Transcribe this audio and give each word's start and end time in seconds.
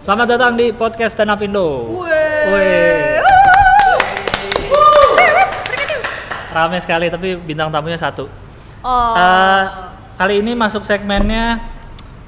Selamat 0.00 0.32
datang 0.32 0.56
di 0.56 0.72
podcast 0.72 1.12
Stand 1.12 1.28
Up 1.28 1.44
Indo. 1.44 1.92
Weh. 2.00 3.20
Rame 6.56 6.80
sekali 6.80 7.12
tapi 7.12 7.36
bintang 7.36 7.68
tamunya 7.68 8.00
satu. 8.00 8.24
Oh. 8.80 9.12
Eh, 9.12 9.64
kali 10.16 10.40
ini 10.40 10.56
masuk 10.56 10.88
segmennya 10.88 11.60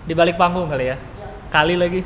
di 0.04 0.12
balik 0.12 0.36
panggung 0.36 0.68
kali 0.68 0.92
ya. 0.92 1.00
Kali 1.48 1.80
lagi. 1.80 2.04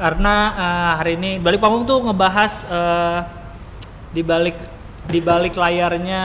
Karena 0.00 0.34
eh, 0.56 0.92
hari 1.04 1.20
ini 1.20 1.36
balik 1.36 1.60
panggung 1.60 1.84
tuh 1.84 2.08
ngebahas 2.08 2.64
eh, 2.64 3.20
di 4.08 4.24
balik 4.24 4.56
di 5.04 5.20
balik 5.20 5.52
layarnya 5.52 6.24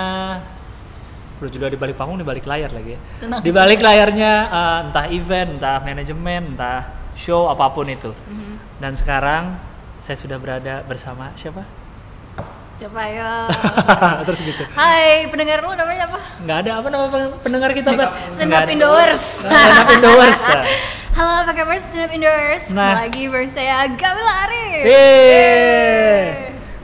Udah 1.44 1.52
juga 1.52 1.68
di 1.68 1.76
balik 1.76 2.00
panggung 2.00 2.16
di 2.16 2.24
balik 2.24 2.48
layar 2.48 2.72
lagi 2.72 2.96
ya. 2.96 3.00
Tenang. 3.20 3.42
Di 3.44 3.52
balik 3.52 3.84
layarnya 3.84 4.32
eh, 4.48 4.80
entah 4.88 5.06
event, 5.12 5.60
entah 5.60 5.84
manajemen, 5.84 6.56
entah 6.56 6.97
show 7.18 7.50
apa 7.50 7.66
pun 7.68 7.86
itu. 7.86 8.14
Mhm. 8.14 8.54
Dan 8.78 8.94
sekarang 8.94 9.58
saya 9.98 10.16
sudah 10.16 10.38
berada 10.38 10.86
bersama 10.86 11.34
siapa? 11.34 11.66
Siapa 12.78 13.02
ya? 13.10 13.50
Terus 14.30 14.40
gitu. 14.40 14.64
Hai, 14.72 15.26
pendengar 15.28 15.60
lu 15.60 15.74
namanya 15.74 16.06
apa? 16.06 16.22
Nggak 16.40 16.58
ada 16.62 16.72
apa 16.78 16.88
nama 16.88 17.06
pen- 17.10 17.34
pendengar 17.42 17.74
kita, 17.74 17.90
Bat? 17.92 18.10
Stand 18.30 18.54
Up. 18.54 18.70
Indoors. 18.70 19.24
Stand 19.42 19.74
Up 19.76 19.90
Indoors. 19.98 20.42
Halo, 21.12 21.42
apa 21.42 21.52
kabar 21.52 21.82
Stand 21.82 22.06
Up 22.06 22.12
Indoors? 22.14 22.64
Nah. 22.70 23.02
Lagi 23.02 23.26
bersama 23.26 23.90
Gamila 23.92 24.34
Arif. 24.46 24.84
Yeay. 24.86 26.22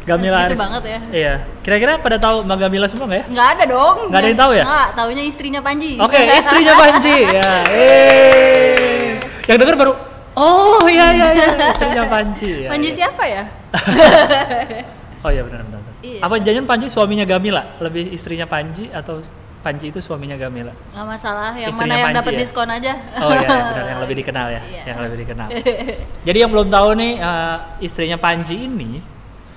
Gamila 0.04 0.38
Arif. 0.43 0.57
banget 0.57 0.84
ya. 0.84 0.99
Iya. 1.13 1.34
Kira-kira 1.62 2.02
pada 2.02 2.18
tahu 2.18 2.41
Mbak 2.41 2.57
Gamila 2.59 2.85
semua 2.90 3.05
nggak 3.05 3.20
ya? 3.21 3.26
Nggak 3.29 3.48
ada 3.54 3.63
dong. 3.70 3.98
Nggak 4.09 4.20
ada 4.20 4.27
yang 4.27 4.41
tahu 4.41 4.52
ya? 4.52 4.63
Nggak, 4.65 4.88
taunya 4.98 5.23
istrinya 5.23 5.62
Panji. 5.62 5.91
Oke, 5.95 6.18
istrinya 6.20 6.73
Panji. 6.73 7.18
Ya. 7.29 7.52
Yeay. 7.77 9.21
Yang 9.45 9.57
denger 9.62 9.76
baru 9.77 9.93
Oh 10.33 10.81
iya 10.89 11.13
iya 11.13 11.27
iya 11.31 11.47
istrinya 11.73 12.03
Panji. 12.09 12.51
Ya, 12.65 12.69
Panji 12.73 12.89
iya. 12.89 12.97
siapa 12.97 13.23
ya? 13.25 13.43
Oh 15.23 15.31
iya 15.31 15.39
benar 15.47 15.63
benar. 15.63 15.79
Iya. 16.03 16.20
Apa 16.20 16.35
jangan 16.43 16.67
Panji 16.67 16.91
suaminya 16.91 17.23
Gamila? 17.23 17.79
Lebih 17.79 18.12
istrinya 18.12 18.43
Panji 18.43 18.91
atau 18.91 19.23
Panji 19.63 19.87
itu 19.87 20.03
suaminya 20.03 20.35
Gamila? 20.35 20.75
Nggak 20.91 21.07
masalah, 21.07 21.55
yang 21.55 21.71
Istrinya 21.71 21.95
mana 21.95 22.03
yang 22.03 22.15
dapat 22.20 22.34
ya? 22.35 22.40
diskon 22.43 22.67
aja. 22.67 22.93
Oh 23.23 23.31
iya, 23.31 23.48
benar 23.48 23.85
yang 23.87 23.99
lebih 24.03 24.15
dikenal 24.20 24.48
ya, 24.51 24.62
Iya. 24.67 24.84
yang 24.91 24.98
lebih 24.99 25.17
dikenal. 25.23 25.48
Jadi 26.27 26.37
yang 26.43 26.51
belum 26.51 26.68
tahu 26.68 26.90
nih 26.99 27.12
eh, 27.23 27.57
istrinya 27.79 28.18
Panji 28.20 28.68
ini 28.68 28.99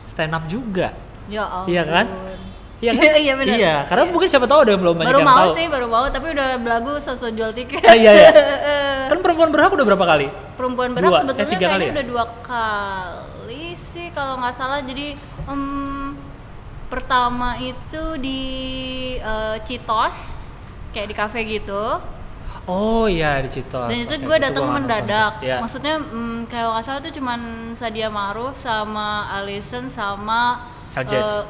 stand 0.07 0.39
up 0.39 0.47
juga. 0.47 0.95
Ya 1.27 1.43
ampun. 1.43 1.67
Iya 1.75 1.83
kan? 1.83 2.07
Iya 2.77 2.91
kan? 2.95 3.03
Iya, 3.17 3.33
benar. 3.35 3.55
Iya, 3.55 3.75
karena 3.85 4.05
Iya. 4.05 4.13
mungkin 4.13 4.29
siapa 4.29 4.45
tahu 4.45 4.61
ada 4.61 4.71
yang 4.71 4.83
belum 4.83 4.95
banyak 4.95 5.09
Baru 5.09 5.19
yang 5.19 5.29
mau 5.29 5.39
tahu. 5.43 5.57
sih, 5.57 5.65
baru 5.67 5.87
mau, 5.87 6.05
tapi 6.07 6.27
udah 6.31 6.49
belagu 6.59 6.93
sosok 6.99 7.31
jual 7.33 7.51
tiket. 7.51 7.81
Ah, 7.83 7.95
iya 7.95 8.13
ya. 8.13 8.29
Kan 9.11 9.19
perempuan 9.19 9.49
berhak 9.49 9.73
udah 9.73 9.87
berapa 9.87 10.05
kali? 10.07 10.27
perempuan 10.53 10.91
berat 10.91 11.05
Dua, 11.07 11.17
eh, 11.17 11.23
sebetulnya 11.23 11.53
kali 11.53 11.61
kayaknya 11.63 11.85
ya? 11.85 11.93
udah 11.93 12.07
dua 12.07 12.25
kali 12.43 13.65
sih 13.75 14.09
kalau 14.09 14.35
nggak 14.37 14.55
salah 14.55 14.81
jadi 14.81 15.13
em, 15.47 16.17
pertama 16.87 17.57
itu 17.59 18.03
di 18.17 18.41
eh, 19.19 19.57
Citos 19.63 20.17
kayak 20.91 21.07
di 21.07 21.15
kafe 21.15 21.41
gitu 21.45 22.01
Oh 22.65 23.07
iya 23.07 23.39
di 23.39 23.47
Citos. 23.49 23.87
dan 23.87 24.01
itu 24.01 24.11
Oke, 24.11 24.25
gue 24.25 24.37
datang 24.41 24.65
mendadak. 24.67 25.39
Iya. 25.39 25.61
maksudnya 25.61 26.01
mm, 26.01 26.49
kalau 26.49 26.73
nggak 26.73 26.85
salah 26.85 27.01
tuh 27.01 27.13
cuman 27.13 27.41
Sadia 27.73 28.09
Ma'ruf 28.09 28.57
sama 28.57 29.09
Alison 29.31 29.87
sama 29.87 30.67
Aljes. 30.93 31.21
eh, 31.23 31.43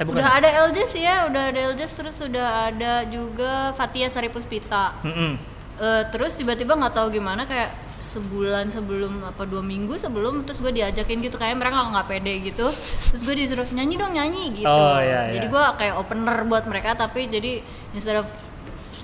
Eh 0.00 0.02
bukan. 0.02 0.16
udah 0.16 0.28
ada 0.34 0.48
Eljes 0.64 0.92
ya 0.92 1.28
udah 1.28 1.42
ada 1.46 1.60
Eljes 1.62 1.92
terus 1.92 2.16
sudah 2.16 2.46
ada 2.66 3.04
juga 3.06 3.70
Fatia 3.72 4.08
Saripuspita 4.08 4.96
Mm-mm. 5.02 5.36
Eh, 5.76 6.02
terus 6.08 6.32
tiba-tiba 6.34 6.72
nggak 6.72 6.92
tahu 6.94 7.08
gimana 7.10 7.44
kayak 7.44 7.68
sebulan 8.00 8.68
sebelum 8.68 9.22
apa 9.22 9.44
dua 9.44 9.60
minggu 9.62 9.94
sebelum 9.94 10.42
terus 10.42 10.58
gue 10.58 10.72
diajakin 10.74 11.20
gitu 11.20 11.36
kayak 11.36 11.54
mereka 11.54 11.84
nggak 11.86 12.04
pede 12.06 12.34
gitu 12.42 12.68
terus 13.06 13.22
gue 13.22 13.34
disuruh 13.34 13.68
nyanyi 13.70 13.94
dong 13.94 14.10
nyanyi 14.10 14.56
gitu 14.56 14.66
Oh, 14.66 14.96
iya, 14.98 15.30
jadi 15.30 15.46
iya. 15.46 15.52
gue 15.52 15.64
kayak 15.78 15.94
opener 15.96 16.36
buat 16.44 16.64
mereka 16.64 16.96
tapi 16.96 17.28
jadi 17.28 17.60
instead 17.92 18.16
of 18.16 18.28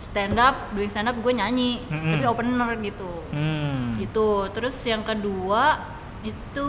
stand 0.02 0.36
up 0.36 0.72
doing 0.72 0.88
stand 0.88 1.06
up 1.06 1.14
gue 1.14 1.28
nyanyi 1.30 1.80
Mm-mm. 1.86 2.08
tapi 2.10 2.24
opener 2.24 2.68
gitu 2.82 3.12
Hmm. 3.26 3.96
gitu 3.96 4.28
terus 4.50 4.76
yang 4.82 5.00
kedua 5.00 5.76
itu 6.30 6.68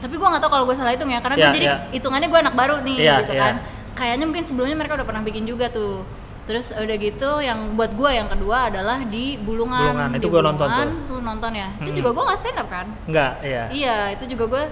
tapi 0.00 0.14
gue 0.16 0.28
nggak 0.28 0.42
tahu 0.42 0.50
kalau 0.52 0.64
gue 0.68 0.76
salah 0.76 0.92
hitung 0.92 1.12
ya 1.12 1.20
karena 1.20 1.36
Iya, 1.36 1.44
gue 1.44 1.56
jadi 1.60 1.66
iya. 1.68 1.76
hitungannya 1.92 2.28
gue 2.28 2.40
anak 2.40 2.54
baru 2.56 2.74
nih 2.84 2.96
Iya, 2.96 3.14
gitu 3.24 3.34
iya. 3.36 3.42
kan 3.42 3.54
kayaknya 3.96 4.24
mungkin 4.28 4.44
sebelumnya 4.48 4.76
mereka 4.76 4.92
udah 4.96 5.06
pernah 5.08 5.22
bikin 5.24 5.44
juga 5.44 5.68
tuh 5.68 6.04
terus 6.48 6.74
udah 6.74 6.96
gitu 6.98 7.30
yang 7.44 7.78
buat 7.78 7.94
gue 7.94 8.10
yang 8.10 8.26
kedua 8.26 8.72
adalah 8.72 8.98
di 9.06 9.38
Bulungan 9.38 9.92
Bulungan, 9.94 10.10
itu 10.18 10.26
gua 10.26 10.42
nonton 10.50 10.66
tuh. 10.66 10.88
lu 11.14 11.18
nonton 11.22 11.52
ya 11.54 11.68
itu 11.78 11.90
Mm-mm. 11.94 11.98
juga 12.00 12.08
gue 12.16 12.24
nggak 12.26 12.38
stand 12.42 12.58
up 12.58 12.68
kan 12.72 12.86
Enggak, 13.06 13.32
iya. 13.46 13.64
iya 13.70 13.96
itu 14.16 14.24
juga 14.34 14.44
gue 14.50 14.64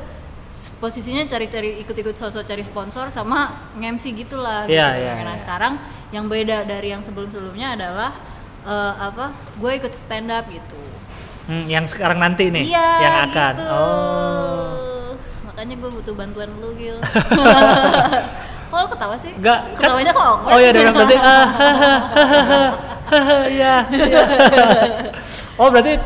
posisinya 0.82 1.22
cari-cari 1.28 1.78
ikut-ikut 1.86 2.18
sosok 2.18 2.42
cari 2.42 2.66
sponsor 2.66 3.14
sama 3.14 3.46
nge-MC 3.78 4.04
gitulah 4.26 4.66
gitu. 4.66 4.74
Iya, 4.74 4.88
iya, 4.98 5.12
nah 5.22 5.36
iya. 5.36 5.38
sekarang 5.38 5.78
yang 6.10 6.26
beda 6.26 6.66
dari 6.66 6.90
yang 6.90 7.02
sebelum-sebelumnya 7.04 7.78
adalah 7.78 8.10
eh, 8.66 8.94
apa 8.98 9.30
gue 9.60 9.72
ikut 9.78 9.92
stand 9.94 10.34
up 10.34 10.50
gitu 10.50 10.78
Hmm, 11.48 11.64
yang 11.64 11.84
sekarang 11.84 12.20
nanti 12.20 12.52
nih 12.52 12.68
Iya, 12.68 12.88
yang 13.00 13.14
akan. 13.26 13.52
gitu. 13.56 13.72
Oh. 13.72 15.16
Makanya 15.48 15.74
gue 15.74 15.90
butuh 15.90 16.12
bantuan 16.12 16.48
lu, 16.60 16.76
Gil. 16.76 17.00
kok 18.68 18.76
lu 18.76 18.86
ketawa 18.86 19.16
sih? 19.16 19.32
Enggak, 19.32 19.58
kan- 19.72 19.88
Ketawanya 19.88 20.12
kok 20.12 20.24
awkward? 20.28 20.52
Oh 20.52 20.58
iya, 20.58 20.70
dengan 20.70 20.92
berarti 20.92 21.16
ah, 21.24 21.46
iya. 23.48 23.74
iya. 23.88 24.22
Oh, 25.58 25.66
berarti 25.68 25.98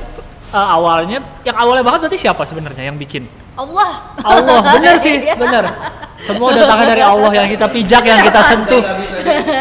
uh, 0.49 0.69
awalnya 0.73 1.21
yang 1.43 1.53
awalnya 1.53 1.85
banget 1.85 2.07
berarti 2.07 2.19
siapa 2.19 2.41
sebenarnya 2.47 2.89
yang 2.89 2.97
bikin? 2.97 3.29
Allah. 3.53 4.17
Allah, 4.25 4.65
bener 4.73 4.97
sih, 4.97 5.21
bener. 5.29 5.69
Semua 6.17 6.57
datangnya 6.57 6.87
dari 6.89 7.03
Allah 7.03 7.33
yang 7.35 7.51
kita 7.51 7.69
pijak, 7.69 8.01
yang 8.01 8.23
kita 8.23 8.41
sentuh, 8.41 8.81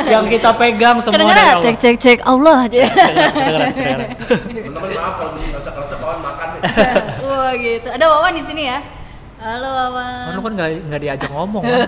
yang 0.07 0.23
kita 0.29 0.55
pegang 0.55 1.01
semua 1.01 1.27
dari? 1.27 1.43
Allah. 1.43 1.59
Cek 1.59 1.75
cek 1.75 1.95
cek 1.97 2.19
Allah 2.23 2.55
aja. 2.63 2.87
Kedengeran, 2.87 3.67
kedengeran. 3.67 4.07
Teman-teman 4.15 4.89
maaf 4.95 5.13
kalau 5.17 5.31
bunyi 5.35 5.47
kerasa-kerasa 5.51 5.95
kawan 5.97 6.19
makan 6.21 6.47
nih. 6.47 6.50
Wah 7.27 7.53
gitu. 7.55 7.87
Ada 7.87 8.05
Wawan 8.07 8.33
di 8.33 8.43
sini 8.43 8.63
ya. 8.65 8.79
Halo 9.41 9.65
Oh, 9.65 9.73
Wawan. 9.73 10.37
lu 10.37 10.41
kan 10.45 10.53
nggak 10.53 10.69
nggak 10.85 10.99
diajak 11.01 11.29
ngomong 11.33 11.63
kan? 11.65 11.81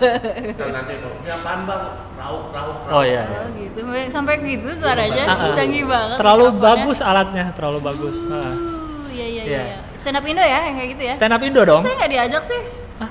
Kan 0.57 0.69
nanti 0.73 0.93
mau, 0.97 1.13
ini 1.13 1.29
apaan 1.29 1.59
bang? 1.63 1.81
Rauk, 2.17 2.43
rauk, 2.49 2.77
rauk. 2.81 2.95
Oh 2.97 3.03
iya. 3.05 3.21
iya. 3.23 3.39
Oh 3.39 3.47
gitu. 3.53 3.79
Sampai 4.09 4.41
gitu 4.41 4.69
suaranya. 4.73 5.23
Ah, 5.23 5.37
ah. 5.37 5.53
Canggih 5.53 5.85
banget. 5.85 6.17
Terlalu 6.17 6.45
bagus 6.57 6.99
alatnya, 6.99 7.45
terlalu 7.53 7.79
bagus. 7.83 8.17
Ah. 8.25 8.49
Uh, 8.49 9.05
Iya 9.13 9.25
iya 9.29 9.43
Iya. 9.45 9.61
iya. 9.69 9.77
Stand 9.93 10.17
up 10.17 10.25
Indo 10.25 10.41
ya 10.41 10.59
yang 10.65 10.75
kayak 10.75 10.89
gitu 10.97 11.03
ya. 11.05 11.13
Stand 11.13 11.33
up 11.37 11.43
Indo 11.45 11.61
dong. 11.61 11.81
Saya 11.85 11.93
nggak 11.95 12.11
diajak 12.11 12.43
sih. 12.49 12.61
Hah? 12.97 13.09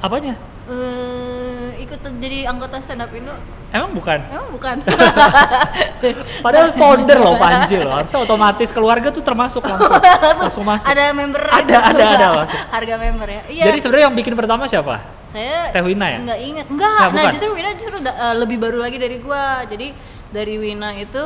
Apanya? 0.00 0.34
Eh 0.68 1.80
ikut 1.80 1.98
jadi 2.18 2.44
anggota 2.44 2.76
stand 2.78 3.00
up 3.00 3.10
Indo. 3.10 3.32
Emang 3.68 3.92
bukan? 3.92 4.18
Emang 4.22 4.48
bukan. 4.50 4.76
Padahal 6.44 6.72
founder 6.72 7.18
loh 7.18 7.36
Panji 7.36 7.76
loh. 7.76 7.92
Harusnya 7.94 8.18
otomatis 8.18 8.68
keluarga 8.68 9.08
tuh 9.08 9.20
termasuk 9.20 9.60
langsung. 9.60 9.92
langsung 10.40 10.64
masuk. 10.64 10.86
ada 10.86 11.04
member 11.10 11.42
Ada, 11.42 11.60
itu. 11.62 11.76
ada, 11.90 12.04
ada 12.10 12.26
masuk. 12.34 12.58
harga 12.70 12.94
member 12.98 13.28
ya 13.28 13.42
iya 13.48 13.64
Jadi 13.66 13.78
sebenarnya 13.80 14.04
yang 14.06 14.16
bikin 14.16 14.34
pertama 14.34 14.64
siapa? 14.64 14.96
saya 15.24 15.68
Teh 15.68 15.84
Wina 15.84 16.08
ya? 16.08 16.18
nggak 16.22 16.40
inget 16.42 16.66
Nggak, 16.66 16.88
enggak 16.88 17.04
nah 17.04 17.08
bukan. 17.20 17.32
justru 17.36 17.48
Wina 17.52 17.70
justru 17.76 17.96
da- 18.00 18.16
eh, 18.16 18.34
lebih 18.34 18.56
baru 18.56 18.80
lagi 18.80 18.96
dari 18.96 19.16
gua 19.18 19.60
jadi 19.62 19.92
dari 20.26 20.54
Wina 20.56 20.96
itu 20.96 21.24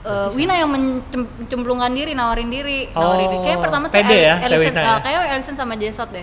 eh, 0.00 0.28
Wina 0.30 0.54
yang 0.54 0.70
mencemplungkan 0.70 1.90
diri 1.90 2.14
nawarin 2.14 2.46
diri 2.46 2.86
nawarin 2.88 3.26
diri 3.26 3.38
kayak 3.42 3.58
Oh, 3.58 3.62
pertama 3.66 3.84
tuh 3.86 3.98
pede 3.98 4.14
ya, 4.14 4.38
ya? 4.38 4.94
kayak 5.02 5.20
Ellison 5.34 5.56
sama 5.58 5.74
Jesot 5.74 6.06
deh 6.08 6.22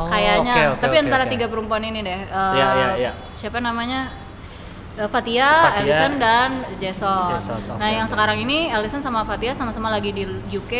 Oh, 0.00 0.08
kayaknya 0.08 0.54
oke, 0.54 0.62
oke, 0.66 0.80
tapi 0.80 0.94
oke, 0.94 1.02
antara 1.02 1.24
oke. 1.24 1.30
tiga 1.30 1.46
perempuan 1.46 1.82
ini 1.82 2.00
deh 2.00 2.20
Eh, 2.22 2.52
Iya, 2.56 2.66
iya, 2.72 2.88
iya. 2.98 3.12
siapa 3.32 3.60
namanya 3.60 4.08
Eh, 4.92 5.06
Fatia, 5.06 5.48
Fatia. 5.70 5.78
Ellison 5.78 6.12
dan 6.18 6.50
Jason. 6.76 7.30
Jason, 7.30 7.60
nah 7.76 7.86
yang 7.86 8.04
sekarang 8.04 8.36
ini 8.38 8.68
Ellison 8.68 8.98
sama 8.98 9.22
Fatia 9.22 9.52
sama-sama 9.52 9.86
lagi 9.88 10.10
di 10.10 10.24
UK. 10.50 10.74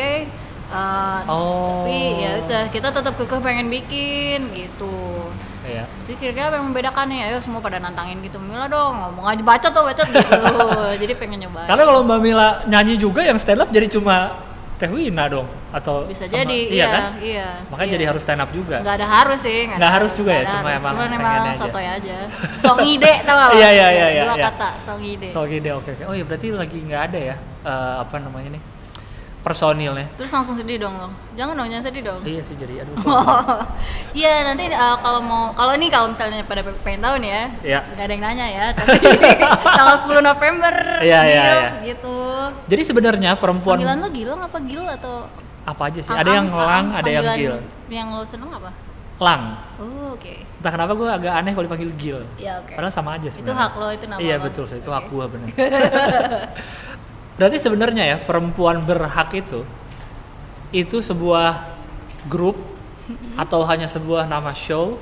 eh, 0.67 1.21
Oh. 1.27 1.85
Tapi 1.85 1.99
ya 2.19 2.31
udah 2.41 2.63
kita 2.69 2.89
tetap 2.91 3.15
kekeh 3.15 3.39
pengen 3.39 3.69
bikin 3.69 4.51
gitu. 4.51 5.31
Iya. 5.61 5.85
Jadi 6.03 6.15
kira-kira 6.17 6.49
apa 6.49 6.57
yang 6.57 6.67
membedakan 6.69 7.07
nih? 7.07 7.21
Ayo 7.27 7.39
semua 7.39 7.61
pada 7.61 7.77
nantangin 7.77 8.19
gitu. 8.21 8.39
Mila 8.39 8.65
dong 8.67 8.97
ngomong 8.99 9.27
aja 9.27 9.43
baca 9.43 9.67
tuh 9.69 9.83
baca 9.85 10.03
gitu. 10.03 10.41
Jadi 11.03 11.13
pengen 11.15 11.39
nyobain. 11.43 11.69
Karena 11.69 11.85
kalau 11.85 12.01
Mbak 12.03 12.21
Mila 12.21 12.49
nyanyi 12.67 12.95
juga 12.97 13.21
yang 13.21 13.37
stand 13.37 13.61
up 13.61 13.69
jadi 13.69 13.87
cuma 13.87 14.41
Teh 14.75 14.89
Wina 14.89 15.29
dong 15.29 15.45
atau 15.71 16.05
bisa 16.05 16.25
sama- 16.25 16.35
jadi 16.37 16.59
iya, 16.61 16.75
iya 16.75 16.87
kan? 16.89 17.03
iya. 17.19 17.49
Makanya 17.67 17.87
iya. 17.87 17.95
jadi 17.95 18.05
harus 18.11 18.21
stand 18.21 18.41
up 18.41 18.51
juga. 18.51 18.77
nggak 18.79 18.97
ada 18.97 19.07
harus 19.09 19.39
sih 19.39 19.59
Nggak 19.65 19.79
ada- 19.79 19.95
harus 19.95 20.13
juga 20.13 20.31
ya, 20.31 20.39
nggak 20.41 20.53
cuma 20.53 20.61
harus. 20.65 20.79
emang 20.79 20.95
pengennya 20.97 21.19
emang 21.21 21.55
sotoy 21.55 21.87
aja 21.87 22.17
song 22.65 22.79
ide 22.83 23.13
tau 23.23 23.37
gak 23.37 23.51
Iya, 23.53 23.69
iya, 23.71 23.87
iya, 23.89 24.07
iya, 24.11 24.23
dua 24.25 24.35
iya. 24.35 24.45
kata 24.49 24.69
song 24.79 25.01
ide 25.01 25.27
So 25.27 25.45
gede 25.45 25.71
oke 25.71 25.91
oke. 25.91 26.05
Oh 26.05 26.13
iya 26.13 26.23
berarti 26.23 26.47
lagi 26.51 26.79
nggak 26.81 27.03
ada 27.07 27.19
ya 27.21 27.37
eh, 27.63 27.95
apa 27.99 28.17
namanya 28.19 28.51
nih 28.53 28.63
personilnya. 29.41 30.05
terus 30.21 30.29
langsung 30.29 30.53
sedih 30.53 30.77
dong 30.79 30.93
lo 30.93 31.09
jangan 31.33 31.57
dong 31.57 31.65
jangan 31.67 31.85
sedih 31.87 32.05
dong 32.05 32.21
Iya 32.21 32.45
sih 32.45 32.53
jadi 32.55 32.85
aduh. 32.85 32.93
Iya 34.13 34.45
nanti 34.45 34.69
uh, 34.69 34.97
kalau 34.99 35.21
mau 35.23 35.45
kalau 35.55 35.73
ini 35.73 35.89
kalau 35.89 36.13
misalnya 36.13 36.45
pada 36.45 36.61
pengen 36.83 37.01
tahu 37.01 37.17
nih 37.17 37.31
ya, 37.31 37.45
Iya. 37.63 37.81
nggak 37.89 38.05
ada 38.05 38.13
yang 38.13 38.23
nanya 38.23 38.47
ya, 38.51 38.67
tapi 38.77 39.01
tanggal 39.71 39.97
10 40.03 40.21
November, 40.21 40.75
iya, 41.01 41.21
Gil, 41.23 41.33
iya. 41.33 41.57
gitu. 41.87 42.17
Jadi 42.67 42.83
sebenarnya 42.85 43.31
perempuan 43.35 43.79
Panggilan 43.79 43.97
lo 43.99 44.09
Gilang 44.11 44.41
apa 44.43 44.59
Gil 44.61 44.85
atau 44.85 45.25
apa 45.63 45.83
aja 45.87 46.01
sih? 46.01 46.09
Ang- 46.09 46.19
ada 46.19 46.31
yang 46.31 46.47
ang- 46.47 46.57
lang, 46.57 46.85
ang- 46.87 46.93
ada 46.97 47.11
yang 47.11 47.25
gil. 47.35 47.57
Yang 47.87 48.07
lo 48.11 48.23
seneng 48.25 48.51
apa? 48.51 48.71
Lang. 49.21 49.43
Oh, 49.77 50.17
oke. 50.17 50.35
Entah 50.57 50.73
kenapa 50.73 50.93
gue 50.95 51.05
agak 51.07 51.33
aneh 51.35 51.53
kalau 51.53 51.65
dipanggil 51.69 51.91
gil. 51.95 52.21
Ya, 52.37 52.57
oke. 52.57 52.73
Padahal 52.73 52.89
sama 52.91 53.11
aja 53.15 53.29
Itu 53.29 53.37
sebenarnya. 53.37 53.61
hak 53.61 53.73
lo, 53.75 53.87
itu 53.91 54.05
nama 54.07 54.19
Iya 54.19 54.35
lo. 54.35 54.43
betul, 54.43 54.65
itu 54.67 54.81
Oke. 54.83 54.97
hak 54.97 55.05
gue 55.07 55.25
bener. 55.29 55.49
Berarti 57.37 57.57
sebenarnya 57.57 58.05
ya 58.07 58.17
perempuan 58.19 58.81
berhak 58.81 59.33
itu 59.33 59.65
itu 60.71 61.01
sebuah 61.01 61.67
grup 62.25 62.55
atau 63.35 63.65
hanya 63.65 63.85
sebuah 63.85 64.25
nama 64.25 64.53
show 64.53 65.01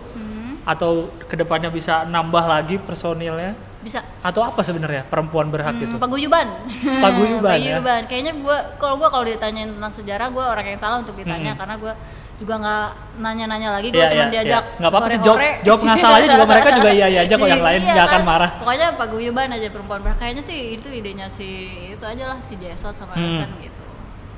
atau 0.65 0.91
ke 1.23 1.35
depannya 1.35 1.69
bisa 1.69 2.05
nambah 2.05 2.41
lagi 2.41 2.79
personilnya 2.79 3.53
bisa. 3.79 4.03
atau 4.21 4.43
apa 4.43 4.61
sebenarnya 4.61 5.03
perempuan 5.03 5.49
berhak 5.49 5.73
Hmm, 5.73 5.85
itu? 5.85 5.95
paguyuban. 5.97 6.49
Paguyuban, 7.05 7.55
ya? 7.55 7.79
Paguyuban. 7.79 8.01
Kayaknya 8.05 8.33
gua 8.37 8.59
kalau 8.75 8.95
gua 8.95 9.09
kalau 9.09 9.23
ditanyain 9.23 9.71
tentang 9.71 9.93
sejarah 9.93 10.29
gua 10.29 10.51
orang 10.51 10.67
yang 10.67 10.77
salah 10.77 10.99
untuk 10.99 11.15
ditanya 11.15 11.53
Mm-mm. 11.53 11.61
karena 11.61 11.75
gua 11.77 11.95
juga 12.37 12.55
nggak 12.57 12.87
nanya-nanya 13.19 13.69
lagi 13.73 13.89
gua 13.89 13.99
Iya, 13.99 14.09
cuma 14.09 14.19
iya, 14.21 14.31
diajak. 14.33 14.65
Nggak 14.77 14.91
apa-apa 14.91 15.09
sih, 15.09 15.19
jawab, 15.21 15.39
jawab 15.61 15.81
ngasal 15.85 16.11
aja 16.13 16.27
juga 16.29 16.47
mereka 16.47 16.69
juga 16.73 16.91
iya 16.91 17.07
iya 17.09 17.21
aja 17.23 17.35
kok 17.35 17.49
yang 17.49 17.63
lain 17.63 17.81
Iya, 17.81 17.93
nggak 17.93 18.07
akan 18.07 18.15
kan? 18.17 18.27
marah. 18.27 18.51
Pokoknya 18.59 18.87
paguyuban 18.95 19.49
aja 19.49 19.69
perempuan 19.69 20.01
berhak. 20.01 20.19
Kayaknya 20.19 20.43
sih 20.43 20.59
itu 20.75 20.89
idenya 20.89 21.27
si 21.29 21.49
itu 21.93 22.05
aja 22.05 22.25
lah 22.27 22.39
si 22.41 22.55
Jesot 22.57 22.95
sama 22.95 23.15
Hmm. 23.15 23.43
Elsen 23.43 23.51
gitu. 23.61 23.78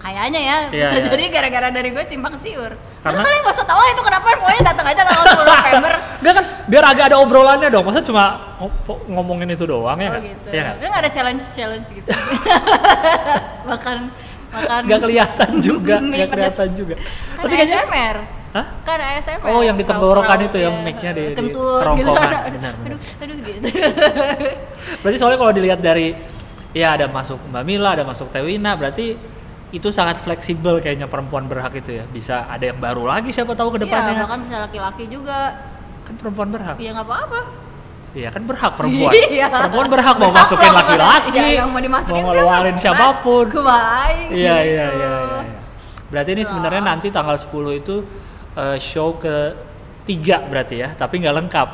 Kayaknya 0.01 0.41
ya, 0.41 0.57
bisa 0.67 0.97
iya. 0.97 1.07
jadi 1.07 1.25
gara-gara 1.29 1.69
dari 1.69 1.93
gue 1.93 2.05
simpang 2.05 2.33
siur. 2.37 2.73
Karena 2.73 3.01
Karena- 3.03 3.21
kalian 3.23 3.41
gak 3.43 3.55
usah 3.55 3.67
tahu 3.69 3.83
itu 3.87 4.01
kenapa, 4.01 4.27
pokoknya 4.35 4.63
datang 4.67 4.87
aja 4.89 5.03
tanggal 5.05 5.25
10 5.27 5.45
November. 5.45 5.93
Enggak 6.21 6.35
kan 6.35 6.45
biar 6.67 6.85
agak 6.87 7.05
ada 7.07 7.17
obrolannya 7.17 7.69
dong. 7.69 7.85
Masa 7.85 8.01
cuma 8.01 8.25
ngo- 8.57 9.05
ngomongin 9.07 9.49
itu 9.51 9.65
doang 9.65 9.97
ya 9.97 10.09
Oh 10.09 10.13
nggak? 10.15 10.23
gitu. 10.25 10.49
Iya 10.51 10.61
nggak? 10.63 10.77
Kan 10.77 10.89
nggak 10.89 11.03
ada 11.03 11.11
challenge 11.11 11.45
challenge 11.53 11.87
gitu. 11.91 12.09
makan 13.71 13.97
makan. 14.51 14.81
Nggak 14.85 15.01
kelihatan 15.01 15.51
juga, 15.61 15.95
nggak 15.99 16.17
pedes. 16.17 16.33
kelihatan 16.33 16.69
juga. 16.75 16.95
Kan 16.97 17.43
Tapi 17.45 17.55
kayaknya 17.55 17.79
ASMR. 17.79 18.17
Hah? 18.51 18.67
Kan 18.83 18.99
ASMR. 18.99 19.47
Oh, 19.47 19.63
yang 19.63 19.77
di 19.77 19.85
tenggorokan 19.85 20.39
itu 20.43 20.57
ya, 20.59 20.69
mic-nya 20.75 21.13
di- 21.15 21.29
di 21.31 21.43
gitu 21.45 21.63
kan. 21.71 21.95
Benar, 21.95 22.43
benar. 22.49 22.73
aduh, 22.83 22.99
aduh 23.23 23.37
gitu. 23.39 23.59
Berarti 25.01 25.17
soalnya 25.17 25.39
kalau 25.39 25.53
dilihat 25.53 25.79
dari 25.79 26.17
ya 26.73 26.95
ada 26.95 27.07
masuk 27.07 27.39
Mbak 27.47 27.63
Mila, 27.63 27.91
ada 27.95 28.03
masuk 28.03 28.27
Tewina, 28.29 28.75
berarti 28.75 29.15
itu 29.71 29.89
sangat 29.89 30.19
fleksibel 30.19 30.79
kayaknya 30.79 31.07
perempuan 31.07 31.47
berhak 31.47 31.71
itu 31.75 31.95
ya. 31.95 32.05
Bisa 32.05 32.47
ada 32.47 32.63
yang 32.63 32.79
baru 32.79 33.07
lagi 33.07 33.31
siapa 33.31 33.55
tahu 33.55 33.75
ke 33.75 33.79
Iya, 33.79 33.85
depannya. 33.87 34.15
bahkan 34.19 34.41
bisa 34.43 34.57
laki-laki 34.61 35.05
juga. 35.07 35.39
Kan 36.03 36.15
perempuan 36.19 36.49
berhak. 36.51 36.77
Ya 36.77 36.91
nggak 36.91 37.07
apa-apa. 37.07 37.41
Iya 38.11 38.29
kan 38.29 38.43
berhak 38.43 38.73
perempuan. 38.75 39.13
Iya. 39.31 39.47
Perempuan 39.47 39.87
berhak 39.87 40.15
mau 40.19 40.31
Berhak 40.31 40.43
masukin 40.43 40.73
laki-laki, 40.75 41.31
iya, 41.33 41.63
yang 41.63 41.71
mau 41.71 41.79
dimasukin 41.79 42.23
mau 42.23 42.35
ngeluarin 42.35 42.77
siapa? 42.77 42.99
siapa 42.99 43.23
pun. 43.23 43.47
Kumain 43.49 44.29
Iya 44.29 44.57
gitu. 44.59 44.71
iya 44.75 44.87
iya 44.91 45.11
iya. 45.23 45.41
Berarti 46.11 46.31
ini 46.35 46.43
sebenarnya 46.43 46.83
nanti 46.83 47.07
tanggal 47.09 47.39
10 47.39 47.71
itu 47.77 47.97
eh, 48.59 48.77
show 48.83 49.15
ke 49.15 49.55
tiga 50.03 50.43
berarti 50.43 50.83
ya, 50.83 50.91
tapi 50.93 51.23
nggak 51.23 51.37
lengkap. 51.39 51.69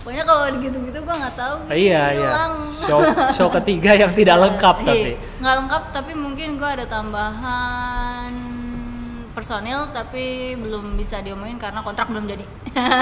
Pokoknya 0.00 0.24
kalau 0.24 0.42
gitu-gitu 0.56 0.98
gua 1.00 1.14
nggak 1.14 1.36
tahu. 1.36 1.56
Eh, 1.68 1.78
iya 1.82 2.02
iya. 2.10 2.30
Show 2.80 3.00
show 3.30 3.48
ketiga 3.52 3.92
yang 3.92 4.10
tidak 4.10 4.36
lengkap 4.38 4.76
Iya, 4.78 4.86
tapi. 4.86 5.10
nggak 5.38 5.54
lengkap 5.60 5.82
tapi 5.90 6.12
mungkin 6.14 6.48
gua 6.56 6.72
ada 6.72 6.84
tambahan 6.84 8.32
personil 9.30 9.86
tapi 9.88 10.24
belum 10.54 10.96
bisa 10.96 11.20
diomongin 11.20 11.54
karena 11.56 11.80
kontrak 11.80 12.08
belum 12.08 12.26
jadi 12.26 12.42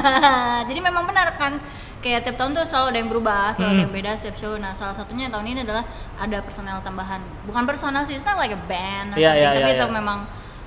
jadi 0.68 0.76
memang 0.78 1.02
benar 1.02 1.32
kan 1.34 1.56
kayak 1.98 2.20
tiap 2.22 2.36
tahun 2.36 2.52
tuh 2.52 2.62
selalu 2.62 2.86
ada 2.86 2.98
yang 3.00 3.10
berubah 3.10 3.44
selalu 3.50 3.64
ada 3.64 3.72
Hmm. 3.72 3.82
yang 3.82 3.92
beda 3.92 4.10
setiap 4.12 4.36
show 4.36 4.52
nah 4.54 4.70
salah 4.70 4.92
satunya 4.92 5.26
tahun 5.26 5.46
ini 5.48 5.60
adalah 5.64 5.82
ada 6.14 6.38
personel 6.38 6.78
tambahan 6.80 7.18
bukan 7.42 7.64
personel 7.64 8.04
sih 8.04 8.14
it's 8.14 8.22
not 8.22 8.36
like 8.36 8.52
a 8.52 8.60
band 8.62 9.12
or 9.12 9.18
Iya, 9.18 9.32
iya, 9.34 9.48
tapi 9.50 9.66
iya, 9.66 9.74
itu 9.74 9.84
iya. 9.84 9.90
memang 9.90 10.18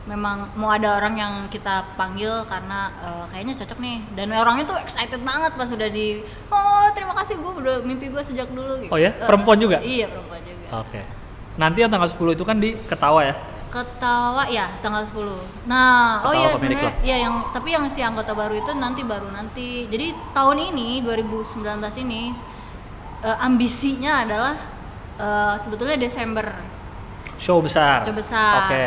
memang 0.01 0.49
mau 0.57 0.73
ada 0.73 0.97
orang 0.97 1.13
yang 1.13 1.33
kita 1.47 1.85
panggil 1.93 2.41
karena 2.49 2.89
eh, 2.97 3.25
kayaknya 3.29 3.53
cocok 3.53 3.77
nih 3.77 3.97
dan 4.17 4.33
orangnya 4.33 4.65
tuh 4.65 4.77
excited 4.81 5.21
banget 5.21 5.53
pas 5.53 5.69
udah 5.69 5.89
di 5.89 6.25
oh 6.49 6.89
terima 6.91 7.13
kasih 7.13 7.37
gue 7.37 7.51
udah 7.61 7.75
mimpi 7.85 8.09
gue 8.09 8.17
sejak 8.19 8.49
dulu 8.49 8.81
gitu. 8.81 8.89
Oh 8.89 8.97
ya? 8.97 9.13
Perempuan 9.13 9.61
juga? 9.61 9.77
iya 9.79 10.09
perempuan 10.09 10.41
juga 10.41 10.67
Oke. 10.81 11.01
Nanti 11.51 11.83
yang 11.83 11.91
tanggal 11.91 12.07
10 12.07 12.33
itu 12.33 12.41
kan 12.41 12.57
di 12.57 12.73
Ketawa 12.87 13.21
ya. 13.21 13.35
ketawa 13.71 14.43
ya 14.47 14.67
tanggal 14.79 14.99
10 15.07 15.15
nah 15.63 16.19
oh 16.27 16.31
Ketawa 16.31 16.35
iya 16.35 16.49
Comedy 16.51 16.75
sebenarnya 16.75 16.91
ya 17.03 17.15
yang 17.23 17.35
tapi 17.55 17.69
yang 17.71 17.85
si 17.87 18.03
anggota 18.03 18.35
baru 18.35 18.59
itu 18.59 18.71
nanti 18.75 18.99
baru 18.99 19.31
nanti 19.31 19.87
jadi 19.87 20.11
tahun 20.35 20.75
ini 20.75 20.99
2019 21.07 21.63
ini 22.03 22.35
eh, 23.21 23.37
ambisinya 23.39 24.27
adalah 24.27 24.53
eh, 25.15 25.55
sebetulnya 25.63 25.95
Desember 25.95 26.51
Show 27.39 27.63
besar. 27.63 28.03
coba 28.03 28.17
besar 28.19 28.55
Oke. 28.67 28.85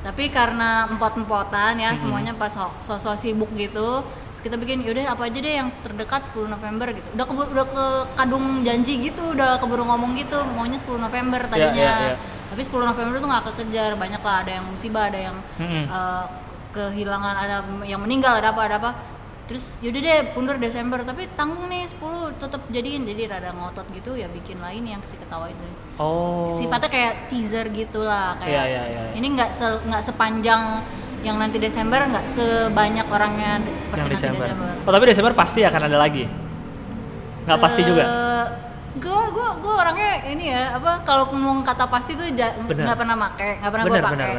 Tapi 0.00 0.28
karena 0.28 0.88
empot-empotan 0.88 1.76
ya 1.76 1.92
Mhm. 1.92 1.98
semuanya 1.98 2.32
pas 2.32 2.48
so- 2.48 2.72
sosok 2.80 3.16
sibuk 3.16 3.52
gitu 3.52 4.00
terus 4.00 4.40
kita 4.42 4.56
bikin 4.56 4.80
yaudah 4.80 5.12
apa 5.12 5.28
aja 5.28 5.38
deh 5.38 5.54
yang 5.54 5.68
terdekat 5.84 6.24
10 6.26 6.48
November 6.48 6.88
gitu 6.90 7.04
udah 7.12 7.26
keburu 7.26 7.48
udah 7.52 7.66
ke 7.66 7.86
kadung 8.14 8.46
janji 8.60 8.94
gitu 9.02 9.22
udah 9.30 9.60
keburu 9.60 9.84
ngomong 9.84 10.16
gitu 10.16 10.40
maunya 10.56 10.80
10 10.80 10.96
November 10.98 11.44
tadinya 11.44 11.76
iya, 11.76 11.94
iya. 12.06 12.16
tapi 12.48 12.62
10 12.62 12.88
November 12.88 13.14
tuh 13.14 13.28
nggak 13.28 13.44
kekejar 13.52 13.90
banyak 13.94 14.20
lah 14.20 14.36
ada 14.40 14.52
yang 14.56 14.64
musibah 14.66 15.04
ada 15.06 15.20
yang 15.20 15.36
Mm-mm. 15.58 15.84
eh, 15.84 16.24
kehilangan 16.70 17.34
ada 17.36 17.56
yang 17.84 18.00
meninggal 18.00 18.38
ada 18.38 18.56
apa 18.56 18.60
ada 18.64 18.76
apa 18.78 18.90
terus 19.50 19.82
yaudah 19.82 19.98
deh 19.98 20.30
pundur 20.30 20.54
Desember 20.56 21.02
tapi 21.02 21.26
tanggung 21.34 21.66
nih 21.66 21.82
10 21.84 21.98
tetap 22.38 22.62
jadiin 22.70 23.02
jadi 23.02 23.26
rada 23.28 23.50
ngotot 23.50 23.82
gitu 23.90 24.14
ya 24.14 24.30
bikin 24.30 24.56
lain 24.56 24.86
yang 24.86 25.02
si 25.02 25.18
ketawa 25.18 25.50
itu 25.50 25.66
Oh. 25.98 26.54
sifatnya 26.54 26.86
kayak 26.86 27.12
teaser 27.26 27.66
gitulah 27.68 28.38
kayak 28.38 28.46
Iya, 28.48 28.62
iya, 28.64 28.82
iya. 28.86 29.02
ini 29.12 29.34
nggak 29.34 29.50
se- 29.50 29.82
nggak 29.84 30.02
sepanjang 30.06 30.86
yang 31.20 31.36
nanti 31.36 31.58
Desember 31.58 31.98
nggak 32.00 32.30
sebanyak 32.30 33.04
orangnya 33.04 33.58
seperti 33.76 33.98
yang 33.98 34.06
nanti 34.06 34.16
Desember. 34.16 34.46
Desember. 34.46 34.70
Oh, 34.80 34.92
tapi 34.94 35.04
Desember 35.04 35.32
pasti 35.34 35.60
akan 35.60 35.82
ada 35.84 35.98
lagi. 35.98 36.24
Nggak 37.44 37.58
pasti 37.58 37.82
juga. 37.82 38.04
Gue 38.90 39.22
gue 39.30 39.48
gue 39.62 39.70
orangnya 39.70 40.18
ini 40.26 40.50
ya 40.50 40.74
apa 40.74 40.98
kalau 41.06 41.30
ngomong 41.30 41.62
kata 41.62 41.86
pasti 41.86 42.18
tuh 42.18 42.26
nggak 42.26 42.98
pernah 42.98 43.14
pakai 43.14 43.62
nggak 43.62 43.70
pernah 43.70 43.84
gue 43.86 44.02
pakai 44.02 44.30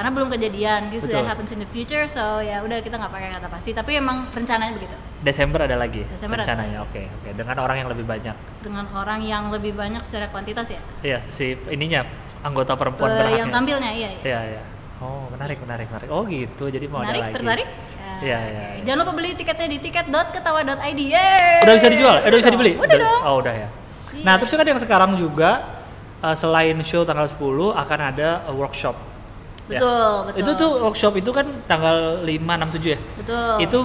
karena 0.00 0.10
belum 0.16 0.28
kejadian 0.32 0.80
this 0.88 1.04
Betul. 1.04 1.28
happens 1.28 1.52
in 1.52 1.60
the 1.60 1.68
future 1.68 2.08
so 2.08 2.40
ya 2.40 2.64
udah 2.64 2.80
kita 2.80 2.96
nggak 2.96 3.12
pakai 3.12 3.28
kata 3.36 3.52
pasti 3.52 3.76
tapi 3.76 4.00
emang 4.00 4.32
rencananya 4.32 4.72
begitu 4.72 4.96
Desember 5.20 5.68
ada 5.68 5.76
lagi 5.76 6.08
Desember 6.08 6.40
rencananya. 6.40 6.88
Oke, 6.88 7.04
oke. 7.04 7.36
Dengan 7.36 7.56
orang 7.60 7.76
yang 7.84 7.88
lebih 7.92 8.08
banyak. 8.08 8.36
dengan 8.64 8.88
orang 8.96 9.20
yang 9.20 9.52
lebih 9.52 9.76
banyak 9.76 10.00
secara 10.00 10.32
kuantitas 10.32 10.72
ya 10.72 10.80
Iya, 11.04 11.18
si 11.28 11.52
ininya 11.68 12.08
anggota 12.40 12.80
perempuan 12.80 13.12
berhaknya. 13.12 13.44
yang 13.44 13.50
tampilnya 13.52 13.90
iya 13.92 14.08
iya 14.08 14.22
Iya, 14.24 14.40
iya. 14.56 14.62
Oh, 14.98 15.28
menarik, 15.30 15.62
menarik, 15.62 15.86
menarik. 15.86 16.08
Oh, 16.10 16.26
gitu. 16.26 16.66
Jadi 16.66 16.90
mau 16.90 17.04
menarik 17.04 17.22
ada 17.22 17.30
lagi. 17.30 17.36
tertarik 17.38 17.68
Iya, 18.18 18.38
iya, 18.40 18.62
iya. 18.74 18.82
Jangan 18.82 18.98
lupa 19.06 19.12
beli 19.14 19.30
tiketnya 19.38 19.68
di 19.68 19.78
tiket.ketawa.id. 19.78 20.98
Yeay! 20.98 21.62
Udah 21.62 21.74
bisa 21.76 21.86
dijual? 21.86 22.16
Eh, 22.18 22.26
udah 22.26 22.38
bisa 22.42 22.50
dibeli? 22.50 22.72
Udah 22.74 22.96
dong. 22.98 23.20
Oh, 23.22 23.34
udah 23.38 23.54
ya. 23.54 23.68
Iya. 24.10 24.24
Nah, 24.24 24.34
terus 24.36 24.50
kan 24.50 24.64
yang 24.64 24.80
sekarang 24.80 25.10
juga 25.14 25.50
eh, 26.18 26.34
selain 26.34 26.76
show 26.82 27.02
tanggal 27.02 27.26
10 27.26 27.38
akan 27.72 27.98
ada 28.00 28.28
eh, 28.44 28.54
workshop. 28.54 28.96
Ya. 29.68 29.78
Betul, 29.78 30.08
betul. 30.26 30.38
Itu 30.40 30.50
tuh 30.54 30.70
workshop 30.80 31.12
itu 31.16 31.30
kan 31.30 31.46
tanggal 31.64 32.24
5, 32.24 32.24
6, 32.24 32.72
7 32.80 32.88
ya? 32.88 32.98
Betul. 33.20 33.54
Itu 33.60 33.78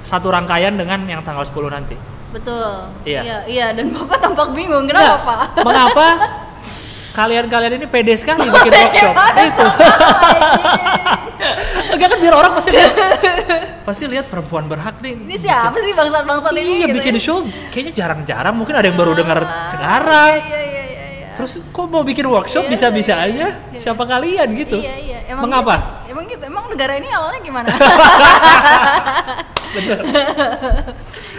satu 0.00 0.28
rangkaian 0.30 0.72
dengan 0.72 1.02
yang 1.04 1.20
tanggal 1.20 1.42
10 1.42 1.52
nanti. 1.68 1.96
betul. 2.26 2.92
Iya. 3.02 3.20
Iya, 3.22 3.38
iya 3.46 3.66
dan 3.72 3.88
Bapak 3.90 4.18
tampak 4.18 4.52
bingung. 4.52 4.84
Kenapa, 4.84 5.08
Nah, 5.08 5.18
Pak? 5.24 5.40
Mengapa 5.64 6.06
kalian-kalian 7.12 7.80
ini 7.80 7.86
pede 7.86 8.12
sekali 8.12 8.44
bikin 8.52 8.72
workshop? 8.72 9.14
Itu. 9.40 9.64
Enggak 11.86 12.08
kan 12.08 12.18
biar 12.18 12.34
orang 12.34 12.52
pasti 12.52 12.70
lihat, 12.70 12.92
pasti 13.86 14.04
lihat 14.06 14.26
perempuan 14.26 14.66
berhak 14.66 14.98
nih. 14.98 15.14
Ini 15.14 15.36
siapa 15.38 15.76
sih 15.76 15.92
bangsat-bangsat 15.92 16.52
ini? 16.52 16.60
Iya, 16.60 16.76
gitu 16.84 16.94
bikin 16.96 17.14
ya? 17.14 17.22
show 17.22 17.36
kayaknya 17.70 17.92
jarang-jarang. 17.94 18.52
Mungkin 18.52 18.74
ada 18.74 18.84
yang 18.84 18.94
baru 18.94 19.12
dengar 19.14 19.38
sekarang. 19.66 20.30
Iya, 20.40 20.42
iya, 20.42 20.82
iya, 20.84 21.04
iya. 21.12 21.26
Terus 21.34 21.60
kok 21.62 21.84
mau 21.86 22.00
bikin 22.00 22.24
workshop 22.24 22.64
Iya, 22.64 22.70
bisa-bisa 22.72 23.12
iya, 23.14 23.24
aja? 23.28 23.46
iya. 23.70 23.78
Siapa 23.78 24.02
kalian 24.02 24.48
gitu? 24.56 24.76
Iya, 24.80 24.94
iya. 24.96 25.18
Mengapa? 25.36 25.74
Gitu. 25.76 26.10
Emang 26.10 26.24
gitu. 26.26 26.42
Emang 26.42 26.64
negara 26.66 26.92
ini 26.96 27.06
awalnya 27.08 27.40
gimana? 27.40 27.68
Bener. 29.74 29.98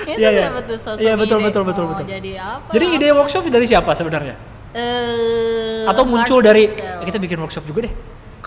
Itu 0.07 0.15
Iya, 0.15 0.27
iya. 0.29 0.41
siapa 0.47 0.59
tuh 0.63 0.77
sosok 0.77 1.01
Iya, 1.01 1.13
betul, 1.15 1.37
ide 1.41 1.45
betul, 1.49 1.61
betul, 1.65 1.83
mau 1.83 1.91
betul. 1.91 2.05
Jadi 2.07 2.31
apa? 2.37 2.69
Jadi 2.71 2.85
ide 2.93 3.07
workshop 3.11 3.41
dari 3.49 3.65
siapa 3.65 3.91
sebenarnya? 3.91 4.35
eh 4.71 5.83
Atau 5.83 6.03
muncul 6.05 6.39
dari 6.39 6.69
Marcel. 6.69 7.01
"Eh, 7.01 7.05
kita 7.07 7.17
bikin 7.17 7.37
workshop 7.39 7.63
juga 7.65 7.87
deh. 7.89 7.93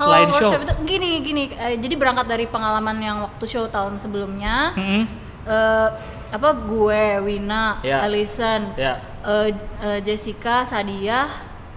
Kalau 0.01 0.17
Selain 0.17 0.29
show. 0.33 0.49
itu 0.49 0.75
gini 0.83 1.11
gini, 1.21 1.43
eh, 1.53 1.77
jadi 1.77 1.93
berangkat 1.93 2.25
dari 2.25 2.49
pengalaman 2.49 2.97
yang 2.99 3.17
waktu 3.21 3.45
show 3.45 3.69
tahun 3.69 4.01
sebelumnya, 4.01 4.73
Mm-mm. 4.73 5.05
eh, 5.45 5.89
apa 6.31 6.49
gue, 6.57 7.03
Wina, 7.21 7.85
Ya. 7.85 8.01
Alison, 8.01 8.73
Ya. 8.75 8.97
eh, 9.21 9.53
Jessica, 10.01 10.65
Sadia, 10.65 11.29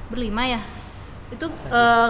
berlima 0.08 0.48
ya. 0.48 0.62
Itu 1.28 1.52
eh, 1.52 2.10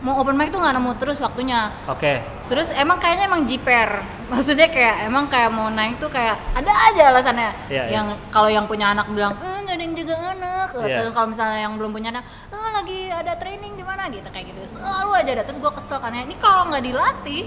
mau 0.00 0.16
open 0.16 0.34
mic 0.34 0.48
tuh 0.48 0.56
nggak 0.56 0.72
nemu 0.72 0.92
terus 0.96 1.20
waktunya. 1.20 1.68
Oke. 1.84 2.24
Terus 2.52 2.68
emang 2.76 3.00
kayaknya 3.00 3.32
emang 3.32 3.48
jiper, 3.48 4.04
maksudnya 4.32 4.68
kayak 4.68 5.08
emang 5.08 5.24
kayak 5.32 5.48
mau 5.48 5.72
naik 5.72 5.96
tuh 5.96 6.12
kayak 6.12 6.36
ada 6.52 6.68
aja 6.92 7.02
alasannya. 7.08 7.50
Iya, 7.72 7.82
iya. 7.88 7.96
yang 7.96 8.06
kalau 8.28 8.52
yang 8.52 8.68
punya 8.68 8.92
anak 8.92 9.08
bilang, 9.08 9.40
eh 9.40 9.64
nggak 9.64 9.72
ada 9.72 9.84
yang 9.88 9.94
jaga 9.96 10.16
anak. 10.36 10.68
Iya. 10.72 10.96
terus 11.00 11.12
kalau 11.16 11.28
misalnya 11.32 11.58
yang 11.64 11.80
belum 11.80 11.92
punya 11.96 12.08
anak 12.12 12.24
ah 12.52 12.70
lagi 12.76 13.08
ada 13.08 13.32
training 13.40 13.72
di 13.72 13.80
mana? 13.80 14.12
Gitu 14.12 14.28
kayak 14.28 14.52
gitu. 14.52 14.76
Selalu 14.76 15.10
aja 15.16 15.30
ada. 15.32 15.44
Terus 15.48 15.64
gue 15.64 15.72
kesel 15.80 15.96
karena 15.96 16.28
ini 16.28 16.36
kalau 16.36 16.68
nggak 16.68 16.84
dilatih 16.84 17.44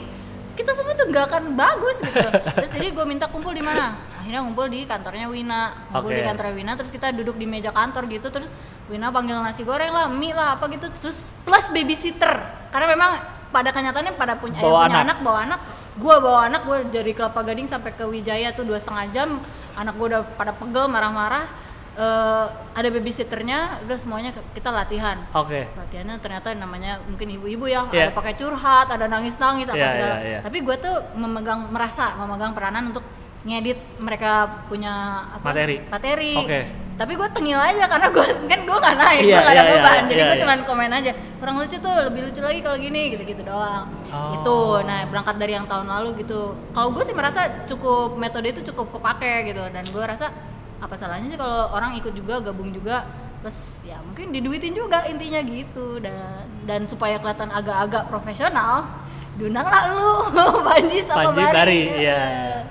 kita 0.56 0.72
semua 0.72 0.98
tuh 0.98 1.06
nggak 1.12 1.26
akan 1.30 1.44
bagus 1.54 1.98
gitu. 2.02 2.30
Terus 2.58 2.72
jadi 2.74 2.88
gue 2.96 3.06
minta 3.06 3.30
kumpul 3.30 3.54
di 3.54 3.62
mana? 3.62 3.94
Akhirnya 4.18 4.42
ngumpul 4.42 4.66
di 4.74 4.90
kantornya 4.90 5.30
Wina. 5.30 5.94
Ngumpul 5.94 6.10
Oke. 6.10 6.18
di 6.18 6.24
kantor 6.26 6.46
Wina 6.58 6.72
terus 6.74 6.90
kita 6.90 7.14
duduk 7.14 7.38
di 7.38 7.46
meja 7.46 7.70
kantor 7.70 8.10
gitu. 8.10 8.34
Terus 8.34 8.50
Wina 8.90 9.14
panggil 9.14 9.38
nasi 9.38 9.62
goreng 9.62 9.94
lah 9.94 10.10
mie 10.10 10.34
lah 10.34 10.58
apa 10.58 10.66
gitu. 10.74 10.90
Terus 10.98 11.30
plus 11.46 11.70
babysitter. 11.70 12.42
Karena 12.74 12.88
memang 12.90 13.12
pada 13.56 13.72
kenyataannya 13.72 14.14
pada 14.14 14.36
punya 14.36 14.60
yang 14.60 14.68
Bawa 14.68 14.80
punya 14.84 14.92
anak. 14.92 15.06
anak 15.08 15.18
bawa 15.24 15.40
anak 15.42 15.60
gue 15.96 16.16
bawa 16.20 16.40
anak 16.46 16.62
gue 16.62 16.78
dari 16.92 17.12
Kelapa 17.16 17.40
Gading 17.40 17.72
sampai 17.72 17.96
ke 17.96 18.04
Wijaya 18.04 18.52
tuh 18.52 18.68
dua 18.68 18.76
setengah 18.76 19.06
jam 19.10 19.30
anak 19.74 19.96
gue 19.96 20.08
udah 20.12 20.22
pada 20.36 20.52
pegel 20.52 20.86
marah-marah 20.86 21.48
Eh, 21.96 22.46
ada 22.76 22.92
babysitternya 22.92 23.80
udah 23.88 23.96
semuanya 23.96 24.36
kita 24.52 24.68
latihan 24.68 25.16
Oke. 25.32 25.64
latihannya 25.72 26.20
ternyata 26.20 26.52
namanya 26.52 27.00
mungkin 27.08 27.24
ibu-ibu 27.32 27.72
ya 27.72 27.88
Iya. 27.88 28.12
ada 28.12 28.12
pakai 28.12 28.36
curhat 28.36 28.92
ada 28.92 29.08
nangis-nangis 29.08 29.64
apa 29.64 29.80
Iya, 29.80 29.92
segala 29.96 30.16
iya, 30.20 30.28
iya. 30.28 30.40
tapi 30.44 30.60
gue 30.60 30.76
tuh 30.76 30.92
memegang 31.16 31.72
merasa 31.72 32.20
memegang 32.20 32.52
peranan 32.52 32.92
untuk 32.92 33.00
ngedit 33.48 33.80
mereka 33.96 34.32
punya 34.68 34.92
apa 35.40 35.48
Materi. 35.48 35.76
materi 35.88 36.34
Oke. 36.36 36.60
Tapi 36.96 37.12
gue 37.20 37.28
tengil 37.36 37.60
aja 37.60 37.92
karena 37.92 38.08
gue 38.08 38.26
kan 38.52 38.60
gue 38.64 38.78
nggak 38.80 38.96
naik 38.96 39.22
Iya, 39.22 39.36
gue 39.36 39.42
nggak 39.44 39.56
ada 39.56 39.64
iya, 39.64 39.72
beban. 39.76 39.92
Iya, 39.92 40.08
jadi 40.08 40.16
iya, 40.16 40.26
gue 40.26 40.36
iya. 40.36 40.44
cuman 40.48 40.60
komen 40.64 40.92
aja 40.96 41.12
kurang 41.44 41.56
lucu 41.60 41.78
tuh 41.78 41.94
lebih 42.08 42.22
lucu 42.24 42.40
lagi 42.40 42.60
kalau 42.64 42.78
gini 42.80 43.02
gitu-gitu 43.12 43.42
doang. 43.44 43.86
Oh. 44.16 44.32
itu 44.40 44.58
nah 44.88 45.04
berangkat 45.12 45.36
dari 45.36 45.54
yang 45.60 45.68
tahun 45.68 45.88
lalu 45.92 46.24
gitu. 46.24 46.56
Kalau 46.72 46.90
gue 46.96 47.04
sih 47.04 47.12
merasa 47.12 47.68
cukup 47.68 48.16
metode 48.16 48.48
itu 48.48 48.64
cukup 48.72 48.96
kepake 48.96 49.52
gitu. 49.52 49.64
Dan 49.70 49.84
gue 49.92 50.04
rasa 50.04 50.32
apa 50.80 50.96
salahnya 50.96 51.28
sih 51.28 51.40
kalau 51.40 51.70
orang 51.76 52.00
ikut 52.00 52.16
juga 52.16 52.40
gabung 52.40 52.72
juga? 52.72 53.04
Terus 53.44 53.84
ya 53.84 54.00
mungkin 54.02 54.32
diduitin 54.32 54.74
juga 54.74 55.04
intinya 55.06 55.44
gitu. 55.44 56.00
Dan 56.00 56.48
dan 56.64 56.82
supaya 56.88 57.20
kelihatan 57.20 57.52
agak-agak 57.52 58.08
profesional 58.08 58.88
diundang 59.36 59.68
lah 59.68 59.92
lu 59.92 60.12
Panji 60.68 61.04
sama 61.04 61.36
Panji 61.36 61.44
Bari, 61.44 61.52
Bari, 61.60 61.82
iya. 62.00 62.24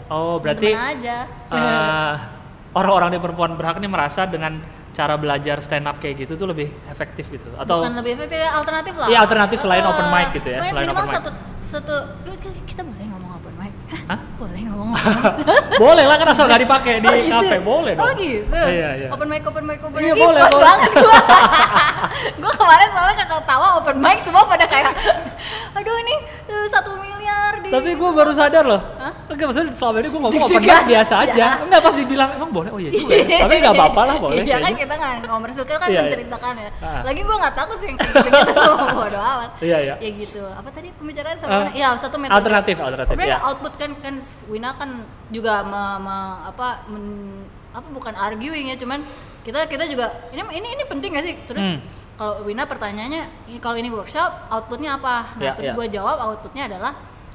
Oh, 0.09 0.41
berarti 0.41 0.73
Temen 0.73 0.97
aja. 0.97 1.17
eh, 1.53 2.13
orang-orang 2.75 3.11
di 3.11 3.19
perempuan 3.19 3.55
berhak 3.55 3.79
ini 3.79 3.87
merasa 3.87 4.27
dengan 4.27 4.59
cara 4.91 5.15
belajar 5.15 5.59
stand 5.59 5.85
up 5.85 5.99
kayak 5.99 6.15
gitu 6.21 6.35
tuh 6.37 6.47
lebih 6.47 6.71
efektif 6.87 7.27
gitu 7.29 7.51
atau 7.55 7.83
bukan 7.83 7.99
lebih 7.99 8.13
efektif 8.15 8.39
ya, 8.39 8.51
alternatif 8.53 8.95
lah 8.95 9.07
Iya, 9.09 9.19
alternatif 9.21 9.59
selain 9.59 9.83
Eh, 9.83 9.91
open 9.91 10.07
mic 10.09 10.27
gitu 10.33 10.49
ya, 10.49 10.59
selain 10.65 10.87
open 10.89 11.03
mic. 11.03 11.15
satu 11.15 11.31
satu 11.65 11.95
kita 12.65 12.83
boleh 12.83 13.07
ngomong 13.09 13.31
open 13.35 13.55
mic 13.57 13.73
Hah? 14.07 14.19
Boleh 14.35 14.61
ngomong 14.65 14.91
boleh 15.83 16.05
lah 16.05 16.17
kan 16.17 16.29
asal 16.29 16.45
nggak 16.45 16.63
dipakai 16.63 16.95
di 16.99 17.07
Oh, 17.07 17.15
gitu? 17.15 17.33
kafe 17.33 17.57
boleh 17.61 17.93
dong 17.93 18.03
Oh 18.03 18.13
gitu. 18.15 18.51
iya 18.51 18.89
iya 18.97 19.09
Open 19.09 19.27
mic, 19.27 19.43
open 19.43 19.63
mic, 19.63 19.79
open 19.79 19.95
Iya, 19.97 20.11
mic. 20.11 20.13
Ih, 20.13 20.25
boleh, 20.25 20.43
boleh. 20.45 20.65
banget 20.65 20.91
gua. 20.97 21.19
gua 22.43 22.53
kemarin 22.55 22.89
soalnya 22.91 23.15
kakak 23.17 23.43
tawa 23.45 23.67
open 23.79 23.97
mic 23.97 24.19
semua 24.21 24.43
pada 24.45 24.65
kayak 24.65 24.91
aduh 25.73 25.97
ini 25.99 26.15
eh, 26.45 26.67
satu 26.69 26.91
miliar 26.97 27.59
di 27.59 27.69
tapi 27.69 27.91
gue 27.93 28.11
baru 28.13 28.33
sadar 28.33 28.65
loh 28.65 28.81
Hah? 28.97 29.13
Enggak 29.27 29.47
maksudnya 29.49 29.73
selama 29.73 29.97
ini 29.97 30.09
gue 30.09 30.21
ngomong 30.21 30.43
open 30.45 30.63
mic 30.63 30.83
biasa 30.85 31.15
aja 31.21 31.33
Ya. 31.35 31.51
Enggak 31.61 31.81
pasti 31.83 32.03
bilang 32.05 32.31
emang 32.33 32.51
boleh 32.51 32.71
oh 32.71 32.79
iya 32.79 32.91
juga 32.91 33.15
ya. 33.15 33.39
tapi 33.45 33.55
nggak 33.57 33.75
apa-apa 33.75 34.01
lah 34.05 34.17
boleh 34.17 34.35
Iya 34.37 34.57
kan 34.57 34.63
kayaknya. 34.69 34.79
kita 34.81 34.95
nggak 34.95 35.13
komersil 35.25 35.65
kan 35.65 35.79
Iya, 35.81 35.91
iya. 35.91 36.01
menceritakan 36.05 36.55
ya. 36.57 36.71
Ah. 36.81 37.03
Lagi 37.03 37.21
gua 37.23 37.37
nggak 37.39 37.55
takut 37.55 37.77
sih 37.77 37.87
yang 37.87 37.97
kayak 37.97 38.13
gitu-gitu. 38.15 38.63
Bodo 38.95 39.19
amat. 39.21 39.51
Iya, 39.61 39.79
iya. 39.81 39.95
Ya 39.97 40.11
gitu. 40.13 40.43
Apa 40.47 40.69
tadi 40.71 40.89
pembicaraan 40.93 41.37
sama 41.37 41.53
Ah? 41.55 41.71
Iya, 41.71 41.89
satu 41.97 42.17
metode. 42.17 42.35
alternatif, 42.35 42.77
alternatif, 42.79 43.15
ya. 43.21 43.39
output 43.43 43.73
kan 43.75 43.91
kan 43.99 44.15
Wina 44.45 44.75
kan 44.75 44.91
juga 45.29 45.63
me- 45.63 45.99
me- 46.01 46.39
apa 46.45 46.87
men- 46.87 47.47
apa 47.71 47.87
bukan 47.91 48.15
arguing 48.15 48.71
ya, 48.71 48.77
cuman 48.77 49.03
kita 49.43 49.67
kita 49.67 49.85
juga 49.85 50.11
ini 50.31 50.43
ini 50.55 50.69
ini 50.75 50.85
penting 50.85 51.11
gak 51.13 51.25
sih? 51.25 51.35
Terus 51.45 51.67
Hmm. 51.67 51.81
kalau 52.15 52.43
Wina 52.43 52.65
pertanyaannya 52.65 53.23
ini 53.47 53.59
kalau 53.59 53.75
ini 53.75 53.91
workshop 53.91 54.31
outputnya 54.49 54.95
apa? 54.95 55.35
Nah, 55.35 55.43
Ya, 55.43 55.53
terus 55.53 55.71
ya. 55.71 55.75
gua 55.75 55.87
jawab 55.87 56.17
outputnya 56.25 56.67
adalah 56.67 56.93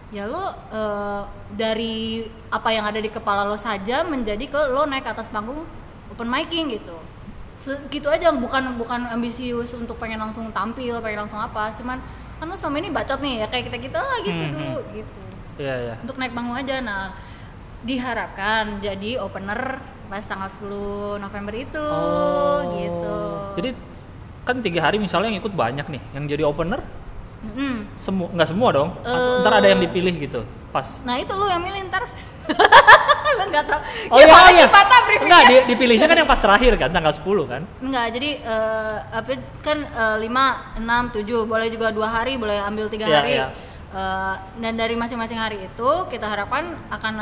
ya 0.10 0.26
lo 0.26 0.42
eh, 0.50 1.22
dari 1.54 2.26
apa 2.50 2.70
yang 2.70 2.82
ada 2.84 2.98
di 2.98 3.08
kepala 3.08 3.46
lo 3.46 3.54
saja 3.54 4.02
menjadi 4.02 4.42
ke 4.44 4.58
lo 4.68 4.84
naik 4.84 5.06
ke 5.06 5.12
atas 5.12 5.30
panggung 5.30 5.62
open 6.10 6.26
miking 6.26 6.74
gitu 6.74 6.98
segitu 7.60 8.10
aja 8.10 8.34
bukan 8.34 8.74
bukan 8.74 9.06
ambisius 9.06 9.76
untuk 9.76 10.00
pengen 10.00 10.18
langsung 10.18 10.50
tampil 10.50 10.98
pengen 10.98 11.28
langsung 11.28 11.38
apa 11.38 11.76
cuman 11.76 12.02
kan 12.40 12.46
lo 12.48 12.56
selama 12.56 12.80
ini 12.80 12.90
bacot 12.90 13.20
nih 13.20 13.44
ya 13.44 13.48
kayak 13.48 13.70
kita 13.70 13.78
kita 13.84 14.00
lah 14.00 14.18
gitu 14.24 14.40
Hmm, 14.40 14.54
dulu 14.56 14.76
gitu 14.96 15.20
iya 15.60 15.76
iya 15.78 15.96
untuk 16.00 16.16
naik 16.16 16.32
panggung 16.32 16.56
aja 16.56 16.80
nah 16.80 17.14
diharapkan 17.82 18.80
jadi 18.80 19.20
opener 19.20 19.80
pas 20.10 20.20
tanggal 20.22 20.50
10 20.50 21.20
November 21.20 21.54
itu 21.54 21.86
gitu 22.74 23.14
Oh. 23.14 23.54
jadi 23.56 23.78
kan 24.42 24.58
tiga 24.60 24.82
hari 24.82 24.98
misalnya 24.98 25.30
yang 25.30 25.40
ikut 25.40 25.54
banyak 25.54 25.86
nih 25.86 26.02
yang 26.12 26.24
jadi 26.26 26.44
opener 26.44 26.82
Mm-mm. 27.40 27.88
semua 28.00 28.28
nggak 28.30 28.50
semua 28.50 28.70
dong 28.74 28.90
Eh. 29.00 29.40
ntar 29.40 29.54
ada 29.54 29.68
yang 29.68 29.80
dipilih 29.80 30.12
gitu 30.18 30.42
pas 30.70 31.04
nah 31.04 31.16
itu 31.16 31.32
lo 31.32 31.46
yang 31.46 31.62
milih 31.62 31.88
ntar 31.88 32.04
lo 33.38 33.44
nggak 33.46 33.64
tau 33.64 33.80
Oh 34.10 34.18
Ya, 34.18 34.26
iya, 34.26 34.34
malah 34.34 34.52
iya. 34.52 34.66
briefingnya. 34.66 35.22
Enggak, 35.22 35.42
di- 35.46 35.66
dipilihnya 35.70 36.08
kan 36.10 36.18
yang 36.18 36.26
pas 36.26 36.42
terakhir 36.42 36.74
kan, 36.76 36.90
tanggal 36.90 37.14
10 37.14 37.46
kan? 37.46 37.62
Enggak, 37.78 38.08
jadi 38.10 38.30
eh, 38.42 38.98
apa 39.06 39.32
kan 39.62 39.78
eh, 39.86 40.18
lima, 40.18 40.46
enam, 40.74 41.14
tujuh, 41.14 41.46
boleh 41.46 41.70
juga 41.70 41.94
dua 41.94 42.10
hari, 42.10 42.36
boleh 42.36 42.58
ambil 42.60 42.90
tiga 42.90 43.06
Iya, 43.06 43.16
hari. 43.16 43.32
iya. 43.32 43.46
Eh, 43.90 44.36
dan 44.62 44.74
dari 44.78 44.94
masing-masing 44.94 45.42
hari 45.42 45.66
itu 45.66 45.90
kita 46.14 46.30
harapkan 46.30 46.78
akan 46.94 47.14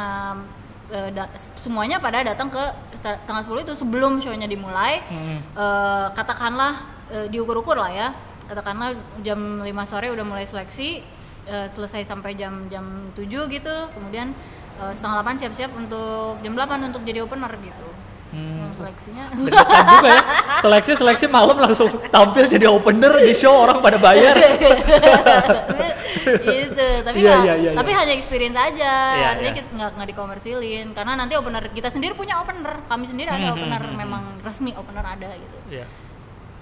eh, 0.92 1.10
da- 1.16 1.32
semuanya 1.56 1.96
pada 1.96 2.28
datang 2.28 2.52
ke 2.52 2.60
ta- 3.00 3.20
tanggal 3.24 3.44
10 3.44 3.64
itu 3.64 3.74
sebelum 3.76 4.20
show-nya 4.20 4.52
dimulai. 4.52 5.00
Hmm. 5.08 5.40
Eh, 5.40 6.08
katakanlah 6.12 6.76
eh, 7.08 7.28
diukur-ukur 7.32 7.80
lah 7.80 7.88
ya. 7.88 8.08
Katakanlah 8.52 8.96
jam 9.24 9.64
5 9.64 9.68
sore 9.88 10.12
udah 10.12 10.26
mulai 10.28 10.44
seleksi, 10.44 11.00
eh, 11.48 11.68
selesai 11.72 12.04
sampai 12.04 12.36
jam 12.36 12.68
jam 12.68 12.84
7 13.16 13.48
gitu. 13.48 13.76
Kemudian 13.96 14.36
eh, 14.84 14.92
setengah 14.92 15.24
8 15.24 15.40
siap-siap 15.40 15.72
untuk 15.72 16.36
jam 16.44 16.52
8 16.52 16.84
untuk 16.84 17.00
jadi 17.08 17.24
opener 17.24 17.52
gitu. 17.64 17.88
Hmm. 18.28 18.68
Seleksinya 18.76 19.32
Deg-degan 19.32 19.86
juga 19.88 20.10
ya. 20.12 20.24
Seleksi 20.60 20.92
seleksi 21.00 21.26
malam 21.32 21.56
langsung 21.64 21.88
tampil 22.12 22.44
jadi 22.52 22.68
opener 22.68 23.24
di 23.24 23.32
show 23.32 23.56
orang 23.56 23.80
pada 23.80 23.96
bayar. 23.96 24.36
gitu 26.48 26.88
tapi 27.02 27.18
Iya, 27.18 27.30
nggak 27.30 27.44
iya, 27.44 27.54
iya, 27.58 27.72
tapi 27.74 27.90
iya. 27.90 27.98
hanya 27.98 28.14
experience 28.14 28.56
aja 28.56 28.94
Iya, 29.12 29.28
artinya 29.32 29.50
iya. 29.50 29.58
kita 29.58 29.70
nggak 29.72 29.90
nggak 29.94 30.08
dikomersilin 30.10 30.88
karena 30.92 31.14
nanti 31.14 31.34
opener 31.34 31.64
kita 31.70 31.88
sendiri 31.88 32.14
punya 32.14 32.38
opener 32.38 32.82
kami 32.86 33.06
sendiri 33.06 33.28
ada 33.28 33.40
Hmm, 33.40 33.48
hmm, 33.48 33.58
opener 33.58 33.82
hmm, 33.82 33.90
hmm. 33.90 34.00
memang 34.00 34.24
resmi 34.42 34.72
opener 34.74 35.06
ada 35.06 35.30
gitu 35.32 35.58
Iya. 35.70 35.86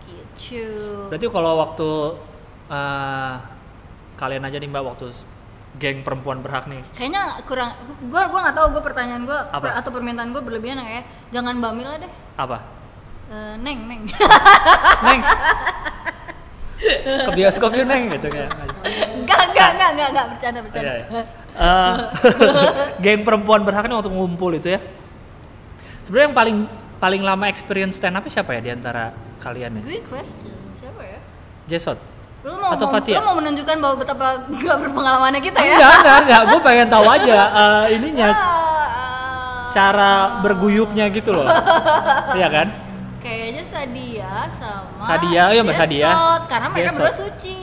gitu 0.03 0.65
Berarti 1.09 1.25
kalau 1.27 1.53
waktu 1.59 1.89
eh, 2.67 3.33
kalian 4.15 4.43
aja 4.43 4.57
nih 4.57 4.69
Mbak 4.69 4.83
waktu 4.85 5.05
geng 5.75 6.01
perempuan 6.01 6.39
berhak 6.39 6.65
nih. 6.65 6.79
kayaknya 6.93 7.35
kurang 7.43 7.75
gua 8.05 8.25
gua 8.25 8.39
nggak 8.43 8.55
tahu 8.55 8.67
gua 8.71 8.79
pertanyaan 8.81 9.23
gua 9.23 9.43
Apa? 9.49 9.59
per- 9.61 9.75
atau 9.75 9.91
permintaan 9.91 10.31
gua 10.31 10.39
berlebihan 10.39 10.79
kayak 10.79 11.03
jangan 11.29 11.51
mbak 11.53 11.73
Mila 11.73 11.99
deh 11.99 12.07
Apa? 12.35 12.63
Eh, 13.25 13.53
neng 13.59 13.83
neng 13.83 14.01
Neng. 15.01 15.19
Ke 17.17 17.31
bioskop 17.33 17.73
yuk 17.73 17.83
Neng 17.83 18.07
gitu 18.09 18.27
kayak. 18.29 18.51
Enggak 19.45 19.69
enggak 19.71 19.89
enggak 19.91 20.07
enggak 20.09 20.25
bercanda 20.31 20.59
bercanda 20.61 20.91
Iya, 20.91 20.95
iya. 21.05 21.23
Eh, 21.55 21.95
geng 22.99 23.23
perempuan 23.23 23.63
berhak 23.63 23.87
waktu 23.87 24.11
ngumpul 24.11 24.51
itu 24.51 24.75
ya. 24.75 24.79
Sebenarnya 26.03 26.27
yang 26.27 26.35
paling 26.35 26.57
paling 26.95 27.21
lama 27.23 27.45
experience 27.47 27.95
stand 27.95 28.13
up 28.13 28.27
siapa 28.27 28.51
ya 28.53 28.61
di 28.61 28.71
antara 28.71 29.15
kalian 29.39 29.79
ya? 29.79 29.81
good 29.83 30.03
question 30.05 30.51
siapa 30.75 30.99
ya 30.99 31.19
Jesot. 31.65 31.95
lu 32.41 32.53
mau, 32.55 32.71
Atau 32.71 32.85
mau, 32.85 32.93
Fatia? 32.93 33.17
lu 33.17 33.23
mau 33.23 33.35
menunjukkan 33.35 33.75
bahwa 33.79 33.95
betapa 33.97 34.25
gak 34.45 34.77
berpengalamannya 34.79 35.41
kita 35.41 35.59
ya 35.59 35.75
Enggak, 35.75 35.93
enggak, 35.97 36.17
enggak. 36.21 36.41
Gue 36.45 36.59
pengen 36.61 36.87
tahu 36.87 37.05
aja 37.07 37.37
eh, 37.61 37.83
ininya 37.95 38.29
Ah, 38.29 39.71
cara 39.71 40.11
berguyupnya 40.39 41.05
gitu 41.09 41.31
loh. 41.31 41.47
Iya 42.37 42.47
kan? 42.47 42.67
Kayaknya 43.17 43.63
Sadia 43.65 44.31
sama 44.53 45.01
Sadia, 45.01 45.41
oh 45.49 45.53
iya, 45.53 45.61
Mbak 45.63 45.77
Sadia. 45.77 46.09
Karena 46.45 46.67
mereka 46.69 46.83
Jesot. 46.85 46.99
berdua 47.01 47.13
suci. 47.17 47.54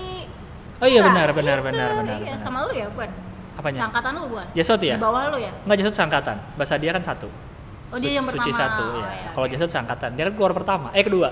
Oh 0.82 0.86
iya 0.86 0.98
Nah, 0.98 1.06
benar 1.08 1.28
benar 1.30 1.56
gitu, 1.56 1.66
benar 1.70 1.88
benar. 1.94 2.18
Iya, 2.18 2.34
benar. 2.34 2.42
sama 2.42 2.58
lu 2.66 2.72
ya, 2.74 2.86
bukan? 2.90 3.10
Apanya? 3.54 3.78
Sangkatan 3.86 4.12
lu 4.18 4.26
bukan? 4.26 4.46
Jesot 4.50 4.80
ya? 4.82 4.96
Di 4.98 5.02
bawah 5.02 5.22
lu 5.30 5.38
ya? 5.38 5.52
Enggak 5.62 5.76
Jesot 5.78 5.94
sangkatan. 5.94 6.36
Bahasa 6.58 6.74
dia 6.74 6.90
kan 6.90 7.02
satu. 7.02 7.28
Oh, 7.88 7.98
dia 8.00 8.08
Su- 8.08 8.16
yang 8.18 8.26
Suci 8.26 8.50
pertama. 8.50 8.58
satu 8.58 8.84
Oh, 8.84 8.98
ya. 8.98 9.08
iya, 9.12 9.28
Kalau 9.30 9.46
oke. 9.46 9.52
Jesot 9.54 9.70
sangkatan. 9.70 10.10
Dia 10.12 10.24
kan 10.26 10.34
keluar 10.34 10.52
pertama. 10.52 10.86
Eh 10.90 11.04
kedua. 11.04 11.28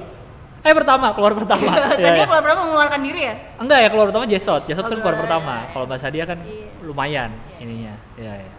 Eh 0.61 0.75
pertama, 0.77 1.07
keluar 1.11 1.33
pertama. 1.35 1.67
Iya, 1.73 1.89
Sadia 1.99 2.15
iya. 2.15 2.25
kalau 2.25 2.43
berapa 2.45 2.61
mengeluarkan 2.63 3.01
diri 3.01 3.21
ya? 3.25 3.35
Enggak 3.59 3.79
ya 3.81 3.89
keluar 3.89 4.07
pertama 4.07 4.25
Jesot. 4.25 4.63
Jesot 4.65 4.85
Oh, 4.85 4.89
kan 4.89 4.99
keluar 5.01 5.17
iya, 5.17 5.23
pertama. 5.25 5.53
iya, 5.53 5.63
iya. 5.65 5.73
Kalau 5.75 5.87
bahasa 5.89 6.07
dia 6.09 6.25
kan 6.25 6.39
Iya. 6.45 6.69
lumayan 6.81 7.31
Iya. 7.35 7.57
ininya. 7.59 7.95
Iya 8.15 8.33
iya. 8.39 8.53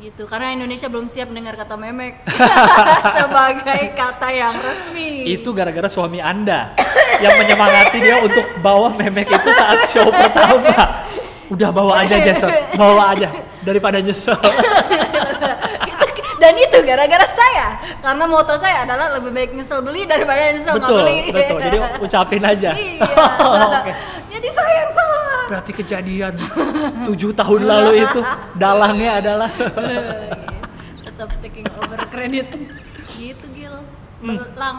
Gitu, 0.00 0.24
karena 0.24 0.56
Indonesia 0.56 0.88
belum 0.88 1.12
siap 1.12 1.28
mendengar 1.28 1.60
kata 1.60 1.76
memek 1.76 2.24
sebagai 3.20 3.92
kata 3.92 4.32
yang 4.32 4.56
resmi. 4.56 5.28
Itu 5.28 5.52
gara-gara 5.52 5.92
suami 5.92 6.24
Anda 6.24 6.72
yang 7.20 7.36
menyemangati 7.36 8.00
dia 8.00 8.16
untuk 8.24 8.48
bawa 8.64 8.96
memek 8.96 9.28
itu 9.28 9.48
saat 9.52 9.80
show 9.92 10.08
pertama. 10.08 11.04
Udah 11.52 11.68
bawa 11.68 12.00
aja 12.00 12.16
Jesot, 12.16 12.48
bawa 12.80 13.12
aja 13.12 13.28
daripada 13.60 14.00
nyesel. 14.00 14.40
Dan 16.40 16.56
itu 16.56 16.80
gara-gara 16.80 17.28
saya 17.36 17.76
karena 18.00 18.24
moto 18.24 18.56
saya 18.56 18.88
adalah 18.88 19.20
lebih 19.20 19.30
baik 19.36 19.50
nyesel 19.52 19.84
beli 19.84 20.08
daripada 20.08 20.40
nyesel 20.56 20.80
nggak 20.80 20.88
betul 20.88 21.04
beli 21.04 21.18
betul 21.28 21.58
jadi 21.60 21.78
ucapin 22.00 22.42
aja 22.42 22.70
iya 22.72 23.04
Oke. 23.84 23.92
jadi 24.32 24.48
saya 24.56 24.72
yang 24.80 24.90
salah 24.96 24.99
berarti 25.50 25.74
kejadian 25.74 26.38
tujuh 27.10 27.34
tahun 27.34 27.60
lalu 27.66 28.06
itu 28.06 28.20
dalangnya 28.54 29.18
adalah. 29.18 29.50
Tetap 31.06 31.28
taking 31.42 31.66
over 31.74 31.98
credit. 32.06 32.46
Gitu 33.18 33.44
gil. 33.50 33.74
Hmm. 34.22 34.38
lang. 34.54 34.78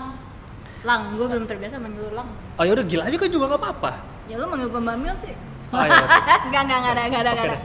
Lang 0.81 1.01
gue 1.19 1.27
belum 1.27 1.43
terbiasa 1.43 1.75
manggil 1.75 2.07
lang. 2.15 2.31
Oh 2.55 2.63
yaudah 2.63 2.87
gila 2.87 3.03
aja 3.03 3.17
kan 3.19 3.27
juga 3.27 3.51
nggak 3.51 3.61
apa-apa. 3.61 3.91
Ya 4.31 4.39
lu 4.39 4.47
manggil 4.47 4.71
gue 4.71 4.81
mbak 4.81 4.95
Mil 4.97 5.15
sih. 5.19 5.35
Oh, 5.71 5.83
iya. 5.83 6.03
Enggak, 6.51 6.61
enggak, 6.67 6.77
enggak 6.83 6.93
ada, 6.95 7.01
enggak 7.07 7.21
ada, 7.21 7.31
enggak 7.31 7.47
Oke 7.47 7.47
ada. 7.47 7.57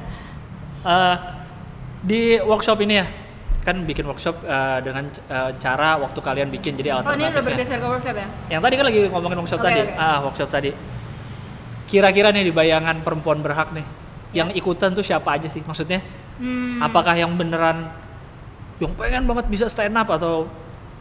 Eh, 0.86 1.16
di 2.06 2.22
workshop 2.38 2.78
ini 2.82 3.02
ya 3.02 3.06
kan 3.66 3.82
bikin 3.82 4.06
workshop 4.06 4.46
eh, 4.46 4.78
dengan 4.78 5.10
eh, 5.10 5.50
cara 5.58 5.98
waktu 5.98 6.18
kalian 6.22 6.48
bikin 6.54 6.78
jadi 6.78 7.02
Oh, 7.02 7.14
ini 7.18 7.26
udah 7.26 7.42
bergeser 7.42 7.82
ke 7.82 7.86
workshop 7.90 8.14
ya? 8.14 8.26
yang 8.46 8.62
tadi 8.62 8.74
kan 8.78 8.84
lagi 8.86 9.00
ngomongin 9.10 9.38
workshop 9.42 9.58
Oke, 9.58 9.66
tadi. 9.66 9.80
oke. 9.82 9.98
ah 9.98 10.18
workshop 10.22 10.50
tadi 10.54 10.70
kira-kira 11.86 12.34
nih 12.34 12.50
di 12.50 12.52
bayangan 12.54 13.00
perempuan 13.02 13.40
berhak 13.40 13.70
nih 13.72 13.86
yang 14.34 14.50
ikutan 14.52 14.92
tuh 14.92 15.06
siapa 15.06 15.38
aja 15.38 15.48
sih? 15.48 15.62
Maksudnya 15.64 16.02
Hmm, 16.36 16.84
apakah 16.84 17.16
yang 17.16 17.32
beneran 17.32 17.88
yang 18.76 18.92
pengen 18.92 19.24
banget 19.24 19.48
bisa 19.48 19.72
stand 19.72 19.96
up 19.96 20.04
atau 20.12 20.44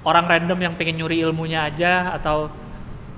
orang 0.08 0.24
random 0.32 0.56
yang 0.56 0.74
pengen 0.80 0.96
nyuri 1.04 1.20
ilmunya 1.20 1.68
aja 1.68 2.16
atau 2.16 2.48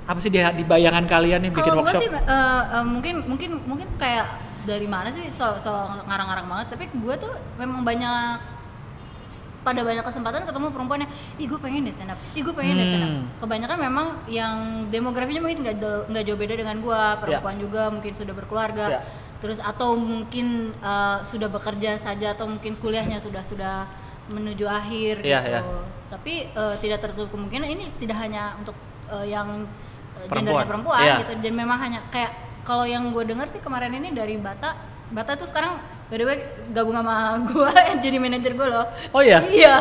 apa 0.09 0.17
sih 0.17 0.33
di, 0.33 0.41
di 0.41 0.65
bayangan 0.65 1.05
kalian 1.05 1.45
nih 1.45 1.51
bikin 1.53 1.77
workshop? 1.77 2.01
sih 2.01 2.09
eh, 2.09 2.63
eh, 2.73 2.85
mungkin 2.89 3.15
mungkin 3.29 3.51
mungkin 3.69 3.85
kayak 4.01 4.25
dari 4.65 4.89
mana 4.89 5.13
sih? 5.13 5.29
So, 5.29 5.61
so 5.61 5.69
ngarang-ngarang 6.09 6.47
banget 6.49 6.67
tapi 6.73 6.89
gue 6.89 7.15
tuh 7.21 7.33
memang 7.61 7.85
banyak 7.85 8.56
pada 9.59 9.81
banyak 9.81 9.99
kesempatan 10.01 10.43
ketemu 10.43 10.67
perempuan 10.69 10.99
yang 11.03 11.11
ih 11.35 11.45
gue 11.45 11.57
pengen 11.57 11.81
deh 11.83 11.91
stand 11.91 12.09
up 12.09 12.19
ih 12.31 12.41
gue 12.41 12.51
pengen 12.51 12.75
deh 12.75 12.85
stand 12.85 13.01
up 13.01 13.09
Hmm. 13.09 13.25
kebanyakan 13.37 13.77
memang 13.79 14.07
yang 14.27 14.55
demografinya 14.87 15.39
mungkin 15.39 15.59
nggak 15.61 15.77
jauh- 15.77 16.05
nggak 16.07 16.23
jauh 16.23 16.37
beda 16.37 16.53
dengan 16.55 16.77
gue 16.77 16.99
perempuan 17.19 17.55
juga 17.57 17.81
mungkin 17.89 18.11
sudah 18.11 18.33
berkeluarga 18.33 18.85
Ya. 18.89 18.99
terus 19.37 19.59
atau 19.59 19.93
mungkin 19.93 20.47
eh, 20.73 21.17
sudah 21.21 21.47
bekerja 21.47 21.95
saja 21.95 22.31
atau 22.31 22.47
mungkin 22.47 22.75
kuliahnya 22.75 23.17
sudah 23.17 23.41
sudah 23.41 23.75
menuju 24.27 24.65
akhir 24.65 25.21
Iya, 25.21 25.39
gitu 25.41 25.51
iya. 25.51 25.61
tapi 26.07 26.33
eh, 26.47 26.75
tidak 26.79 26.99
tertutup 27.01 27.31
kemungkinan 27.31 27.67
ini 27.67 27.91
tidak 27.97 28.17
hanya 28.19 28.55
untuk 28.55 28.75
eh, 29.07 29.27
yang 29.27 29.67
Perempuan. 30.17 30.33
gendernya 30.33 30.65
perempuan 30.65 31.01
Iya. 31.01 31.15
gitu 31.21 31.33
dan 31.39 31.53
memang 31.53 31.77
hanya 31.77 31.99
kayak 32.07 32.31
kalau 32.63 32.83
yang 32.83 33.11
gue 33.11 33.23
dengar 33.23 33.47
sih 33.47 33.59
kemarin 33.59 33.91
ini 33.91 34.11
dari 34.11 34.35
Bata 34.35 34.75
Bata 35.07 35.33
tuh 35.33 35.45
sekarang 35.45 35.79
by 36.07 36.15
the 36.15 36.23
way 36.23 36.37
gabung 36.71 36.93
sama 36.93 37.15
gue 37.45 37.71
jadi 37.99 38.17
manajer 38.17 38.51
gue 38.51 38.67
loh 38.67 38.85
oh 39.11 39.19
ya 39.19 39.43
iya 39.45 39.75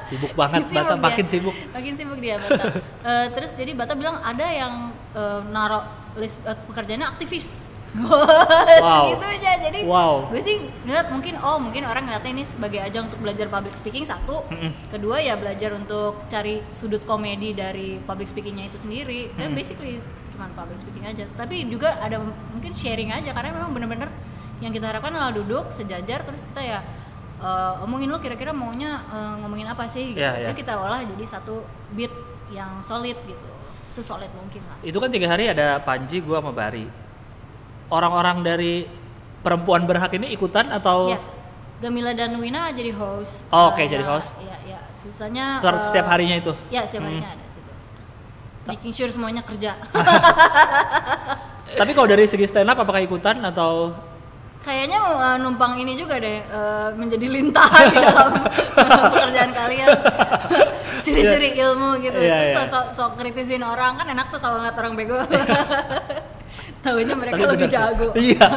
sibuk 0.00 0.32
banget 0.32 0.64
Sibuk 0.64 0.80
Bata 0.80 0.94
dia. 0.94 1.02
makin 1.02 1.24
sibuk 1.26 1.56
makin 1.70 1.92
sibuk 1.94 2.18
dia 2.18 2.36
Bata 2.36 2.64
Eh, 3.02 3.26
terus 3.30 3.52
jadi 3.52 3.72
Bata 3.72 3.92
bilang 3.92 4.16
ada 4.18 4.46
yang 4.46 4.74
eh, 5.12 5.40
naruh 5.46 5.84
list 6.14 6.40
eh, 6.42 6.56
pekerjaannya 6.66 7.04
aktivis 7.06 7.60
Wow. 8.80 9.10
gitu 9.10 9.26
aja 9.26 9.50
jadi 9.60 9.82
Wow. 9.82 10.30
gue 10.30 10.40
sih 10.40 10.56
ngeliat 10.80 11.10
mungkin 11.10 11.34
oh 11.36 11.58
mungkin 11.58 11.82
orang 11.82 12.06
ngeliatnya 12.06 12.32
ini 12.32 12.44
sebagai 12.44 12.78
ajang 12.78 13.08
untuk 13.08 13.20
belajar 13.20 13.46
public 13.46 13.74
speaking 13.74 14.04
satu 14.04 14.46
Mm-mm. 14.46 14.70
kedua 14.88 15.18
ya 15.18 15.34
belajar 15.34 15.74
untuk 15.74 16.22
cari 16.26 16.62
sudut 16.70 17.02
komedi 17.02 17.50
dari 17.52 17.98
public 18.00 18.26
speakingnya 18.26 18.64
itu 18.66 18.78
sendiri 18.78 19.34
dan 19.34 19.50
Mm. 19.50 19.56
basically 19.56 19.98
cuman 20.30 20.54
public 20.54 20.78
speaking 20.78 21.04
aja 21.04 21.24
tapi 21.34 21.66
juga 21.66 21.98
ada 21.98 22.22
mungkin 22.48 22.70
sharing 22.70 23.10
aja 23.10 23.30
karena 23.30 23.52
memang 23.52 23.70
bener-bener 23.72 24.08
yang 24.60 24.70
kita 24.70 24.86
harapkan 24.86 25.10
adalah 25.10 25.32
duduk 25.32 25.68
sejajar 25.68 26.22
terus 26.22 26.44
kita 26.44 26.60
ya 26.60 26.78
eh, 27.38 27.82
omongin 27.82 28.06
lo 28.06 28.16
kira-kira 28.16 28.52
maunya 28.52 29.00
eh, 29.02 29.32
ngomongin 29.40 29.66
apa 29.66 29.86
sih 29.86 30.12
gitu. 30.12 30.20
Iya. 30.20 30.46
Ya. 30.46 30.50
Kita 30.52 30.76
olah 30.76 31.02
jadi 31.02 31.24
satu 31.26 31.64
beat 31.90 32.10
yang 32.48 32.80
solid 32.82 33.16
gitu. 33.24 33.46
Sesolid 33.86 34.28
mungkin 34.32 34.60
lah. 34.64 34.76
Itu 34.80 34.96
kan 34.96 35.08
tiga 35.08 35.26
hari 35.26 35.46
ada 35.46 35.76
Panji 35.80 36.20
gua 36.20 36.38
sama 36.38 36.50
Bari. 36.50 36.86
Orang-orang 37.88 38.40
dari 38.40 38.86
perempuan 39.40 39.82
berhak 39.82 40.12
ini 40.14 40.30
ikutan 40.30 40.68
atau? 40.70 41.08
Ya 41.08 41.18
Gamila 41.80 42.12
dan 42.12 42.36
Wina 42.36 42.68
jadi 42.70 42.92
host. 42.92 43.40
Oh, 43.48 43.72
oke, 43.72 43.80
Eh, 43.80 43.88
jadi 43.88 44.04
ya, 44.04 44.08
host. 44.12 44.36
iya 44.36 44.56
iya 44.68 44.78
sisanya 44.94 45.58
ter- 45.58 45.74
eh, 45.74 45.80
setiap 45.80 46.06
harinya 46.06 46.36
itu? 46.36 46.52
ya 46.68 46.84
setiap 46.84 47.02
Hmm. 47.02 47.08
harinya 47.08 47.30
ada 47.32 47.44
situ. 47.48 47.72
Making 48.68 48.92
sure 48.92 49.08
semuanya 49.08 49.40
kerja. 49.40 49.72
Tapi 51.80 51.90
kalau 51.94 52.04
dari 52.04 52.26
segi 52.26 52.44
stand 52.44 52.66
up 52.66 52.76
apakah 52.76 53.00
ikutan 53.00 53.40
atau 53.40 53.94
kayaknya 54.60 54.98
uh, 55.00 55.36
numpang 55.40 55.80
ini 55.80 55.96
juga 55.96 56.20
deh 56.20 56.44
uh, 56.52 56.92
menjadi 56.92 57.26
lintah 57.32 57.68
di 57.88 57.96
dalam 57.96 58.30
pekerjaan 59.12 59.50
kalian. 59.56 59.88
Curi-curi 61.04 61.56
ilmu 61.56 61.96
gitu. 62.04 62.18
Iya, 62.20 62.36
terus 62.52 62.68
iya. 62.68 62.68
sok 62.68 62.86
sok 62.92 63.10
kritisin 63.16 63.64
orang 63.64 63.96
kan 63.96 64.06
enak 64.12 64.28
tuh 64.28 64.36
kalau 64.36 64.60
ngeliat 64.60 64.76
orang 64.76 64.92
bego. 64.96 65.16
Tahunya 66.84 67.12
mereka 67.12 67.36
Tapi 67.36 67.44
lebih 67.44 67.60
bener 67.60 67.68
sih. 67.68 67.76
jago. 67.76 68.08
Iya. 68.16 68.48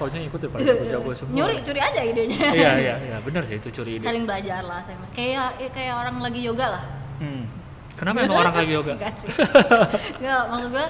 Taunya 0.00 0.20
ikut 0.24 0.38
ya 0.40 0.48
pada 0.48 0.72
jago 0.92 1.10
semua. 1.12 1.34
Nyuri 1.36 1.56
curi 1.60 1.80
aja 1.80 2.00
idenya. 2.04 2.48
Iya 2.52 2.72
iya 2.80 2.94
iya. 3.00 3.16
Benar 3.20 3.42
sih 3.48 3.56
itu 3.56 3.68
curi 3.72 4.00
ide. 4.00 4.04
Saling 4.04 4.24
belajar 4.28 4.60
lah 4.64 4.80
saya 4.84 4.96
kayak 5.12 5.60
eh, 5.60 5.70
kayak 5.72 5.94
orang 5.96 6.20
lagi 6.20 6.40
yoga 6.44 6.66
lah. 6.76 6.84
Hmm. 7.16 7.48
kenapa 7.96 8.28
emang 8.28 8.44
orang 8.44 8.56
lagi 8.60 8.72
yoga? 8.76 8.92
Enggak 8.92 9.14
sih. 9.24 9.32
Enggak, 10.20 10.42
maksud 10.52 10.68
gue 10.68 10.86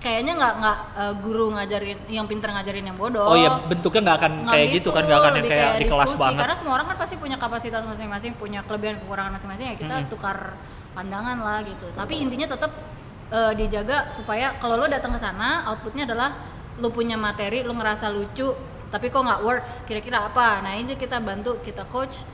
kayaknya 0.00 0.32
nggak 0.32 0.54
nggak 0.64 0.78
uh, 0.96 1.14
guru 1.20 1.52
ngajarin 1.52 1.98
yang 2.08 2.24
pinter 2.24 2.48
ngajarin 2.48 2.88
yang 2.88 2.96
bodoh. 2.96 3.28
Oh 3.28 3.36
iya 3.36 3.60
bentuknya 3.68 4.00
nggak 4.08 4.16
akan 4.16 4.32
Nggak 4.40 4.52
kayak 4.56 4.66
gitu 4.80 4.88
kan 4.90 5.02
nggak 5.04 5.20
akan 5.20 5.32
yang 5.36 5.44
lebih 5.44 5.52
kayak 5.52 5.70
di 5.76 5.86
kelas 5.92 6.12
banget. 6.16 6.40
Karena 6.40 6.56
semua 6.56 6.72
orang 6.80 6.86
kan 6.88 6.96
pasti 6.96 7.14
punya 7.20 7.36
kapasitas 7.36 7.82
masing-masing 7.84 8.32
punya 8.40 8.60
kelebihan 8.64 8.96
kekurangan 9.04 9.32
masing-masing 9.36 9.66
ya 9.70 9.76
kita 9.76 9.94
Mm-mm. 10.00 10.10
tukar 10.10 10.56
pandangan 10.96 11.36
lah 11.44 11.60
gitu. 11.68 11.86
Tapi 11.92 12.14
intinya 12.16 12.48
tetap 12.48 12.72
eh, 13.28 13.52
dijaga 13.54 14.08
supaya 14.16 14.56
kalau 14.56 14.80
lo 14.80 14.88
datang 14.88 15.12
ke 15.12 15.20
sana 15.20 15.68
outputnya 15.68 16.08
adalah 16.08 16.32
lo 16.80 16.88
punya 16.88 17.20
materi 17.20 17.60
lo 17.60 17.76
ngerasa 17.76 18.08
lucu 18.08 18.56
tapi 18.88 19.12
kok 19.12 19.20
nggak 19.20 19.44
works 19.44 19.84
kira-kira 19.84 20.32
apa. 20.32 20.64
Nah 20.64 20.80
ini 20.80 20.96
kita 20.96 21.20
bantu 21.20 21.60
kita 21.60 21.84
coach 21.86 22.24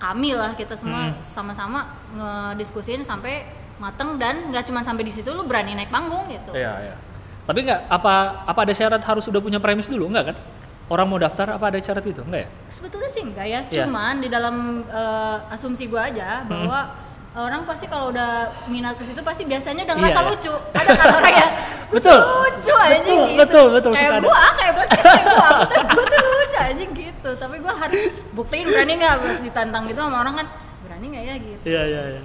kami 0.00 0.32
lah 0.32 0.56
kita 0.56 0.74
semua 0.74 1.12
Mm. 1.12 1.22
sama-sama 1.22 1.80
ngediskusin 2.16 3.04
sampai 3.04 3.44
mateng 3.76 4.16
dan 4.16 4.48
nggak 4.48 4.64
cuma 4.64 4.80
sampai 4.80 5.02
di 5.02 5.10
situ 5.10 5.28
lo 5.28 5.42
berani 5.42 5.74
naik 5.74 5.88
panggung 5.88 6.24
gitu. 6.26 6.52
Iya 6.52 6.74
iya. 6.80 6.96
Tapi 7.44 7.58
nggak 7.60 7.80
apa 7.88 8.14
apa 8.44 8.60
ada 8.62 8.72
syarat 8.72 9.02
harus 9.02 9.26
udah 9.26 9.38
punya 9.38 9.58
premis 9.58 9.86
dulu? 9.86 10.08
Nggak 10.08 10.32
kan? 10.32 10.36
Orang 10.84 11.08
mau 11.08 11.16
daftar 11.16 11.48
apa 11.50 11.68
ada 11.68 11.78
syarat 11.78 12.04
itu? 12.04 12.20
Enggak 12.20 12.44
ya? 12.44 12.48
Sebetulnya 12.68 13.08
sih 13.08 13.22
enggak 13.22 13.46
ya. 13.46 13.60
Iya. 13.64 13.84
cuman 13.84 14.14
di 14.20 14.28
dalam 14.28 14.56
eh, 14.84 15.36
asumsi 15.50 15.88
gua 15.88 16.08
aja 16.08 16.44
bahwa 16.44 16.92
orang 17.34 17.66
pasti 17.66 17.84
kalau 17.84 18.14
udah 18.14 18.46
minat 18.68 18.94
ke 18.94 19.02
situ 19.02 19.18
pasti 19.20 19.42
biasanya 19.42 19.82
udah 19.82 19.96
ngerasa 19.96 20.12
Iya, 20.14 20.22
iya. 20.22 20.30
lucu. 20.30 20.54
Ada 20.70 20.90
kan 20.94 21.08
orang 21.14 21.34
ya 21.34 21.48
"Gua 21.90 21.96
Betul. 21.98 22.18
lucu 22.20 22.72
aja 22.74 22.94
Betul, 22.94 23.24
gitu. 23.26 23.36
betul, 23.36 23.66
betul, 23.72 23.92
kayak 23.92 24.12
ada. 24.12 24.22
gua 24.22 24.40
kayak 24.54 24.74
percis 24.78 25.02
kayak 25.04 25.24
gua 25.26 25.46
aku 25.50 25.64
tuh 25.66 25.82
gua 25.90 26.04
tuh 26.06 26.18
lucu 26.22 26.58
aja 26.62 26.84
gitu. 26.86 27.30
Tapi 27.34 27.56
gua 27.58 27.74
harus 27.74 28.02
buktiin 28.32 28.66
berani 28.68 28.92
nggak 28.96 29.14
pas 29.18 29.36
ditantang 29.42 29.82
gitu 29.84 29.98
sama 29.98 30.16
orang 30.20 30.34
kan 30.38 30.46
berani 30.86 31.06
nggak 31.10 31.24
ya? 31.24 31.34
gitu. 31.42 31.62
Iya 31.66 31.82
iya 31.84 32.02
iya 32.12 32.22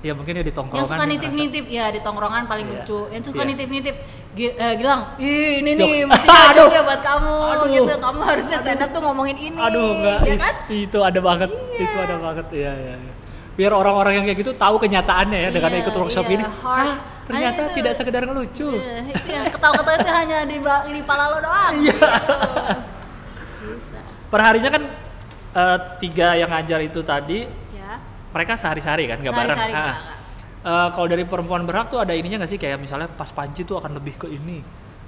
ya 0.00 0.12
mungkin 0.16 0.32
ya 0.32 0.40
di 0.40 0.48
tongkrongan 0.50 0.80
yang 0.80 0.88
suka 0.90 1.04
dia 1.04 1.12
nitip-nitip 1.12 1.64
ya 1.68 1.84
di 1.88 2.00
tongkrongan 2.00 2.42
paling 2.44 2.66
Iya. 2.66 2.74
lucu 2.80 2.98
yang 3.08 3.22
suka 3.22 3.42
Iya. 3.42 3.48
nitip-nitip 3.52 3.96
Gi- 4.30 4.54
eh, 4.54 4.74
Gilang 4.74 5.00
ih 5.18 5.60
ini 5.60 5.70
nih 5.74 6.06
mesti 6.06 6.24
Aduh. 6.26 6.68
ya 6.70 6.80
buat 6.80 7.02
kamu 7.02 7.34
Aduh. 7.36 7.66
gitu 7.68 7.94
kamu 7.98 8.20
harusnya 8.22 8.56
stand 8.58 8.80
up 8.80 8.90
tuh 8.90 9.00
ngomongin 9.02 9.36
ini 9.36 9.58
aduh 9.58 9.88
enggak 9.92 10.18
ya 10.24 10.34
kan 10.36 10.54
itu 10.68 10.98
ada 10.98 11.20
banget 11.20 11.50
itu 11.76 11.96
ada 11.96 12.14
banget 12.16 12.46
iya 12.50 12.72
iya 12.72 12.94
iya. 12.96 13.12
biar 13.50 13.72
orang-orang 13.74 14.12
yang 14.16 14.24
kayak 14.24 14.38
gitu 14.40 14.52
tahu 14.54 14.76
kenyataannya 14.78 15.38
ya 15.38 15.50
dengan 15.50 15.70
Iya, 15.70 15.80
ikut 15.84 15.94
workshop 15.94 16.24
iya, 16.24 16.32
ini 16.32 16.44
hard. 16.46 16.64
ah, 16.80 16.94
ternyata 17.26 17.60
Ayo 17.62 17.74
tidak 17.76 17.92
sekedar 17.92 18.22
ngelucu 18.24 18.68
Eh, 18.72 19.02
itu 19.06 19.28
yang 19.28 19.44
ketawa-ketawa 19.46 19.96
itu 19.96 20.10
hanya 20.10 20.38
di, 20.42 20.56
di 20.88 21.02
pala 21.04 21.24
lo 21.28 21.38
doang 21.38 21.74
Iya. 21.76 21.92
gitu. 21.92 22.00
susah 23.60 24.02
perharinya 24.28 24.70
kan 24.70 24.82
eh, 25.52 25.78
tiga 25.98 26.28
yang 26.34 26.48
ngajar 26.48 26.80
itu 26.80 27.00
tadi 27.02 27.44
ya 27.44 27.59
mereka 28.30 28.54
sehari-hari 28.54 29.04
kan 29.06 29.18
nggak 29.18 29.34
bareng 29.34 29.54
Sehari-hari 29.54 29.74
Ah. 29.74 29.84
nggak, 29.84 29.98
nggak. 29.98 30.18
Eh, 30.62 30.88
kalau 30.92 31.06
dari 31.06 31.24
perempuan 31.24 31.62
berhak 31.62 31.88
tuh 31.88 31.98
ada 31.98 32.12
ininya 32.12 32.36
nggak 32.38 32.50
sih 32.50 32.58
kayak 32.58 32.76
misalnya 32.76 33.08
pas 33.08 33.28
Panji 33.28 33.62
tuh 33.62 33.76
akan 33.76 33.94
lebih 33.94 34.14
ke 34.16 34.28
ini 34.28 34.60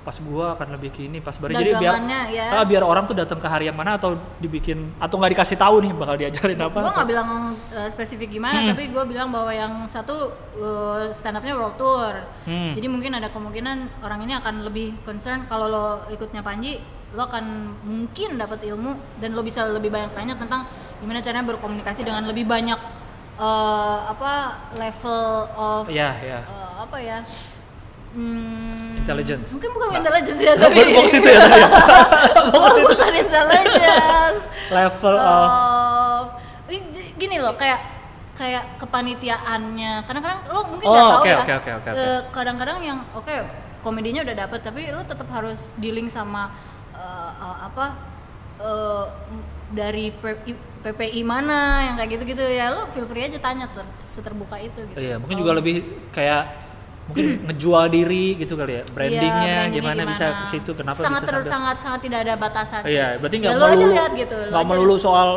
pas 0.03 0.19
gua 0.19 0.59
akan 0.59 0.75
lebih 0.75 0.91
ke 0.91 1.01
ini 1.05 1.23
pas 1.23 1.31
Bari 1.33 1.55
jadi 1.55 1.79
biar 1.79 1.95
ya. 2.27 2.47
ah, 2.53 2.65
biar 2.65 2.83
orang 2.83 3.07
tuh 3.07 3.15
datang 3.15 3.39
ke 3.39 3.47
hari 3.47 3.71
yang 3.71 3.77
mana 3.77 3.95
atau 3.95 4.19
dibikin 4.37 4.91
atau 4.99 5.15
nggak 5.15 5.31
dikasih 5.31 5.55
tahu 5.55 5.79
nih 5.79 5.95
bakal 5.95 6.17
diajarin 6.17 6.59
apa 6.59 6.75
atau- 6.75 6.91
nggak 6.91 7.07
bilang 7.07 7.31
uh, 7.71 7.87
spesifik 7.87 8.33
gimana 8.33 8.59
Hmm. 8.59 8.75
tapi 8.75 8.91
gue 8.91 9.05
bilang 9.07 9.31
bahwa 9.31 9.55
yang 9.55 9.87
satu 9.87 10.27
uh, 10.57 11.07
stand 11.09 11.37
upnya 11.37 11.55
world 11.55 11.79
tour 11.79 12.19
Hmm. 12.43 12.75
jadi 12.75 12.87
mungkin 12.89 13.15
ada 13.15 13.31
kemungkinan 13.31 14.03
orang 14.03 14.21
ini 14.21 14.35
akan 14.35 14.55
lebih 14.65 14.99
concern 15.03 15.47
kalau 15.47 15.71
lo 15.71 15.87
ikutnya 16.09 16.43
Panji 16.43 16.83
lo 17.13 17.23
akan 17.23 17.45
mungkin 17.85 18.35
dapat 18.35 18.59
ilmu 18.65 19.21
dan 19.21 19.31
lo 19.31 19.45
bisa 19.45 19.63
lebih 19.67 19.87
banyak 19.87 20.11
tanya 20.13 20.35
tentang 20.35 20.67
gimana 20.99 21.21
caranya 21.21 21.47
berkomunikasi 21.47 22.03
dengan 22.03 22.27
lebih 22.27 22.43
banyak 22.43 22.75
uh, 23.43 24.07
apa 24.09 24.33
level 24.73 25.27
of 25.51 25.83
Iya, 25.85 26.11
iya. 26.21 26.41
uh, 26.47 26.87
apa 26.87 26.99
ya 26.99 27.19
Hmm, 28.13 29.01
Intelligence. 29.01 29.57
mungkin 29.57 29.73
bukan 29.73 29.87
Nggak. 29.89 30.01
intelligence 30.05 30.41
ya 30.41 30.53
Bukan 30.53 30.69
tapi 30.77 30.93
box 30.93 31.09
itu 31.11 31.27
ya 31.27 31.39
tadi 31.41 31.57
ya? 31.57 31.69
bukan 32.85 33.13
intelligence 33.17 34.41
level 34.77 35.15
of 35.17 35.49
of 35.49 36.25
gini 37.15 37.37
loh 37.39 37.57
kayak 37.57 37.81
kayak 38.33 38.77
kepanitiaannya 38.77 40.05
kadang-kadang 40.05 40.41
lo 40.47 40.61
mungkin 40.67 40.87
Oh, 40.87 40.93
tahu 40.93 41.21
oke, 41.21 41.31
ya 41.31 41.37
oke, 41.39 41.53
oke, 41.55 41.71
oke, 41.73 41.89
oke. 41.89 42.01
eh, 42.01 42.21
kadang-kadang 42.29 42.79
yang 42.81 42.99
oke 43.13 43.33
komedinya 43.81 44.21
udah 44.21 44.37
dapet 44.39 44.61
tapi 44.61 44.89
lo 44.89 45.03
tetap 45.03 45.29
harus 45.29 45.73
dealing 45.77 46.09
sama 46.09 46.53
eh, 46.93 47.01
eh, 47.33 47.57
apa 47.65 47.97
m- 49.31 49.45
dari 49.71 50.13
P- 50.13 50.45
PPI 50.83 51.23
mana 51.23 51.59
yang 51.83 51.95
kayak 51.97 52.11
gitu-gitu. 52.13 52.43
Ya 52.43 52.71
lo 52.71 52.91
feel 52.91 53.07
free 53.07 53.25
aja 53.25 53.39
tanya 53.39 53.67
ter 53.67 53.87
seterbuka 54.09 54.59
itu 54.59 54.83
gitu. 54.85 54.99
Iya, 54.99 55.17
mungkin 55.17 55.35
Kalau- 55.35 55.47
juga 55.47 55.53
lebih 55.57 55.77
kayak 56.11 56.43
mungkin 57.03 57.25
ngejual 57.47 57.85
diri 57.89 58.27
gitu 58.37 58.55
kali 58.55 58.73
ya. 58.79 58.83
Brandingnya 58.89 59.23
Iya, 59.23 59.71
brandingnya 59.71 59.75
gimana, 59.75 60.03
bisa 60.05 60.25
ke 60.37 60.47
situ, 60.49 60.71
kenapa 60.73 60.99
sangat 60.99 61.23
bisa 61.25 61.43
sangat 61.45 61.77
sangat 61.79 62.01
tidak 62.01 62.19
ada 62.23 62.35
batasan. 62.37 62.81
Iya, 62.85 63.07
berarti 63.17 63.37
Ya, 63.37 63.43
nggak 63.43 63.55
aja 63.55 63.63
melulu 63.73 63.87
lihat 63.91 64.11
gitu, 64.13 64.37
nggak 64.41 64.59
aja 64.59 64.69
melulu 64.69 64.95
soal 64.97 65.29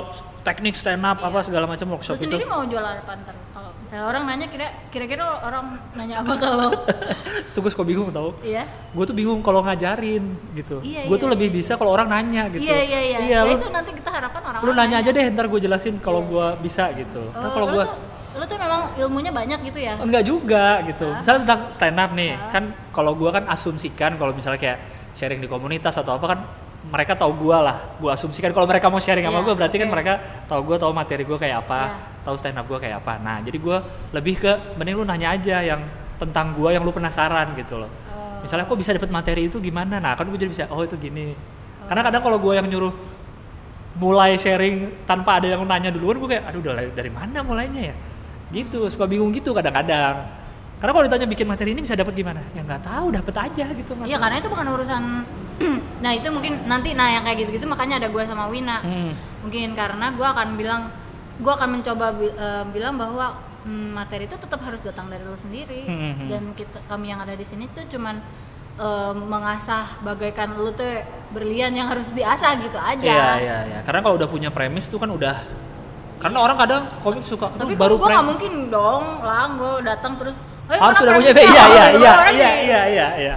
teknik 0.42 0.76
stand 0.76 1.02
up 1.02 1.18
Iya. 1.18 1.30
apa 1.30 1.40
segala 1.42 1.66
macam 1.66 1.86
Lu 1.88 1.94
workshop 1.94 2.14
itu. 2.16 2.24
sendiri 2.26 2.46
mau 2.46 2.62
jual 2.64 2.82
apa 2.82 3.12
ntar 3.18 3.34
misalnya 3.86 4.06
orang 4.10 4.24
nanya 4.26 4.48
kira 4.50 4.68
kira-kira 4.90 5.24
orang 5.40 5.78
nanya 5.94 6.26
apa 6.26 6.34
kalau 6.36 6.70
Tuh 7.54 7.60
gue 7.62 7.72
suka 7.72 7.86
bingung 7.86 8.10
tau. 8.10 8.34
iya 8.42 8.66
Gue 8.92 9.06
tuh 9.06 9.14
bingung 9.14 9.40
kalau 9.40 9.62
ngajarin 9.62 10.26
gitu. 10.52 10.82
Iya, 10.82 11.06
gue 11.06 11.16
iya, 11.16 11.22
tuh 11.24 11.30
lebih 11.30 11.48
iya. 11.54 11.56
bisa 11.62 11.74
kalau 11.78 11.94
orang 11.94 12.10
nanya 12.10 12.50
gitu. 12.50 12.66
iya 12.66 12.80
iya 12.82 13.00
iya 13.00 13.18
Iya, 13.22 13.40
ya, 13.46 13.48
lu, 13.48 13.56
itu 13.56 13.68
nanti 13.70 13.92
kita 13.94 14.10
harapkan 14.10 14.42
orang 14.44 14.62
lu 14.66 14.72
nanya 14.74 14.98
aja 15.00 15.10
deh, 15.10 15.26
ntar 15.32 15.46
gue 15.48 15.60
jelasin 15.62 15.96
kalau 16.02 16.26
gue 16.26 16.46
bisa 16.60 16.90
gitu. 16.98 17.22
oh, 17.30 17.52
kalau 17.54 17.70
gue 17.72 17.86
lu 18.36 18.44
tuh 18.44 18.60
memang 18.60 18.92
ilmunya 19.00 19.32
banyak 19.32 19.60
gitu 19.72 19.80
ya 19.80 19.96
enggak 19.96 20.24
juga 20.28 20.84
gitu. 20.84 21.08
Ah. 21.08 21.24
Misalnya 21.24 21.40
tentang 21.48 21.62
stand 21.72 21.98
up 22.02 22.12
nih, 22.12 22.32
Ah. 22.36 22.52
kan 22.52 22.64
kalau 22.92 23.16
gue 23.16 23.30
kan 23.32 23.48
asumsikan 23.48 24.20
kalau 24.20 24.36
misalnya 24.36 24.60
kayak 24.60 24.78
sharing 25.16 25.40
di 25.40 25.48
komunitas 25.48 25.96
atau 25.96 26.20
apa 26.20 26.26
kan 26.28 26.40
mereka 26.92 27.14
tahu 27.18 27.32
gue 27.36 27.58
lah. 27.58 27.78
Gue 27.98 28.12
asumsikan 28.14 28.54
kalau 28.54 28.70
mereka 28.70 28.88
mau 28.88 29.02
sharing 29.02 29.26
sama 29.26 29.42
Iya, 29.42 29.46
gue 29.50 29.56
berarti 29.58 29.76
kan 29.82 29.88
oke. 29.90 29.94
mereka 29.98 30.14
tahu 30.46 30.62
gue 30.70 30.78
tahu 30.78 30.92
materi 30.94 31.24
gue 31.26 31.38
kayak 31.38 31.58
apa, 31.66 31.80
Iya. 31.82 32.24
tahu 32.24 32.36
stand 32.38 32.58
up 32.62 32.66
gue 32.70 32.80
kayak 32.80 32.98
apa. 33.02 33.14
Nah 33.20 33.38
jadi 33.42 33.58
gue 33.58 33.78
lebih 34.14 34.36
ke 34.40 34.52
mending 34.78 34.96
lu 35.02 35.04
nanya 35.04 35.34
aja 35.34 35.58
yang 35.66 35.82
tentang 36.16 36.56
gue 36.56 36.70
yang 36.72 36.84
lu 36.86 36.94
penasaran 36.94 37.52
gitu 37.58 37.82
loh. 37.82 37.90
Oh. 38.12 38.40
Misalnya 38.46 38.70
kok 38.70 38.78
bisa 38.78 38.94
dapet 38.94 39.10
materi 39.10 39.50
itu 39.50 39.58
gimana? 39.60 39.98
Nah 40.00 40.14
kan 40.16 40.30
gue 40.30 40.38
jadi 40.40 40.52
bisa 40.52 40.64
oh 40.70 40.86
itu 40.86 40.96
gini. 40.96 41.34
Karena 41.86 42.02
kadang 42.02 42.22
kalau 42.24 42.38
gue 42.40 42.54
yang 42.56 42.66
nyuruh 42.66 42.94
mulai 43.96 44.36
sharing 44.36 45.08
tanpa 45.08 45.40
ada 45.40 45.56
yang 45.56 45.64
nanya 45.64 45.88
duluan 45.88 46.20
gue 46.20 46.30
kayak 46.36 46.52
aduh 46.52 46.62
dari, 46.62 46.92
dari 46.92 47.12
mana 47.12 47.40
mulainya 47.48 47.92
ya 47.92 47.96
gitu 48.52 48.92
suka 48.92 49.08
bingung 49.08 49.32
gitu 49.32 49.56
kadang-kadang 49.56 50.20
karena 50.84 50.92
kalau 50.92 51.04
ditanya 51.08 51.28
bikin 51.32 51.48
materi 51.48 51.72
ini 51.72 51.80
bisa 51.80 51.96
dapat 51.96 52.12
gimana 52.12 52.44
ya 52.52 52.62
nggak 52.68 52.84
tahu 52.84 53.16
dapat 53.16 53.36
aja 53.40 53.66
gitu 53.72 53.92
Iya 54.04 54.20
karena 54.20 54.36
itu 54.44 54.52
bukan 54.52 54.68
urusan 54.76 55.04
nah 56.04 56.12
itu 56.12 56.28
mungkin 56.28 56.64
nanti 56.66 56.92
nah 56.92 57.08
yang 57.10 57.24
kayak 57.24 57.38
gitu-gitu 57.42 57.66
makanya 57.66 57.96
ada 57.98 58.10
gue 58.10 58.24
sama 58.24 58.48
Wina. 58.48 58.80
Hmm. 58.82 59.12
mungkin 59.40 59.72
karena 59.74 60.10
gue 60.12 60.26
akan 60.26 60.48
bilang 60.56 60.82
gue 61.36 61.48
akan 61.50 61.70
mencoba 61.72 62.12
bi- 62.12 62.34
eh, 62.34 62.64
bilang 62.70 62.96
bahwa 62.96 63.38
mm, 63.62 63.94
materi 63.94 64.26
itu 64.26 64.36
tetap 64.36 64.58
harus 64.60 64.80
datang 64.80 65.06
dari 65.06 65.22
lo 65.22 65.36
sendiri. 65.36 65.86
Hmm, 65.86 65.96
hmm, 65.96 66.14
hmm. 66.16 66.28
dan 66.28 66.44
kita 66.54 66.80
kami 66.86 67.10
yang 67.10 67.20
ada 67.20 67.34
di 67.34 67.44
sini 67.44 67.68
tuh 67.70 67.86
cuman 67.88 68.20
eh, 68.76 69.14
mengasah 69.14 70.02
bagaikan 70.02 70.54
lo 70.54 70.72
tuh 70.72 70.88
berlian 71.30 71.72
yang 71.72 71.86
harus 71.86 72.10
diasah 72.10 72.58
gitu 72.58 72.76
aja. 72.76 73.06
Iya 73.06 73.30
iya 73.38 73.58
iya. 73.66 73.80
Karena 73.84 74.02
kalau 74.02 74.16
udah 74.16 74.28
punya 74.28 74.50
premis 74.50 74.86
tuh 74.86 74.98
kan 74.98 75.08
udah 75.08 75.38
karena 76.16 76.40
orang 76.40 76.58
kadang 76.58 76.84
komik 77.00 77.22
suka 77.22 77.52
tuh 77.54 77.60
tapi 77.62 77.76
baru 77.76 78.00
gue 78.00 78.08
nggak 78.08 78.26
mungkin 78.26 78.54
dong 78.72 79.04
lang 79.22 79.60
gue 79.60 79.84
datang 79.84 80.16
terus 80.16 80.40
"Eh, 80.66 80.80
harus 80.80 80.96
sudah 80.98 81.12
punya 81.14 81.36
premisnya?" 81.36 81.52
iya 81.54 81.66
iya 81.68 81.86
iya 81.86 81.92
iya 81.92 82.14
jadi- 82.24 82.64
iya 82.66 82.82
iya 82.88 83.08
iya 83.20 83.36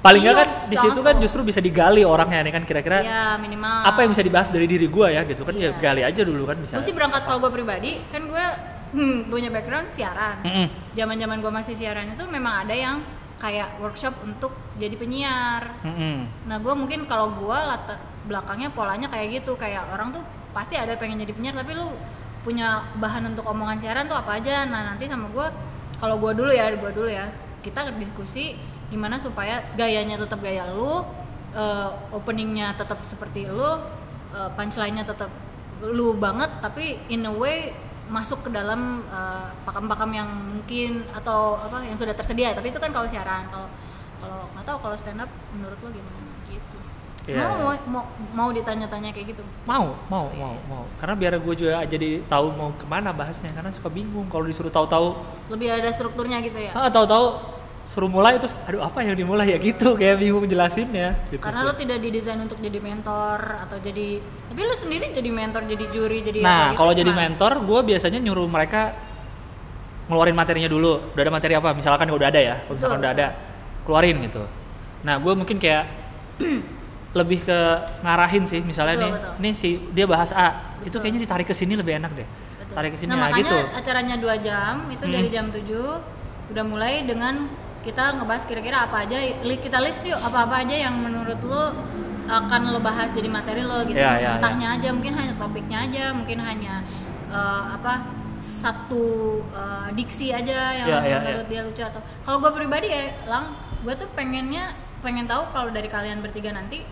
paling 0.00 0.20
nggak 0.24 0.36
kan 0.36 0.48
Ciut 0.48 0.68
di 0.72 0.76
situ 0.80 1.00
kan 1.00 1.14
justru 1.20 1.40
bisa 1.44 1.60
digali 1.60 2.02
orangnya 2.02 2.40
nih 2.48 2.52
kan 2.56 2.64
kira-kira 2.64 3.04
Iya 3.04 3.24
minimal. 3.36 3.84
apa 3.84 3.98
yang 4.00 4.10
bisa 4.16 4.24
dibahas 4.24 4.48
dari 4.48 4.64
diri 4.64 4.88
gue 4.88 5.06
ya 5.12 5.22
gitu 5.28 5.44
kan. 5.44 5.52
Ya 5.54 5.70
Iya. 5.70 5.70
gali 5.76 6.02
aja 6.04 6.22
dulu 6.24 6.42
kan 6.48 6.56
bisa 6.56 6.80
gue 6.80 6.86
sih 6.88 6.96
berangkat 6.96 7.22
kalau 7.28 7.38
gue 7.44 7.52
pribadi 7.52 8.00
kan 8.08 8.24
gue 8.24 8.44
hmm, 8.96 9.28
punya 9.28 9.52
background 9.52 9.92
siaran. 9.92 10.40
Mm-mm. 10.40 10.66
zaman 10.96 11.16
zaman 11.20 11.38
gue 11.38 11.52
masih 11.52 11.74
siaran 11.76 12.08
itu 12.10 12.24
memang 12.26 12.64
ada 12.66 12.74
yang 12.74 12.96
kayak 13.40 13.76
workshop 13.80 14.16
untuk 14.24 14.52
jadi 14.76 14.96
penyiar. 14.96 15.68
Mm-mm. 15.84 16.48
nah 16.48 16.56
gue 16.56 16.72
mungkin 16.72 17.04
kalau 17.04 17.36
gue 17.36 17.58
latar 17.60 18.00
belakangnya 18.24 18.72
polanya 18.72 19.08
kayak 19.12 19.44
gitu. 19.44 19.56
Kayak 19.60 19.84
orang 19.92 20.16
tuh 20.16 20.24
pasti 20.56 20.80
ada 20.80 20.96
pengen 20.96 21.20
jadi 21.20 21.32
penyiar 21.36 21.54
tapi 21.54 21.76
lu 21.76 21.92
punya 22.40 22.88
bahan 22.96 23.36
untuk 23.36 23.44
omongan 23.44 23.76
siaran 23.76 24.08
tuh 24.08 24.16
apa 24.16 24.40
aja. 24.40 24.64
Nah 24.64 24.92
nanti 24.96 25.04
sama 25.12 25.28
gue 25.28 25.46
kalau 26.00 26.16
gue 26.16 26.32
dulu 26.32 26.48
ya 26.48 26.72
gue 26.72 26.92
dulu 26.96 27.08
ya 27.12 27.28
kita 27.60 27.92
diskusi 28.00 28.56
gimana 28.90 29.16
supaya 29.16 29.62
gayanya 29.78 30.18
tetap 30.18 30.42
gaya 30.42 30.66
lu 30.74 31.06
eh, 31.54 31.90
openingnya 32.12 32.74
tetap 32.74 32.98
seperti 33.06 33.46
lu 33.46 33.78
eh, 34.34 34.50
punchline-nya 34.58 35.06
tetap 35.06 35.30
lu 35.80 36.12
banget 36.18 36.50
tapi 36.60 37.00
in 37.08 37.24
a 37.24 37.32
way 37.32 37.72
masuk 38.10 38.42
ke 38.42 38.50
dalam 38.50 39.06
eh, 39.06 39.48
pakam-pakam 39.62 40.10
yang 40.10 40.28
mungkin 40.28 41.06
atau 41.14 41.56
apa 41.56 41.86
yang 41.86 41.96
sudah 41.96 42.12
tersedia. 42.12 42.52
Tapi 42.52 42.74
itu 42.74 42.82
kan 42.82 42.90
kalau 42.90 43.06
siaran 43.06 43.46
kalau 43.48 43.70
kalau 44.20 44.50
nggak 44.52 44.64
tahu 44.66 44.78
kalau 44.82 44.96
stand 44.98 45.22
up 45.22 45.30
menurut 45.54 45.78
lo 45.80 45.88
gimana? 45.94 46.20
Gitu. 46.50 46.78
Iya, 47.30 47.46
mau, 47.46 47.54
iya. 47.54 47.62
mau 47.62 47.74
mau 47.86 48.04
mau 48.34 48.48
ditanya-tanya 48.50 49.14
kayak 49.14 49.38
gitu? 49.38 49.42
Mau 49.64 49.94
mau 50.10 50.26
mau 50.34 50.54
mau. 50.66 50.82
Karena 50.98 51.14
biar 51.14 51.38
gue 51.38 51.54
juga 51.54 51.86
jadi 51.86 52.26
tahu 52.26 52.46
mau 52.52 52.74
ke 52.74 52.84
mana 52.90 53.14
bahasnya 53.14 53.54
karena 53.54 53.70
suka 53.70 53.88
bingung 53.88 54.26
kalau 54.26 54.44
disuruh 54.44 54.74
tahu-tahu 54.74 55.14
lebih 55.48 55.70
ada 55.70 55.88
strukturnya 55.94 56.42
gitu 56.42 56.58
ya? 56.58 56.74
Ah 56.74 56.90
tahu-tahu 56.90 57.59
suruh 57.80 58.12
mulai 58.12 58.36
terus 58.36 58.60
aduh 58.68 58.84
apa 58.84 59.00
yang 59.00 59.16
dimulai 59.16 59.50
ya 59.50 59.58
gitu 59.58 59.96
kayak 59.96 60.20
bingung 60.20 60.44
jelasinnya 60.44 61.16
gitu 61.32 61.40
karena 61.40 61.64
sih. 61.64 61.68
lo 61.68 61.72
tidak 61.74 61.98
didesain 61.98 62.36
untuk 62.36 62.60
jadi 62.60 62.76
mentor 62.76 63.40
atau 63.66 63.80
jadi 63.80 64.20
tapi 64.20 64.60
lo 64.60 64.74
sendiri 64.76 65.08
jadi 65.10 65.30
mentor 65.32 65.64
jadi 65.64 65.84
juri 65.88 66.18
jadi 66.20 66.38
nah 66.44 66.70
gitu 66.70 66.78
kalau 66.78 66.92
jadi 66.92 67.08
mentor 67.10 67.52
gue 67.64 67.80
biasanya 67.88 68.20
nyuruh 68.20 68.46
mereka 68.46 68.92
ngeluarin 70.06 70.36
materinya 70.36 70.68
dulu 70.68 71.14
udah 71.16 71.22
ada 71.22 71.32
materi 71.32 71.54
apa 71.56 71.70
misalkan 71.72 72.08
udah 72.10 72.28
ada 72.28 72.40
ya 72.40 72.54
kalau 72.66 72.74
misalkan 72.76 72.98
Betul, 72.98 73.02
udah 73.06 73.10
ada 73.16 73.26
keluarin 73.88 74.16
gitu 74.22 74.42
nah 75.00 75.14
gue 75.16 75.32
mungkin 75.32 75.56
kayak 75.56 75.84
lebih 77.18 77.42
ke 77.42 77.58
ngarahin 78.06 78.44
sih 78.46 78.60
misalnya 78.62 78.94
Betul, 79.00 79.06
nih 79.08 79.12
betul. 79.16 79.32
nih 79.40 79.52
si 79.56 79.70
dia 79.90 80.06
bahas 80.06 80.30
A 80.30 80.78
itu 80.82 80.94
Betul. 80.94 81.00
kayaknya 81.00 81.20
ditarik 81.26 81.46
ke 81.48 81.54
sini 81.56 81.74
lebih 81.74 81.96
enak 81.98 82.12
deh 82.12 82.26
Betul. 82.28 82.74
tarik 82.76 82.90
ke 82.94 82.98
sini 83.00 83.08
nah 83.10 83.16
nah, 83.18 83.22
makanya 83.32 83.42
gitu 83.42 83.56
acaranya 83.74 84.16
dua 84.20 84.34
jam 84.38 84.74
itu 84.92 85.04
Hmm. 85.08 85.14
dari 85.16 85.28
jam 85.32 85.46
7 85.48 86.20
udah 86.50 86.64
mulai 86.66 87.06
dengan 87.06 87.46
kita 87.80 88.20
ngebahas 88.20 88.44
kira-kira 88.44 88.84
apa 88.84 89.08
aja 89.08 89.18
kita 89.40 89.78
list 89.80 90.04
yuk 90.04 90.20
apa-apa 90.20 90.64
aja 90.68 90.76
yang 90.88 91.00
menurut 91.00 91.40
lo 91.44 91.72
akan 92.30 92.70
lo 92.70 92.78
bahas 92.78 93.10
jadi 93.10 93.26
materi 93.26 93.66
lo 93.66 93.82
gitu. 93.88 93.98
Iya, 93.98 94.22
iya, 94.22 94.30
entahnya 94.38 94.78
aja 94.78 94.88
mungkin 94.94 95.12
hanya 95.18 95.34
topiknya 95.34 95.78
aja 95.88 96.04
mungkin 96.14 96.38
hanya 96.38 96.84
eh, 97.32 97.64
apa 97.74 98.06
satu 98.38 99.40
eh, 99.50 99.88
diksi 99.98 100.30
aja 100.30 100.76
yang 100.76 100.88
Iya, 100.88 100.98
iya, 101.08 101.18
menurut 101.24 101.46
dia 101.50 101.60
lucu 101.66 101.82
atau 101.82 102.00
kalau 102.22 102.38
gue 102.38 102.52
pribadi 102.54 102.88
ya 102.92 103.16
lang 103.26 103.56
gue 103.82 103.94
tuh 103.96 104.06
pengennya 104.14 104.76
pengen 105.00 105.26
tahu 105.26 105.48
kalau 105.50 105.72
dari 105.72 105.88
kalian 105.88 106.20
bertiga 106.20 106.52
nanti 106.52 106.84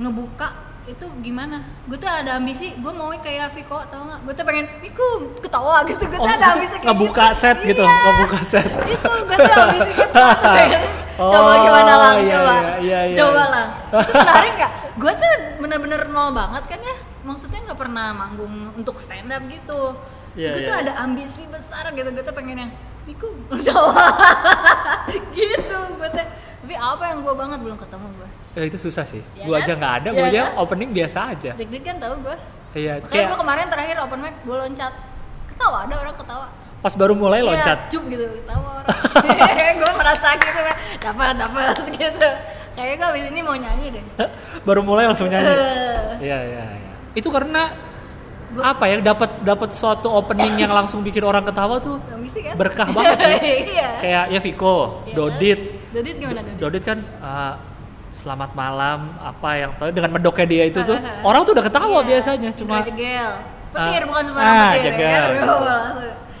ngebuka 0.00 0.73
itu 0.84 1.06
gimana? 1.18 1.64
Gue 1.84 1.96
tuh 1.96 2.04
ada 2.04 2.36
ambisi 2.36 2.76
gue 2.76 2.92
mau 2.92 3.08
kayak 3.10 3.52
Viko 3.52 3.80
tau 3.88 4.04
nggak? 4.04 4.20
Gue 4.20 4.32
tuh 4.32 4.44
pengen 4.44 4.66
Viko 4.78 5.06
ketawa 5.38 5.80
gitu. 5.84 6.04
Gue 6.04 6.18
Oh, 6.18 6.22
tuh 6.22 6.30
ada 6.30 6.44
itu 6.44 6.54
ambisi 6.54 6.74
kayak 6.74 6.86
ngebuka 6.86 7.24
gitu. 7.26 7.40
set 7.40 7.56
gitu 7.62 7.82
Iya. 7.82 8.00
ngebuka 8.04 8.38
set. 8.42 8.68
Itu 8.84 9.10
gue 9.24 9.36
tuh 9.38 9.54
ambisi 9.56 9.90
gue 9.90 10.06
sekarang 10.06 10.36
tuh 10.36 10.52
pengen 10.60 10.82
coba 11.14 11.38
Oh, 11.46 11.56
gimana 11.62 11.92
lang 11.94 12.16
iya, 12.18 12.34
coba. 12.34 12.54
iya, 12.54 12.68
iya, 12.82 12.98
iya. 13.06 13.16
coba 13.16 13.42
lang 13.46 13.68
itu 14.02 14.12
menarik 14.14 14.52
nggak? 14.54 14.72
Gue 14.94 15.12
tuh 15.14 15.32
bener-bener 15.58 16.00
nol 16.06 16.30
banget 16.30 16.64
kan 16.66 16.80
ya? 16.80 16.96
Maksudnya 17.24 17.60
nggak 17.64 17.78
pernah 17.78 18.06
manggung 18.12 18.54
untuk 18.74 18.96
stand 18.98 19.30
up 19.30 19.42
gitu. 19.46 19.80
Iya, 20.34 20.48
gue 20.52 20.60
iya. 20.60 20.68
tuh 20.68 20.76
ada 20.76 20.92
ambisi 21.00 21.42
besar 21.46 21.88
gitu. 21.90 22.08
Gue 22.10 22.20
tuh 22.22 22.34
pengen 22.34 22.56
yang 22.60 22.72
Viko 23.04 23.28
tawa 23.62 24.04
gitu 25.32 25.76
gue 25.94 26.08
tuh. 26.10 26.26
Tapi 26.60 26.74
apa 26.74 27.04
yang 27.06 27.18
gue 27.20 27.34
banget 27.34 27.58
belum 27.58 27.76
ketemu 27.76 28.08
gue 28.14 28.30
Ya, 28.54 28.62
itu 28.62 28.78
susah 28.78 29.02
sih. 29.02 29.18
Iya 29.34 29.44
gua 29.44 29.56
kan? 29.56 29.64
aja 29.64 29.72
nggak 29.74 29.94
ada, 29.96 30.08
gua 30.10 30.26
aja 30.26 30.40
kan? 30.40 30.52
opening 30.58 30.90
biasa 30.90 31.18
aja. 31.28 31.50
deg-degan 31.54 31.96
tau 31.98 32.14
gue 32.16 32.36
Iya, 32.74 32.98
kayak 33.00 33.24
gue 33.28 33.38
kemarin 33.38 33.66
terakhir 33.66 33.96
open 34.00 34.18
mic 34.20 34.34
gue 34.40 34.56
loncat 34.56 34.90
ketawa 35.44 35.86
ada 35.86 35.94
orang 35.96 36.14
ketawa 36.14 36.46
pas 36.80 36.90
baru 36.92 37.14
mulai 37.14 37.38
Iya, 37.38 37.46
loncat. 37.48 37.78
cup 37.88 38.02
gitu 38.04 38.24
ketawa 38.26 38.68
orang 38.80 39.74
gue 39.80 39.92
merasa 39.94 40.28
gitu 40.34 40.60
kan 40.60 40.76
dapat 41.00 41.34
dapat 41.36 41.74
gitu 41.96 42.28
kayaknya 42.72 42.94
gue 42.96 43.08
abis 43.08 43.24
ini 43.28 43.40
mau 43.40 43.54
nyanyi 43.54 43.86
deh 43.92 44.04
baru 44.62 44.80
mulai 44.82 45.06
langsung 45.06 45.26
nyanyi. 45.26 45.46
Iya, 46.20 46.38
iya, 46.44 46.62
iya. 46.68 46.92
Itu 47.12 47.30
karena 47.30 47.70
Gua- 48.50 48.70
apa 48.70 48.84
ya 48.86 48.98
dapat 49.00 49.30
dapat 49.40 49.70
suatu 49.70 50.06
opening 50.08 50.54
yang 50.56 50.70
langsung 50.70 51.02
bikin 51.02 51.22
orang 51.22 51.42
ketawa 51.42 51.78
tuh 51.78 51.98
ambisi 52.08 52.38
kan 52.38 52.54
berkah 52.54 52.86
banget 52.88 53.18
sih. 53.20 53.38
iya 53.74 53.88
Kayak 53.98 54.24
ya 54.30 54.40
Viko, 54.40 55.02
Iya, 55.04 55.14
Dodit. 55.16 55.60
Dodit 55.90 56.14
gimana 56.16 56.38
Dodit? 56.40 56.58
Dodit 56.58 56.82
kan 56.84 56.98
uh, 57.18 57.54
selamat 58.14 58.54
malam 58.54 59.18
apa 59.18 59.48
yang 59.52 59.70
dengan 59.90 60.10
medoknya 60.12 60.46
dia 60.46 60.64
itu 60.64 60.78
tuh 60.80 60.94
orang 61.28 61.42
tuh 61.42 61.52
udah 61.52 61.64
ketawa 61.66 61.98
Iya, 61.98 62.06
biasanya 62.08 62.50
cuma 62.54 62.76
jegel 62.80 63.30
petir 63.68 64.00
Ah, 64.00 64.06
bukan 64.06 64.22
cuma 64.24 64.38
ah, 64.40 64.70
petir 64.70 64.82
jegel. 64.88 65.26
ya 65.28 65.42
kan? 65.42 65.92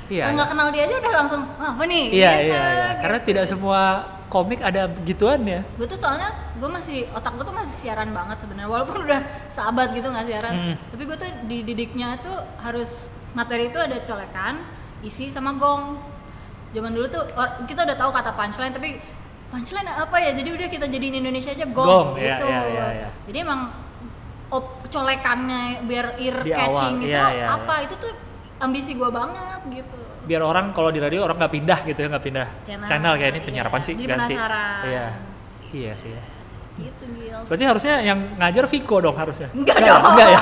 Iya, 0.04 0.22
Yang 0.22 0.34
nggak 0.36 0.48
kenal 0.48 0.66
dia 0.68 0.82
aja 0.84 0.94
udah 0.96 1.12
langsung 1.16 1.42
"Wah, 1.50 1.70
apa 1.70 1.82
nih 1.84 2.04
iya 2.06 2.30
Gitu, 2.30 2.46
iya, 2.46 2.60
iya. 2.62 2.62
gitu. 2.86 3.00
karena 3.00 3.18
tidak 3.20 3.44
semua 3.44 3.80
komik 4.26 4.60
ada 4.60 4.82
gituan 5.02 5.40
ya 5.42 5.60
gue 5.64 5.86
tuh 5.86 5.96
soalnya 5.96 6.28
gue 6.54 6.68
masih 6.68 6.98
otak 7.10 7.32
gue 7.32 7.44
tuh 7.44 7.52
masih 7.52 7.74
siaran 7.74 8.10
banget 8.10 8.36
sebenarnya 8.38 8.68
walaupun 8.68 8.96
udah 9.00 9.20
sahabat 9.48 9.90
gitu 9.90 10.06
nggak 10.06 10.26
siaran 10.26 10.54
Hmm. 10.54 10.74
tapi 10.88 11.02
gue 11.04 11.16
tuh 11.16 11.30
dididiknya 11.44 12.08
tuh 12.18 12.34
harus 12.58 12.90
materi 13.32 13.66
itu 13.66 13.78
ada 13.78 13.98
colekan 14.00 14.62
isi 15.00 15.28
sama 15.28 15.50
gong 15.52 15.98
zaman 16.70 16.90
dulu 16.92 17.06
tuh 17.08 17.22
or- 17.32 17.64
kita 17.64 17.82
udah 17.82 17.96
tahu 17.96 18.10
kata 18.10 18.30
punchline 18.32 18.70
tapi 18.70 18.98
punchline 19.54 19.86
apa 19.86 20.16
ya? 20.18 20.30
Jadi 20.34 20.48
udah 20.50 20.66
kita 20.66 20.86
jadiin 20.90 21.22
Indonesia 21.22 21.54
aja 21.54 21.66
gong, 21.70 21.86
Gong, 21.86 22.08
iya, 22.18 22.42
gitu. 22.42 22.46
iya, 22.50 22.60
iya, 22.66 22.86
iya. 22.90 23.08
jadi 23.30 23.38
emang 23.46 23.60
op, 24.50 24.82
colekannya 24.90 25.86
biar 25.86 26.18
ear 26.18 26.36
Di 26.42 26.50
catching 26.50 26.94
awal, 26.98 27.04
gitu 27.06 27.14
iya, 27.14 27.26
iya, 27.30 27.46
apa? 27.54 27.74
Itu 27.86 27.94
tuh 28.02 28.12
ambisi 28.58 28.98
gua 28.98 29.14
banget 29.14 29.60
gitu. 29.70 29.98
Biar 30.26 30.42
orang 30.42 30.74
kalau 30.74 30.90
di 30.90 30.98
radio 30.98 31.22
orang 31.22 31.38
nggak 31.38 31.54
pindah 31.54 31.78
gitu 31.86 31.98
ya 32.02 32.08
nggak 32.10 32.24
pindah 32.24 32.48
Channel, 32.66 32.88
channel, 32.88 33.12
kayak 33.14 33.30
ini 33.30 33.38
iya. 33.38 33.46
penyiar 33.46 33.66
apaan 33.70 33.82
sih 33.86 33.94
Jadi 33.94 34.08
ganti. 34.10 34.34
iya. 34.90 35.06
Iya 35.70 35.92
sih. 35.94 36.10
Ya. 36.10 36.22
gitu 36.74 37.06
Gils 37.06 37.46
berarti 37.46 37.64
harusnya 37.70 37.94
yang 38.02 38.18
ngajar 38.34 38.66
Viko 38.66 38.98
dong 38.98 39.14
harusnya? 39.14 39.46
Enggak 39.54 39.78
dong. 39.78 40.02
enggak 40.10 40.28
ya? 40.34 40.40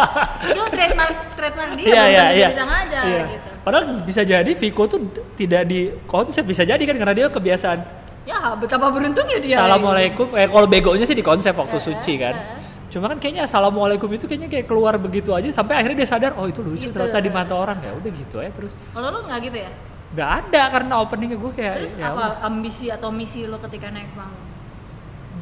Itu 0.52 0.62
trademark 0.68 1.16
trademark 1.32 1.70
dia 1.72 1.84
iya 1.88 2.04
iya 2.04 2.24
iya. 2.36 2.48
bisa 2.52 2.64
ngajar 2.68 3.04
Iya. 3.08 3.22
gitu. 3.32 3.48
Padahal 3.64 3.84
bisa 4.04 4.20
jadi 4.28 4.52
Viko 4.52 4.82
tuh 4.84 5.00
tidak 5.40 5.62
di 5.64 5.88
konsep 6.04 6.44
bisa 6.44 6.68
jadi 6.68 6.84
kan 6.84 6.96
karena 7.00 7.14
dia 7.16 7.26
kebiasaan 7.32 7.80
ya 8.22 8.52
betapa 8.54 8.88
beruntungnya 8.88 9.38
dia 9.38 9.56
assalamualaikum. 9.58 10.26
Eh 10.34 10.46
kalau 10.46 10.66
begonya 10.66 11.04
sih 11.04 11.14
di 11.14 11.22
konsep 11.22 11.52
waktu 11.52 11.76
Eh, 11.76 11.82
suci 11.82 12.14
kan. 12.16 12.34
eh. 12.34 12.58
cuma 12.90 13.06
kan 13.06 13.16
kayaknya 13.16 13.46
assalamualaikum 13.46 14.10
itu 14.10 14.26
kayaknya 14.26 14.48
kayak 14.48 14.66
keluar 14.66 14.98
begitu 14.98 15.30
aja 15.30 15.46
sampai 15.48 15.78
akhirnya 15.78 16.02
dia 16.02 16.10
sadar 16.10 16.34
oh 16.34 16.44
itu 16.44 16.58
lucu 16.58 16.84
Gitu. 16.84 16.92
ternyata 16.92 17.18
di 17.18 17.30
mata 17.30 17.54
orang. 17.54 17.78
Ya 17.78 17.92
udah 17.92 18.10
gitu 18.10 18.36
aja 18.36 18.50
terus. 18.50 18.74
Kalau 18.90 19.08
lu 19.08 19.22
nggak 19.22 19.38
gitu 19.46 19.58
ya? 19.58 19.70
Nggak 20.10 20.30
ada 20.42 20.62
karena 20.68 20.94
openingnya 20.98 21.38
gue 21.38 21.52
kayak 21.54 21.74
terus 21.78 21.92
ya 21.94 22.10
apa 22.10 22.42
ambisi 22.42 22.90
atau 22.90 23.08
misi 23.10 23.46
lo 23.46 23.56
ketika 23.60 23.88
naik 23.88 24.10
panggung? 24.10 24.46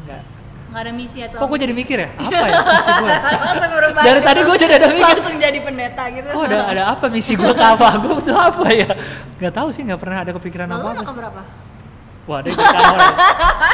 Nggak. 0.05 0.23
Nggak 0.69 0.83
ada 0.85 0.93
misi 0.93 1.19
atau 1.25 1.37
kok 1.41 1.47
gue 1.49 1.59
jadi 1.59 1.73
mikir 1.73 1.97
ya? 1.99 2.09
Apa 2.21 2.47
ya 2.47 2.61
misi 2.61 2.91
gue 2.93 3.09
langsung 3.41 3.73
berubah. 3.73 4.03
Dari 4.05 4.21
tadi 4.21 4.41
gua 4.45 4.57
jadi 4.59 4.75
ada 4.77 4.87
mikir. 4.93 5.09
langsung 5.17 5.39
jadi 5.41 5.59
pendeta 5.59 6.03
gitu. 6.13 6.29
Oh 6.31 6.43
ada 6.45 6.59
ada 6.69 6.83
apa 6.93 7.05
misi 7.09 7.33
gue 7.33 7.49
ke 7.51 7.65
apa? 7.67 7.89
Gue 7.97 8.17
tuh 8.21 8.37
apa 8.37 8.67
ya? 8.71 8.89
Nggak 9.41 9.53
tahu 9.57 9.69
sih 9.73 9.81
nggak 9.83 9.97
pernah 9.97 10.19
ada 10.21 10.31
kepikiran 10.31 10.69
Lalu 10.69 11.01
apa 11.01 11.13
berapa? 11.17 11.41
Wah 12.29 12.39
ada 12.39 12.51
ketawa. 12.53 12.99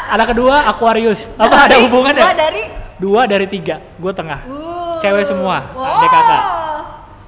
anak 0.08 0.26
kedua 0.30 0.56
Aquarius 0.64 1.26
apa 1.34 1.56
ada 1.60 1.74
Dari- 1.74 1.84
hubungannya 1.84 2.22
gua 2.22 2.34
dari 2.38 2.62
dua 2.94 3.20
dari 3.26 3.46
tiga 3.46 3.82
gue 3.94 4.12
tengah 4.12 4.40
uh, 4.46 4.96
Cewek 4.96 5.26
semua, 5.26 5.74
wow. 5.74 6.00
kakak. 6.00 6.42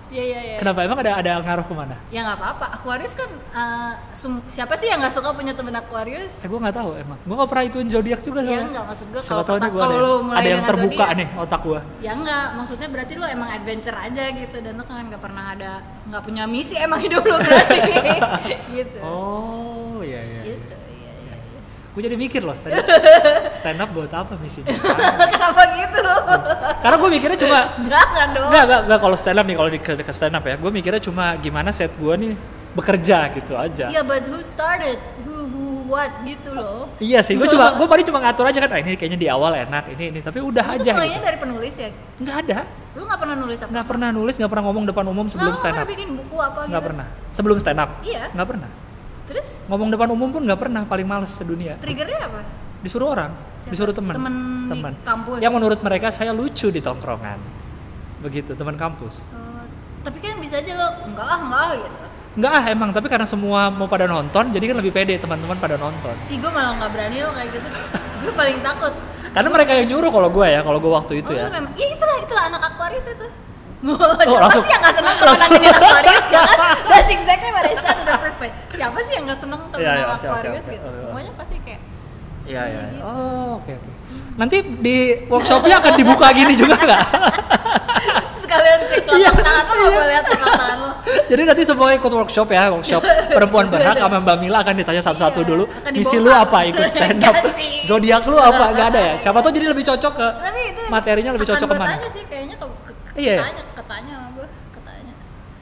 Iya 0.06 0.22
iya 0.24 0.40
iya. 0.40 0.56
kenapa 0.56 0.80
emang 0.80 0.96
ada 0.96 1.18
ada 1.18 1.32
ngaruh 1.42 1.66
ke 1.66 1.74
mana 1.74 1.98
Ya 2.08 2.22
nggak 2.22 2.38
apa-apa. 2.38 2.66
Aquarius 2.72 3.12
kan 3.12 3.26
uh, 3.52 3.92
siapa 4.46 4.78
sih 4.78 4.86
yang 4.86 4.96
nggak 4.96 5.12
suka 5.12 5.34
punya 5.34 5.52
temen 5.52 5.74
Aquarius? 5.74 6.30
eh 6.40 6.46
gue 6.46 6.56
nggak 6.56 6.72
tahu 6.72 6.94
emang 6.94 7.18
gue 7.20 7.34
nggak 7.34 7.50
pernah 7.50 7.64
ituin 7.66 7.88
zodiak 7.90 8.20
juga 8.22 8.40
Ya 8.40 8.46
soalnya 8.46 8.66
enggak 8.70 8.84
maksud 8.86 9.06
gue 9.10 9.20
kalau 9.20 9.42
tahu 9.44 9.56
gue 9.58 9.82
ada, 9.82 9.96
mulai 10.22 10.38
ada 10.38 10.48
yang 10.48 10.62
terbuka 10.64 10.94
zodiak, 11.04 11.10
nih 11.12 11.28
otak 11.36 11.60
gue 11.60 11.80
Ya 12.00 12.12
enggak, 12.14 12.44
maksudnya 12.54 12.88
berarti 12.88 13.12
lu 13.12 13.26
emang 13.26 13.48
adventure 13.50 13.98
aja 13.98 14.24
gitu 14.32 14.56
dan 14.56 14.72
lu 14.72 14.84
kan 14.86 15.04
nggak 15.04 15.20
pernah 15.20 15.44
ada 15.52 15.72
nggak 16.06 16.22
punya 16.22 16.42
misi 16.46 16.74
emang 16.78 17.00
hidup 17.02 17.20
lu 17.20 17.36
berarti 17.36 17.78
gitu. 18.78 18.98
oh 19.02 20.00
iya 20.00 20.22
iya 20.22 20.40
Gitu. 20.46 20.75
Gue 21.96 22.04
jadi 22.04 22.12
mikir 22.12 22.44
loh 22.44 22.52
tadi 22.60 22.76
stand 23.56 23.80
up 23.80 23.88
buat 23.88 24.12
apa 24.12 24.36
misinya 24.36 24.68
Kenapa 25.32 25.62
gitu? 25.72 26.00
karena 26.84 26.96
gue 27.00 27.10
mikirnya 27.10 27.38
cuma 27.40 27.58
Jangan 27.88 28.26
dong. 28.36 28.48
Enggak, 28.52 28.62
enggak, 28.68 28.80
enggak 28.84 29.00
kalau 29.00 29.16
stand 29.16 29.38
up 29.40 29.46
nih, 29.48 29.56
kalau 29.56 29.70
di 29.72 29.78
ke, 29.80 30.12
stand 30.12 30.36
up 30.36 30.44
ya, 30.44 30.60
gue 30.60 30.70
mikirnya 30.70 31.00
cuma 31.00 31.40
gimana 31.40 31.72
set 31.72 31.96
gue 31.96 32.14
nih 32.20 32.32
bekerja 32.76 33.32
gitu 33.32 33.56
aja. 33.56 33.88
Iya, 33.88 34.04
but 34.04 34.28
who 34.28 34.44
started? 34.44 35.00
Who 35.24 35.48
who 35.48 35.64
what 35.88 36.12
gitu 36.20 36.52
loh. 36.52 36.92
Iya 37.00 37.24
sih, 37.24 37.32
gue 37.32 37.48
cuma, 37.48 37.72
gue 37.72 37.86
paling 37.96 38.04
cuma 38.04 38.20
ngatur 38.20 38.44
aja 38.44 38.58
kan, 38.60 38.70
ah, 38.76 38.80
ini 38.84 38.92
kayaknya 38.92 39.16
di 39.16 39.28
awal 39.32 39.56
enak, 39.56 39.96
ini 39.96 40.04
ini, 40.12 40.20
tapi 40.20 40.44
udah 40.44 40.66
Lu 40.68 40.76
tuh 40.76 40.84
aja 40.84 40.90
mulainya 40.92 41.16
gitu. 41.16 41.24
dari 41.24 41.38
penulis 41.40 41.74
ya? 41.80 41.88
Nggak 42.20 42.36
ada, 42.44 42.58
Lu 42.92 43.02
nggak 43.08 43.20
pernah 43.24 43.36
nulis 43.40 43.56
apa? 43.56 43.70
nggak 43.72 43.86
pernah 43.88 44.08
nulis, 44.12 44.34
nggak 44.36 44.50
pernah 44.52 44.64
ngomong 44.68 44.84
depan 44.84 45.04
umum 45.08 45.26
sebelum 45.32 45.48
Nggak, 45.48 45.56
lu 45.56 45.62
stand 45.64 45.72
nggak 45.72 45.80
up, 45.80 45.88
pernah 45.88 45.96
bikin 45.96 46.10
buku 46.20 46.36
apa 46.36 46.58
nggak 46.60 46.76
gitu? 46.76 46.88
pernah. 46.92 47.06
Sebelum 47.32 47.56
stand 47.56 47.80
up, 47.80 47.90
Iya. 48.04 48.22
nggak 48.36 48.48
pernah. 48.52 48.68
Terus 49.26 49.46
Ngomong 49.66 49.88
depan 49.90 50.08
umum 50.14 50.30
pun 50.30 50.42
nggak 50.46 50.60
pernah, 50.62 50.82
paling 50.86 51.06
males 51.06 51.30
sedunia. 51.34 51.74
triggernya 51.82 52.30
apa? 52.30 52.40
Disuruh 52.82 53.10
orang, 53.10 53.34
Siapa? 53.58 53.70
disuruh 53.74 53.94
teman, 53.96 54.14
Temen 54.14 54.34
di 54.94 55.02
kampus? 55.02 55.38
Yang 55.42 55.52
menurut 55.58 55.80
mereka 55.82 56.08
saya 56.14 56.30
lucu 56.30 56.70
di 56.70 56.78
tongkrongan, 56.78 57.38
begitu 58.22 58.54
teman 58.54 58.78
kampus. 58.78 59.26
Eh, 59.34 59.64
tapi 60.06 60.22
kan 60.22 60.38
bisa 60.38 60.62
aja 60.62 60.72
lo 60.78 60.88
enggak 61.10 61.26
ah 61.26 61.40
enggak 61.42 61.62
ah 61.66 61.72
gitu. 61.74 61.96
Nggak 62.36 62.52
ah 62.52 62.64
emang, 62.70 62.90
tapi 62.94 63.06
karena 63.10 63.26
semua 63.26 63.72
mau 63.72 63.88
pada 63.90 64.06
nonton, 64.06 64.52
jadi 64.54 64.64
kan 64.70 64.76
lebih 64.78 64.92
pede 64.94 65.18
teman-teman 65.18 65.56
pada 65.58 65.74
nonton. 65.80 66.14
Ih 66.30 66.38
gue 66.38 66.50
malah 66.52 66.78
nggak 66.78 66.90
berani 66.94 67.16
lo 67.26 67.30
kayak 67.34 67.48
gitu. 67.50 67.68
gue 68.22 68.32
paling 68.36 68.58
takut. 68.62 68.92
Karena 69.34 69.48
mereka 69.50 69.72
yang 69.74 69.86
nyuruh 69.90 70.10
kalau 70.14 70.28
gue 70.30 70.46
ya, 70.46 70.60
kalau 70.62 70.78
gue 70.78 70.92
waktu 70.92 71.12
itu 71.24 71.32
oh, 71.32 71.36
ya. 71.36 71.50
memang, 71.50 71.72
ya 71.74 71.86
itulah 71.90 72.16
itulah 72.22 72.44
anak 72.54 72.62
Aquarius 72.70 73.08
itu. 73.08 73.26
Oh, 73.86 73.92
Siapa 74.16 74.40
langsung- 74.40 74.64
sih 74.64 74.72
yang 74.72 74.80
nggak 74.80 74.96
seneng 74.96 75.14
temenan 75.16 75.48
dengan 75.52 75.72
Aquarius 75.76 76.26
ya 76.26 76.40
kan? 76.42 76.58
That's 76.90 77.10
exactly 77.10 77.50
what 77.50 77.64
I 77.64 77.74
said 77.76 77.96
in 77.96 78.04
the 78.04 78.16
first 78.18 78.36
place. 78.36 78.54
Siapa 78.72 78.98
sih 79.04 79.12
yang 79.12 79.24
nggak 79.24 79.38
seneng 79.38 79.60
Iya, 79.60 79.70
temenan 79.70 79.92
iya, 79.92 80.06
oke, 80.06 80.14
oke, 80.16 80.26
Aquarius 80.26 80.64
oke, 80.64 80.72
gitu? 80.72 80.88
oke. 80.88 80.98
Semuanya 80.98 81.32
pasti 81.34 81.56
kayak 81.60 81.80
Iya, 82.46 82.62
iya. 82.64 82.80
gitu. 82.88 83.02
Oh, 83.02 83.48
oke, 83.58 83.72
oke. 83.74 83.90
Nanti 84.36 84.56
di 84.78 84.96
workshopnya 85.26 85.76
akan 85.78 85.92
dibuka 85.94 86.26
gini 86.30 86.52
juga 86.54 86.76
nggak? 86.76 87.02
sekalian 88.42 88.78
cek 88.80 89.02
Iya, 89.08 89.30
telapak 89.30 89.42
tangan 89.42 89.64
lo 89.66 89.74
nggak 89.74 89.92
boleh 89.92 90.08
lihat 90.08 90.24
tangan 90.24 90.76
lo. 90.78 90.90
Jadi 91.26 91.42
nanti 91.42 91.62
semua 91.64 91.88
ikut 91.90 92.12
workshop 92.12 92.46
ya, 92.48 92.62
workshop 92.70 93.02
perempuan 93.28 93.66
berhak 93.66 93.96
sama 93.96 94.16
Mbak 94.18 94.36
Mila 94.38 94.58
akan 94.62 94.74
ditanya 94.76 95.02
satu-satu 95.02 95.40
Iya, 95.42 95.48
dulu. 95.48 95.64
Misi 95.90 96.16
lu 96.16 96.30
apa 96.30 96.58
ikut 96.64 96.86
stand 96.86 97.22
up? 97.22 97.34
Zodiak 97.82 98.22
lu 98.24 98.36
apa? 98.36 98.64
Nggak 98.72 98.86
ada 98.88 99.00
ya? 99.02 99.14
Siapa 99.18 99.38
tahu 99.40 99.52
jadi 99.52 99.66
lebih 99.68 99.84
cocok 99.84 100.12
ke 100.14 100.26
Tapi 100.38 100.60
itu 100.64 100.80
materinya 100.86 101.30
lebih 101.34 101.46
cocok 101.46 101.66
ke 101.66 101.74
mana? 101.74 101.90
tanya 101.92 102.08
sih 102.08 102.22
kayaknya 102.24 102.56
ke, 102.56 102.66
ke, 102.66 102.85
Iya. 103.16 103.36
ketanya, 103.40 103.64
ketanya 103.74 104.12
sama 104.20 104.28
gue, 104.36 104.46
ketanya. 104.76 105.14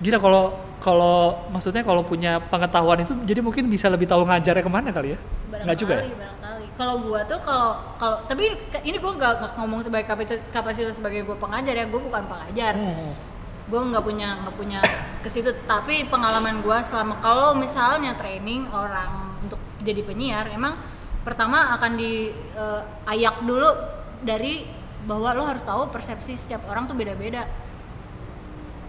Gila 0.02 0.18
kalau 0.18 0.44
kalau 0.84 1.48
maksudnya 1.48 1.80
kalau 1.80 2.04
punya 2.04 2.36
pengetahuan 2.52 3.00
itu 3.00 3.16
jadi 3.24 3.40
mungkin 3.40 3.72
bisa 3.72 3.88
lebih 3.88 4.04
tahu 4.04 4.28
ngajarnya 4.28 4.60
ke 4.60 4.68
mana 4.68 4.92
kali 4.92 5.16
ya? 5.16 5.18
Nggak 5.64 5.76
juga 5.80 5.92
ya? 5.96 6.04
Barangkali, 6.04 6.20
barangkali. 6.20 6.66
Kalau 6.76 6.94
gua 7.00 7.20
tuh 7.24 7.40
kalau 7.40 7.70
kalau 7.96 8.18
tapi 8.28 8.52
ini 8.84 8.96
gua 9.00 9.12
nggak 9.16 9.32
nggak 9.40 9.52
ngomong 9.56 9.80
sebagai 9.80 10.04
kapasitas, 10.04 10.44
kapasitas 10.52 11.00
sebagai 11.00 11.24
gua 11.24 11.40
pengajar 11.40 11.72
ya, 11.72 11.88
gua 11.88 12.00
bukan 12.04 12.22
pengajar. 12.28 12.76
Hmm. 12.76 13.16
Gue 13.64 13.80
nggak 13.80 14.04
punya 14.04 14.28
nggak 14.44 14.56
punya 14.60 14.78
ke 15.24 15.28
situ. 15.32 15.48
Tapi 15.64 16.04
pengalaman 16.12 16.60
gua 16.60 16.84
selama 16.84 17.16
kalau 17.24 17.56
misalnya 17.56 18.12
training 18.12 18.68
orang 18.68 19.40
untuk 19.40 19.56
jadi 19.80 20.04
penyiar, 20.04 20.52
emang 20.52 20.76
pertama 21.24 21.72
akan 21.80 21.96
di 21.96 22.28
eh, 22.60 22.82
ayak 23.08 23.40
dulu 23.48 23.72
dari 24.20 24.83
bahwa 25.04 25.28
lo 25.30 25.44
harus 25.44 25.60
tahu 25.60 25.88
persepsi 25.88 26.32
setiap 26.34 26.64
orang 26.64 26.84
tuh 26.84 26.94
beda-beda. 26.94 27.44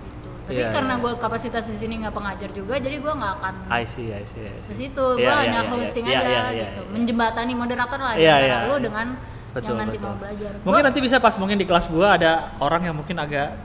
Gitu. 0.01 0.29
Tapi 0.45 0.55
Iya, 0.55 0.69
karena 0.71 0.93
iya. 0.93 1.01
gue 1.01 1.11
kapasitas 1.15 1.63
di 1.65 1.75
sini 1.75 1.93
nggak 1.99 2.13
pengajar 2.13 2.49
juga, 2.51 2.75
jadi 2.77 2.95
gua 2.97 3.13
nggak 3.13 3.33
akan 3.35 3.53
I 3.67 3.83
see, 3.83 4.09
I 4.09 4.23
see, 4.25 4.43
I 4.43 4.57
see. 4.57 4.69
ke 4.69 4.73
situ 4.75 5.05
Iya, 5.11 5.17
gue 5.17 5.25
iya, 5.25 5.35
hanya 5.37 5.59
iya, 5.59 5.69
hosting 5.69 6.05
iya, 6.05 6.19
aja 6.19 6.29
iya, 6.29 6.65
gitu 6.69 6.81
menjembatani 6.89 7.53
moderator 7.53 7.99
lah 7.99 8.13
iya, 8.13 8.35
lu 8.65 8.75
iya. 8.75 8.81
dengan 8.81 9.07
Betul, 9.51 9.71
yang 9.71 9.79
nanti 9.81 9.95
betul. 9.95 10.07
mau 10.07 10.17
belajar 10.17 10.51
Mungkin 10.57 10.67
Gua- 10.73 10.85
nanti 10.85 10.99
bisa 10.99 11.17
pas 11.17 11.35
mungkin 11.35 11.55
di 11.55 11.65
kelas 11.65 11.85
gua 11.87 12.07
ada 12.13 12.31
orang 12.59 12.81
yang 12.83 12.95
mungkin 12.95 13.15
agak 13.15 13.55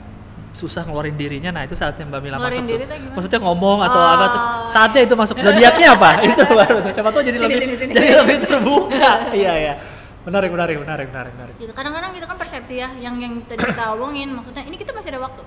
susah 0.51 0.83
ngeluarin 0.83 1.15
dirinya. 1.15 1.51
Nah, 1.53 1.63
itu 1.63 1.75
saatnya 1.75 2.03
Mbak 2.05 2.21
Mila 2.21 2.35
Ngeluarin 2.37 2.59
masuk. 2.59 2.71
diri 2.75 2.85
tuh. 2.85 2.97
tuh? 2.97 3.13
Maksudnya 3.15 3.41
ngomong 3.41 3.79
atau 3.81 4.01
Oh. 4.01 4.07
apa 4.09 4.25
terus 4.29 4.47
saatnya 4.69 5.01
itu 5.01 5.15
masuk 5.15 5.37
zodiaknya 5.39 5.89
apa? 5.95 6.11
itu 6.27 6.43
baru 6.43 6.77
tuh. 6.81 6.91
Siapa 6.91 7.09
tahu 7.09 7.23
jadi 7.23 7.39
Sini, 7.39 7.47
lebih 7.47 7.59
sini, 7.61 7.75
sini. 7.79 7.93
jadi 7.93 8.09
lebih 8.19 8.37
terbuka. 8.41 9.11
iya, 9.33 9.53
iya. 9.57 9.75
Menarik, 10.21 10.53
menarik, 10.53 10.77
menarik, 10.77 11.07
menarik, 11.09 11.33
menarik. 11.33 11.55
gitu 11.57 11.73
kadang-kadang 11.73 12.13
kita 12.13 12.27
kan 12.29 12.37
persepsi 12.37 12.75
ya 12.77 12.93
yang 13.01 13.17
yang 13.17 13.41
tadi 13.49 13.65
kita 13.65 13.97
omongin 13.97 14.29
maksudnya 14.37 14.69
ini 14.69 14.77
kita 14.77 14.93
masih 14.93 15.17
ada 15.17 15.21
waktu 15.25 15.41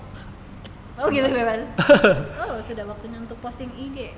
oh 0.94 1.08
gitu 1.10 1.28
bebas 1.30 1.62
oh 2.42 2.58
sudah 2.66 2.86
waktunya 2.90 3.18
untuk 3.22 3.38
posting 3.38 3.70
IG 3.70 4.18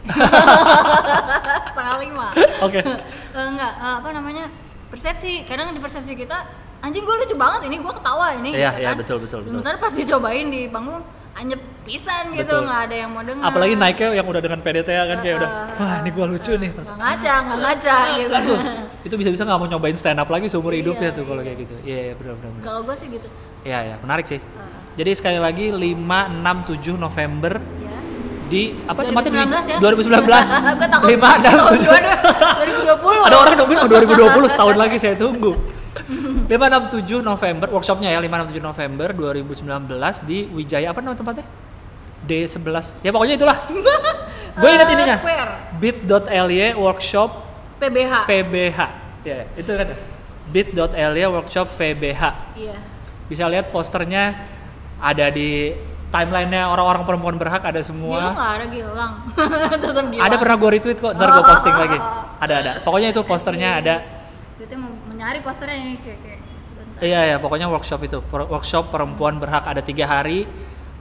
setengah 1.67 1.95
lima 1.99 2.27
Oke. 2.63 2.79
Eh, 3.35 3.47
enggak 3.51 3.73
eh, 3.75 3.95
apa 3.99 4.09
namanya 4.15 4.47
persepsi 4.87 5.43
kadang 5.43 5.75
di 5.75 5.83
persepsi 5.83 6.15
kita 6.15 6.47
anjing 6.79 7.03
gue 7.03 7.15
lucu 7.19 7.35
banget 7.35 7.67
ini 7.67 7.83
gue 7.83 7.93
ketawa 7.99 8.31
ini 8.39 8.55
Iya, 8.55 8.71
gitu 8.71 8.79
iya, 8.79 8.89
kan. 8.91 8.97
betul, 9.03 9.17
betul, 9.19 9.39
betul. 9.43 9.51
sementara 9.59 9.75
pas 9.75 9.91
dicobain 9.91 10.47
di 10.47 10.71
panggung 10.71 11.03
anyep 11.35 11.59
pisan 11.83 12.31
gitu 12.31 12.47
Betul. 12.47 12.63
nggak 12.63 12.79
ada 12.81 12.95
yang 12.95 13.09
mau 13.11 13.21
dengar 13.21 13.43
Apalagi 13.45 13.73
naiknya 13.75 14.07
yang 14.15 14.25
udah 14.25 14.41
dengan 14.41 14.59
PDT 14.59 14.89
kan 14.89 15.17
kayak 15.19 15.35
udah 15.37 15.49
Uh, 15.75 15.77
wah 15.77 15.93
ini 15.99 16.09
gua 16.09 16.25
lucu 16.25 16.51
nih. 16.53 16.69
nggak 16.71 16.95
ngaca 16.95 17.33
nggak 17.43 17.59
ngaca 17.59 17.95
gitu 18.09 18.53
itu 19.07 19.15
bisa-bisa 19.15 19.43
nggak 19.43 19.59
mau 19.59 19.67
nyobain 19.67 19.93
stand 19.93 20.15
up 20.15 20.25
lagi 20.25 20.47
seumur 20.47 20.71
Iya, 20.71 20.79
hidupnya 20.81 21.09
tuh 21.11 21.23
kalau 21.23 21.41
kayak 21.41 21.57
gitu. 21.59 21.75
Iya, 21.83 21.99
iya, 22.01 22.13
benar 22.15 22.33
benar. 22.35 22.51
benar. 22.51 22.63
kalau 22.63 22.81
gue 22.81 22.95
sih 22.95 23.07
gitu 23.09 23.27
Iya, 23.61 23.79
iya, 23.83 23.95
menarik 23.99 24.25
sih. 24.25 24.39
Uh, 24.39 24.63
Jadi 24.95 25.11
sekali 25.11 25.37
lagi 25.37 25.65
5 25.67 25.75
6 25.75 26.71
7 26.71 26.95
November 26.97 27.53
ya 27.59 27.97
di 28.45 28.61
apa 28.85 29.01
tempatnya 29.01 29.31
di 29.33 29.37
2019 29.41 29.67
ya 29.67 29.77
2019. 29.81 30.77
gue 30.79 30.87
takut 30.87 31.07
5 31.09 31.17
6 31.17 31.43
tahun 31.43 31.75
7 31.75 32.55
2020 32.95 33.27
Ada 33.27 33.35
orang 33.35 33.53
nungguin 33.57 33.77
oh 33.77 33.87
2020 33.89 34.53
setahun 34.53 34.75
lagi 34.75 34.97
saya 34.97 35.15
tunggu. 35.15 35.51
5 35.95 36.51
6 36.51 36.51
7 37.07 37.23
November 37.23 37.67
workshopnya 37.71 38.11
ya 38.11 38.19
5 38.19 38.27
6 38.51 38.59
7 38.59 38.61
November 38.61 39.07
2019 39.11 40.27
di 40.27 40.45
Wijaya 40.51 40.91
apa 40.91 40.99
nama 40.99 41.15
tempatnya? 41.15 41.47
D11. 42.25 42.99
Ya 42.99 43.13
pokoknya 43.13 43.35
itulah. 43.37 43.57
Gue 44.59 44.69
ingat 44.71 44.87
Eh, 44.87 44.93
ininya. 44.95 45.17
Square 45.19 45.51
bit.ly 45.77 46.59
workshop 46.75 47.29
PBH 47.75 48.13
PBH. 48.25 48.79
Ya, 49.23 49.37
itu 49.53 49.71
kan 49.71 49.87
bit.ly 50.47 51.23
workshop 51.27 51.67
PBH. 51.75 52.23
iya 52.55 52.77
Bisa 53.25 53.49
lihat 53.49 53.69
posternya 53.69 54.37
ada 54.95 55.27
di 55.27 55.73
timelinenya 56.07 56.69
orang-orang 56.69 57.03
perempuan 57.03 57.35
berhak 57.35 57.59
ada 57.59 57.81
semua. 57.81 58.31
nggak 58.31 58.51
ada 58.53 58.65
Gilang. 58.69 59.11
Tetap 59.83 60.05
Gilang. 60.07 60.23
Ada 60.23 60.35
pernah 60.37 60.55
gue 60.55 60.69
retweet 60.71 60.97
kok, 60.97 61.11
ntar 61.11 61.27
gue 61.29 61.43
posting 61.43 61.75
lagi. 61.75 61.97
Ada 62.39 62.53
ada. 62.55 62.71
Pokoknya 62.79 63.09
itu 63.11 63.21
posternya 63.25 63.69
ada. 63.81 63.95
Kita 64.55 64.75
mencari 65.25 65.41
posternya 65.41 65.77
ini 65.81 65.97
kayak, 66.05 66.19
kayak 66.21 66.39
sebentar. 66.61 66.99
Iya 67.01 67.19
ya, 67.33 67.35
pokoknya 67.41 67.65
workshop 67.65 68.01
itu. 68.05 68.21
Workshop 68.29 68.93
perempuan 68.93 69.41
berhak 69.41 69.65
ada 69.65 69.81
tiga 69.81 70.05
hari. 70.05 70.45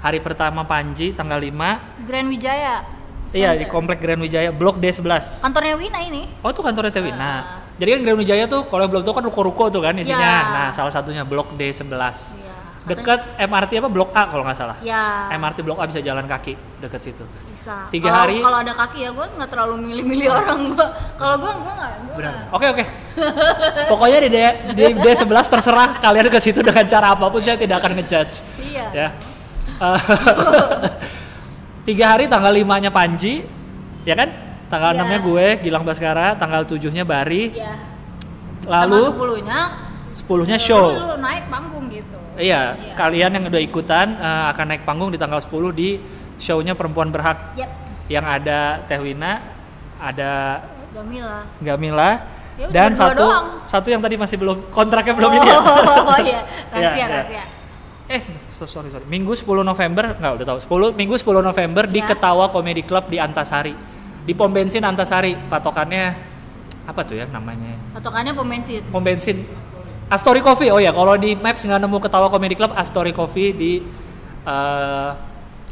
Hari 0.00 0.20
pertama 0.24 0.64
Panji 0.64 1.12
tanggal 1.12 1.36
5 1.36 2.08
Grand 2.08 2.28
Wijaya. 2.32 2.88
Iya 3.32 3.52
di 3.52 3.68
Center. 3.68 3.72
Komplek 3.72 4.00
Grand 4.00 4.20
Wijaya 4.24 4.48
Blok 4.48 4.80
D11. 4.80 5.44
Kantornya 5.44 5.76
Wina 5.76 6.00
ini. 6.00 6.28
Oh 6.40 6.48
itu 6.48 6.64
kantornya. 6.64 6.92
Ah. 6.92 7.12
Nah, 7.12 7.38
jadi 7.76 7.96
kan 7.96 8.00
Grand 8.00 8.20
Wijaya 8.20 8.44
tuh 8.48 8.64
kalau 8.64 8.88
belum 8.88 9.04
tahu 9.04 9.12
kan 9.12 9.24
ruko-ruko 9.28 9.68
tuh 9.68 9.84
kan 9.84 9.92
isinya. 10.00 10.16
Ya. 10.16 10.40
Nah, 10.56 10.68
salah 10.72 10.92
satunya 10.92 11.20
Blok 11.24 11.52
D11. 11.60 11.84
Iya. 11.92 12.52
Dekat 12.84 13.20
MRT 13.44 13.80
apa 13.80 13.88
Blok 13.92 14.12
A 14.16 14.24
kalau 14.28 14.44
nggak 14.44 14.56
salah. 14.56 14.76
Ya. 14.80 15.28
MRT 15.36 15.60
Blok 15.60 15.80
A 15.80 15.88
bisa 15.88 16.00
jalan 16.00 16.24
kaki 16.24 16.56
dekat 16.80 17.00
situ. 17.00 17.24
Bisa. 17.64 17.88
Tiga 17.88 18.12
Kalau- 18.12 18.20
hari. 18.28 18.36
Kalau 18.44 18.58
ada 18.60 18.72
kaki 18.76 18.98
ya 19.00 19.10
gue 19.16 19.26
nggak 19.40 19.48
terlalu 19.48 19.74
milih-milih 19.88 20.28
orang 20.28 20.58
gue. 20.68 20.86
Kalau 21.16 21.36
gue 21.40 21.52
gue 21.56 21.72
nggak. 21.72 22.36
Oke 22.52 22.66
oke. 22.68 22.84
Pokoknya 23.88 24.18
di 24.20 24.28
D, 24.28 24.38
di 24.76 24.84
D11 25.00 25.46
terserah 25.48 25.96
kalian 25.96 26.28
ke 26.28 26.36
situ 26.44 26.60
dengan 26.60 26.84
cara 26.84 27.16
apa 27.16 27.24
pun 27.32 27.40
saya 27.40 27.56
tidak 27.56 27.80
akan 27.80 27.96
ngejudge. 27.96 28.44
Iya. 28.60 28.86
Ya. 28.92 29.08
Eh, 29.80 29.98
Tiga 31.88 32.16
hari 32.16 32.28
tanggal 32.28 32.48
5-nya 32.48 32.88
Panji, 32.88 33.44
ya 34.04 34.12
kan? 34.12 34.28
Tanggal 34.68 34.92
Iya. 34.92 35.00
6-nya 35.04 35.18
gue, 35.20 35.46
Gilang 35.60 35.84
Baskara, 35.84 36.32
tanggal 36.34 36.64
7-nya 36.64 37.04
Bari, 37.04 37.52
Iya. 37.52 37.76
lalu 38.64 39.04
sepuluhnya 39.08 39.60
10-nya 40.12 40.56
show. 40.56 40.96
lu 40.96 41.16
naik 41.20 41.48
panggung 41.48 41.88
gitu. 41.88 42.16
Iya, 42.36 42.76
Iya. 42.76 42.92
kalian 42.96 43.30
yang 43.36 43.44
udah 43.48 43.60
ikutan 43.60 44.16
eh, 44.16 44.44
akan 44.52 44.64
naik 44.68 44.82
panggung 44.84 45.12
di 45.12 45.20
tanggal 45.20 45.40
10 45.40 45.72
di 45.72 46.00
show-nya 46.36 46.74
Perempuan 46.74 47.08
Berhak 47.08 47.54
Yap. 47.54 47.70
yang 48.06 48.24
ada 48.24 48.82
Teh 48.84 48.98
Wina, 48.98 49.40
ada 49.96 50.60
Gamila. 50.90 51.38
Gamila, 51.58 52.10
Ya 52.54 52.66
dan 52.70 52.94
satu 52.94 53.26
doang. 53.26 53.46
satu 53.66 53.90
yang 53.90 53.98
tadi 53.98 54.14
masih 54.14 54.38
belum 54.38 54.70
kontraknya 54.70 55.10
belum 55.12 55.30
ini 55.32 55.42
ya. 55.44 55.58
Oh 55.58 56.18
iya, 56.22 56.40
rahasia 56.70 56.78
Iya, 56.78 56.92
iya. 56.94 57.06
rahasia. 57.08 57.44
Eh, 58.04 58.20
so- 58.52 58.68
sorry 58.68 58.88
sorry. 58.88 59.02
Minggu 59.04 59.32
10 59.32 59.42
November, 59.62 60.14
nggak 60.14 60.32
udah 60.38 60.46
tahu. 60.46 60.58
10 60.60 60.94
Minggu 60.94 61.16
10 61.16 61.40
November 61.40 61.84
di 61.84 61.98
Ya. 61.98 62.06
Ketawa 62.06 62.46
Comedy 62.48 62.84
Club 62.84 63.08
di 63.08 63.18
Antasari. 63.18 63.74
Di 64.22 64.32
pom 64.32 64.48
bensin 64.48 64.80
Antasari. 64.80 65.34
Patokannya 65.34 66.04
apa 66.84 67.00
tuh 67.02 67.16
ya 67.16 67.26
namanya? 67.26 67.74
Patokannya 67.92 68.32
pom 68.32 68.44
bensin. 68.44 68.82
Pom 68.86 69.00
bensin 69.00 69.42
Astory 70.06 70.38
Coffee. 70.38 70.68
Oh 70.68 70.78
ya, 70.78 70.92
kalau 70.92 71.16
di 71.16 71.34
Maps 71.34 71.58
nggak 71.60 71.80
nemu 71.80 71.96
Ketawa 71.98 72.28
Comedy 72.28 72.54
Club, 72.54 72.70
Astory 72.72 73.10
Coffee 73.10 73.50
di 73.50 73.72
eh, 74.44 75.10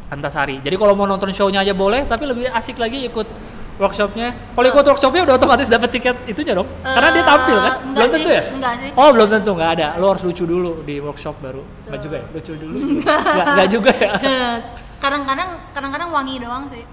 Antasari. 0.09 0.59
Jadi 0.59 0.75
kalau 0.75 0.93
mau 0.93 1.05
nonton 1.05 1.29
show-nya 1.29 1.61
aja 1.61 1.71
boleh, 1.71 2.03
tapi 2.03 2.25
lebih 2.25 2.49
asik 2.49 2.77
lagi 2.77 3.03
ikut 3.03 3.27
workshopnya. 3.75 4.53
Kalau 4.53 4.67
ikut 4.67 4.85
workshopnya 4.85 5.21
udah 5.25 5.35
otomatis 5.35 5.65
dapat 5.65 5.89
tiket 5.89 6.15
itunya 6.25 6.53
dong. 6.53 6.69
Karena 6.79 7.09
dia 7.09 7.23
tampil 7.23 7.57
kan? 7.57 7.65
Eh, 7.65 7.73
enggak 7.73 7.93
Belum 7.93 8.05
sih, 8.05 8.13
tentu 8.13 8.29
ya? 8.29 8.43
enggak 8.53 8.73
sih. 8.77 8.89
Oh, 8.93 9.09
belum 9.09 9.27
tentu 9.33 9.51
nggak 9.57 9.71
ada. 9.79 9.87
Lo 9.97 10.05
harus 10.13 10.23
lucu 10.23 10.43
dulu 10.45 10.71
di 10.81 10.95
workshop 10.99 11.35
baru. 11.41 11.61
Nggak 11.89 11.99
juga 12.01 12.15
ya? 12.15 12.25
Lucu 12.29 12.51
dulu. 12.53 12.77
Nggak, 13.01 13.45
nggak 13.57 13.69
juga 13.69 13.91
ya. 13.97 14.11
kadang-kadang 15.03 15.49
kadang-kadang 15.73 16.09
wangi 16.11 16.35
doang 16.39 16.65
sih. 16.69 16.85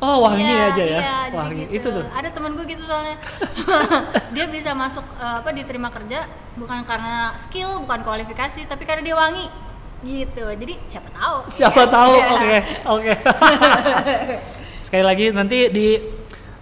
Oh, 0.00 0.24
wangi 0.24 0.48
Iya, 0.48 0.72
aja 0.72 0.84
ya. 0.86 1.00
iya, 1.04 1.18
wangi. 1.36 1.68
gitu. 1.68 1.92
Itu 1.92 2.00
tuh. 2.00 2.04
Ada 2.08 2.32
temen 2.32 2.56
gue 2.56 2.64
gitu 2.64 2.88
soalnya. 2.88 3.20
dia 4.34 4.48
bisa 4.48 4.72
masuk 4.72 5.04
eh, 5.18 5.36
apa 5.44 5.52
diterima 5.52 5.92
kerja 5.92 6.24
bukan 6.56 6.80
karena 6.88 7.36
skill, 7.36 7.84
bukan 7.84 8.00
kualifikasi, 8.00 8.64
tapi 8.64 8.88
karena 8.88 9.04
dia 9.04 9.12
wangi. 9.12 9.44
Gitu. 10.00 10.44
Jadi 10.44 10.74
siapa 10.88 11.08
tahu. 11.12 11.36
Siapa 11.60 11.82
Iya. 11.84 11.92
tahu. 11.92 12.14
Oke, 12.34 12.58
oke. 12.88 13.12
Sekali 14.86 15.04
lagi 15.04 15.28
nanti 15.30 15.68
di 15.68 16.00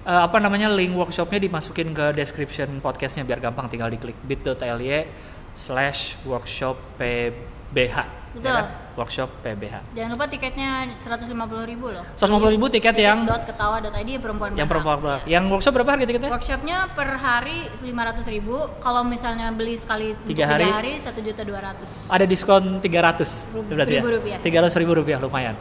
eh, 0.05 0.21
apa 0.27 0.43
namanya 0.43 0.67
link 0.75 0.93
workshopnya 0.99 1.39
dimasukin 1.39 1.95
ke 1.95 2.11
description 2.19 2.83
podcastnya 2.83 3.23
biar 3.23 3.39
gampang 3.39 3.71
tinggal 3.71 3.89
diklik 3.89 4.19
bit.ly 4.27 5.07
slash 5.55 6.19
workshop 6.27 6.75
PBH. 6.99 8.18
Betul. 8.41 8.55
kan? 8.55 8.67
Workshop 8.95 9.31
PBH. 9.41 9.75
Jangan 9.93 10.11
lupa 10.11 10.27
tiketnya 10.27 10.71
150.000 10.99 11.31
ribu 11.65 11.87
loh. 11.89 12.03
150 12.15 12.51
ribu 12.51 12.67
tiket 12.67 12.95
yang 12.97 13.23
dot 13.23 13.47
ketawa.id 13.47 14.11
perempuan 14.19 14.51
yang 14.55 14.67
perempuan 14.67 14.99
berhak. 14.99 15.23
Yang 15.23 15.45
workshop 15.49 15.73
berapa 15.75 15.91
harga 15.93 16.05
tiketnya? 16.05 16.31
Workshopnya 16.31 16.77
per 16.93 17.09
hari 17.15 17.59
500.000 17.79 18.27
ribu. 18.33 18.57
Kalau 18.79 19.03
misalnya 19.03 19.51
beli 19.51 19.75
sekali 19.75 20.13
untuk 20.13 20.27
Tiga 20.27 20.45
hari? 20.49 20.67
hari 20.67 20.93
satu 20.99 21.19
juta 21.19 21.43
dua 21.43 21.63
ratus. 21.63 22.07
Ada 22.09 22.25
diskon 22.25 22.79
300 22.79 23.55
Rub- 23.55 23.71
berarti 23.71 23.95
ya? 23.95 24.03
ribu 24.03 24.11
rupiah. 24.13 24.39
300 24.43 24.75
ribu 24.77 24.93
rupiah 24.95 25.19
lumayan. 25.19 25.55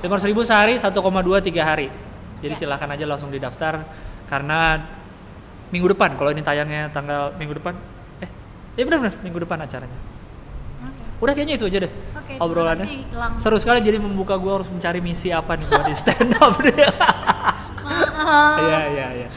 500 0.00 0.28
ribu 0.28 0.40
sehari 0.42 0.76
1,2 0.76 0.92
tiga 1.40 1.62
hari. 1.64 1.88
Jadi 2.42 2.52
Ya. 2.52 2.60
silahkan 2.60 2.90
aja 2.90 3.06
langsung 3.06 3.30
didaftar 3.30 3.86
karena 4.26 4.82
minggu 5.70 5.88
depan 5.88 6.12
kalau 6.14 6.28
ini 6.28 6.42
tayangnya 6.42 6.92
tanggal 6.92 7.32
minggu 7.34 7.56
depan 7.56 7.72
eh 8.18 8.28
ya 8.74 8.84
benar-benar 8.84 9.16
minggu 9.22 9.40
depan 9.40 9.56
acaranya. 9.58 9.98
Udah 11.22 11.32
kayaknya 11.38 11.54
itu 11.54 11.70
aja 11.70 11.78
deh 11.86 11.92
Oke, 12.18 12.34
obrolannya. 12.42 12.86
Seru 13.38 13.54
sekali 13.62 13.78
jadi 13.78 14.02
membuka 14.02 14.34
gua 14.34 14.58
harus 14.58 14.66
mencari 14.66 14.98
misi 14.98 15.30
apa 15.30 15.54
nih 15.54 15.66
buat 15.70 15.86
di 15.86 15.94
stand 15.94 16.34
up 16.42 16.58
deh. 16.58 16.74
Iya 18.62 18.80
iya 18.90 19.06
iya. 19.22 19.28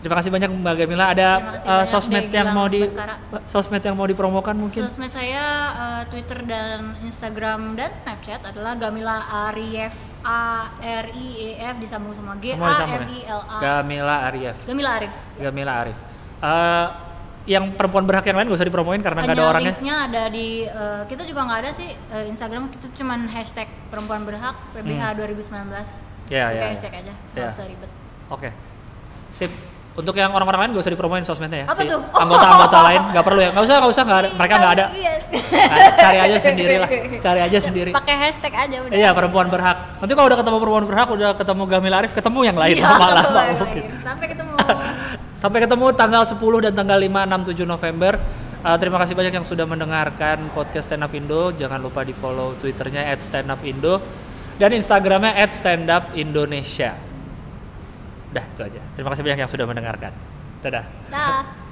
Terima 0.00 0.22
kasih 0.22 0.30
banyak 0.30 0.50
Mbak 0.54 0.74
Gamila. 0.78 1.04
Ada 1.10 1.28
banyak 1.42 1.88
sosmed 1.90 2.30
yang 2.30 2.54
mau 2.54 2.70
di 2.70 2.86
Baskara. 2.86 3.18
sosmed 3.50 3.82
yang 3.82 3.96
mau 3.98 4.06
dipromokan 4.06 4.54
mungkin? 4.54 4.86
Sosmed 4.86 5.10
saya 5.10 5.44
eh, 5.74 6.02
Twitter 6.14 6.46
dan 6.46 6.94
Instagram 7.02 7.74
dan 7.74 7.90
Snapchat 7.90 8.40
adalah 8.46 8.78
Gamila 8.78 9.18
Arief 9.50 9.96
A 10.22 10.70
R 10.78 11.06
I 11.10 11.28
E 11.42 11.48
F 11.58 11.76
disambung 11.82 12.14
sama 12.14 12.38
G 12.38 12.54
Semua 12.54 12.70
A 12.70 12.86
R 12.86 13.02
ya? 13.02 13.08
I 13.10 13.18
L 13.26 13.42
A. 13.50 13.58
Gamila 13.58 14.16
Arief. 14.30 14.56
Gamila 14.62 14.90
Arif. 15.00 15.14
Gamila 15.42 15.72
Arif. 15.82 15.98
Eh, 16.38 16.86
yang 17.46 17.70
perempuan 17.72 18.02
berhak 18.02 18.26
yang 18.26 18.36
lain 18.36 18.46
gak 18.46 18.58
usah 18.58 18.66
dipromoin 18.66 18.98
karena 18.98 19.22
nggak 19.22 19.32
ada 19.32 19.46
orangnya. 19.46 19.72
linknya 19.72 19.94
ada 20.02 20.22
di 20.26 20.46
eh, 20.62 21.02
kita 21.06 21.22
juga 21.22 21.46
nggak 21.46 21.58
ada 21.62 21.70
sih 21.72 21.88
eh, 21.94 22.24
Instagram 22.26 22.68
kita 22.68 22.90
cuman 22.92 23.30
hashtag 23.30 23.70
perempuan 23.86 24.22
berhak 24.22 24.54
PBH 24.72 25.02
2019. 25.14 25.46
Hmm. 25.46 25.70
Ya, 26.26 26.42
Pakai 26.44 26.50
ya, 26.50 26.50
ya. 26.50 26.66
hashtag 26.68 26.92
aja, 26.96 27.12
nggak 27.32 27.38
Ya. 27.40 27.48
usah 27.48 27.64
ribet. 27.64 27.90
Oke. 28.28 28.50
Sip. 29.30 29.52
Untuk 29.96 30.12
yang 30.12 30.28
orang-orang 30.28 30.60
lain 30.60 30.70
gak 30.74 30.84
usah 30.84 30.92
dipromoin 30.92 31.24
sosmednya 31.24 31.64
ya. 31.64 31.66
Apa 31.66 31.80
tuh? 31.80 31.96
Anggota-anggota 32.12 32.78
lain 32.84 33.00
nggak 33.14 33.24
perlu 33.24 33.40
ya. 33.40 33.48
Nggak 33.48 33.64
usah, 33.64 33.74
nggak 33.78 33.92
usah, 33.94 34.02
nggak 34.04 34.18
ada. 34.18 34.28
Mereka 34.36 34.54
nggak 34.54 34.72
ada. 34.76 34.84
Iya. 34.92 35.12
Nah, 35.56 35.78
cari 35.96 36.18
aja 36.20 36.36
sendiri 36.50 36.74
lah. 36.76 36.88
Cari 37.16 37.40
aja 37.40 37.58
sendiri. 37.62 37.90
Pakai 37.96 38.14
hashtag 38.18 38.52
aja 38.52 38.76
udah. 38.82 38.92
Iya, 38.92 39.08
perempuan 39.16 39.48
berhak. 39.48 39.76
Nanti 39.96 40.12
kalau 40.12 40.26
udah 40.28 40.36
ketemu 40.36 40.56
perempuan 40.60 40.84
berhak, 40.84 41.08
udah 41.08 41.30
ketemu 41.32 41.62
Gamila 41.64 41.96
Arif, 41.96 42.12
ketemu 42.12 42.40
yang 42.44 42.56
lain 42.60 42.76
Iya, 42.76 42.88
malah. 43.00 43.24
Sampai 44.04 44.26
ketemu. 44.28 44.52
Sampai 45.46 45.62
ketemu 45.62 45.94
tanggal 45.94 46.26
10 46.26 46.42
dan 46.58 46.74
tanggal 46.74 46.98
5, 46.98 47.06
6, 47.06 47.54
7 47.54 47.70
November. 47.70 48.18
Uh, 48.66 48.74
terima 48.82 48.98
kasih 48.98 49.14
banyak 49.14 49.30
yang 49.30 49.46
sudah 49.46 49.62
mendengarkan 49.62 50.42
podcast 50.50 50.90
Stand 50.90 51.06
Up 51.06 51.14
Indo. 51.14 51.54
Jangan 51.54 51.78
lupa 51.78 52.02
di 52.02 52.10
follow 52.10 52.58
Twitternya 52.58 53.06
@standupindo 53.22 54.02
dan 54.58 54.74
Instagramnya 54.74 55.38
@standupindonesia. 55.46 56.98
Udah 58.34 58.42
itu 58.42 58.60
aja. 58.66 58.82
Terima 58.98 59.14
kasih 59.14 59.22
banyak 59.22 59.46
yang 59.46 59.52
sudah 59.54 59.70
mendengarkan. 59.70 60.10
Dadah. 60.66 60.82
Dah. 61.14 61.65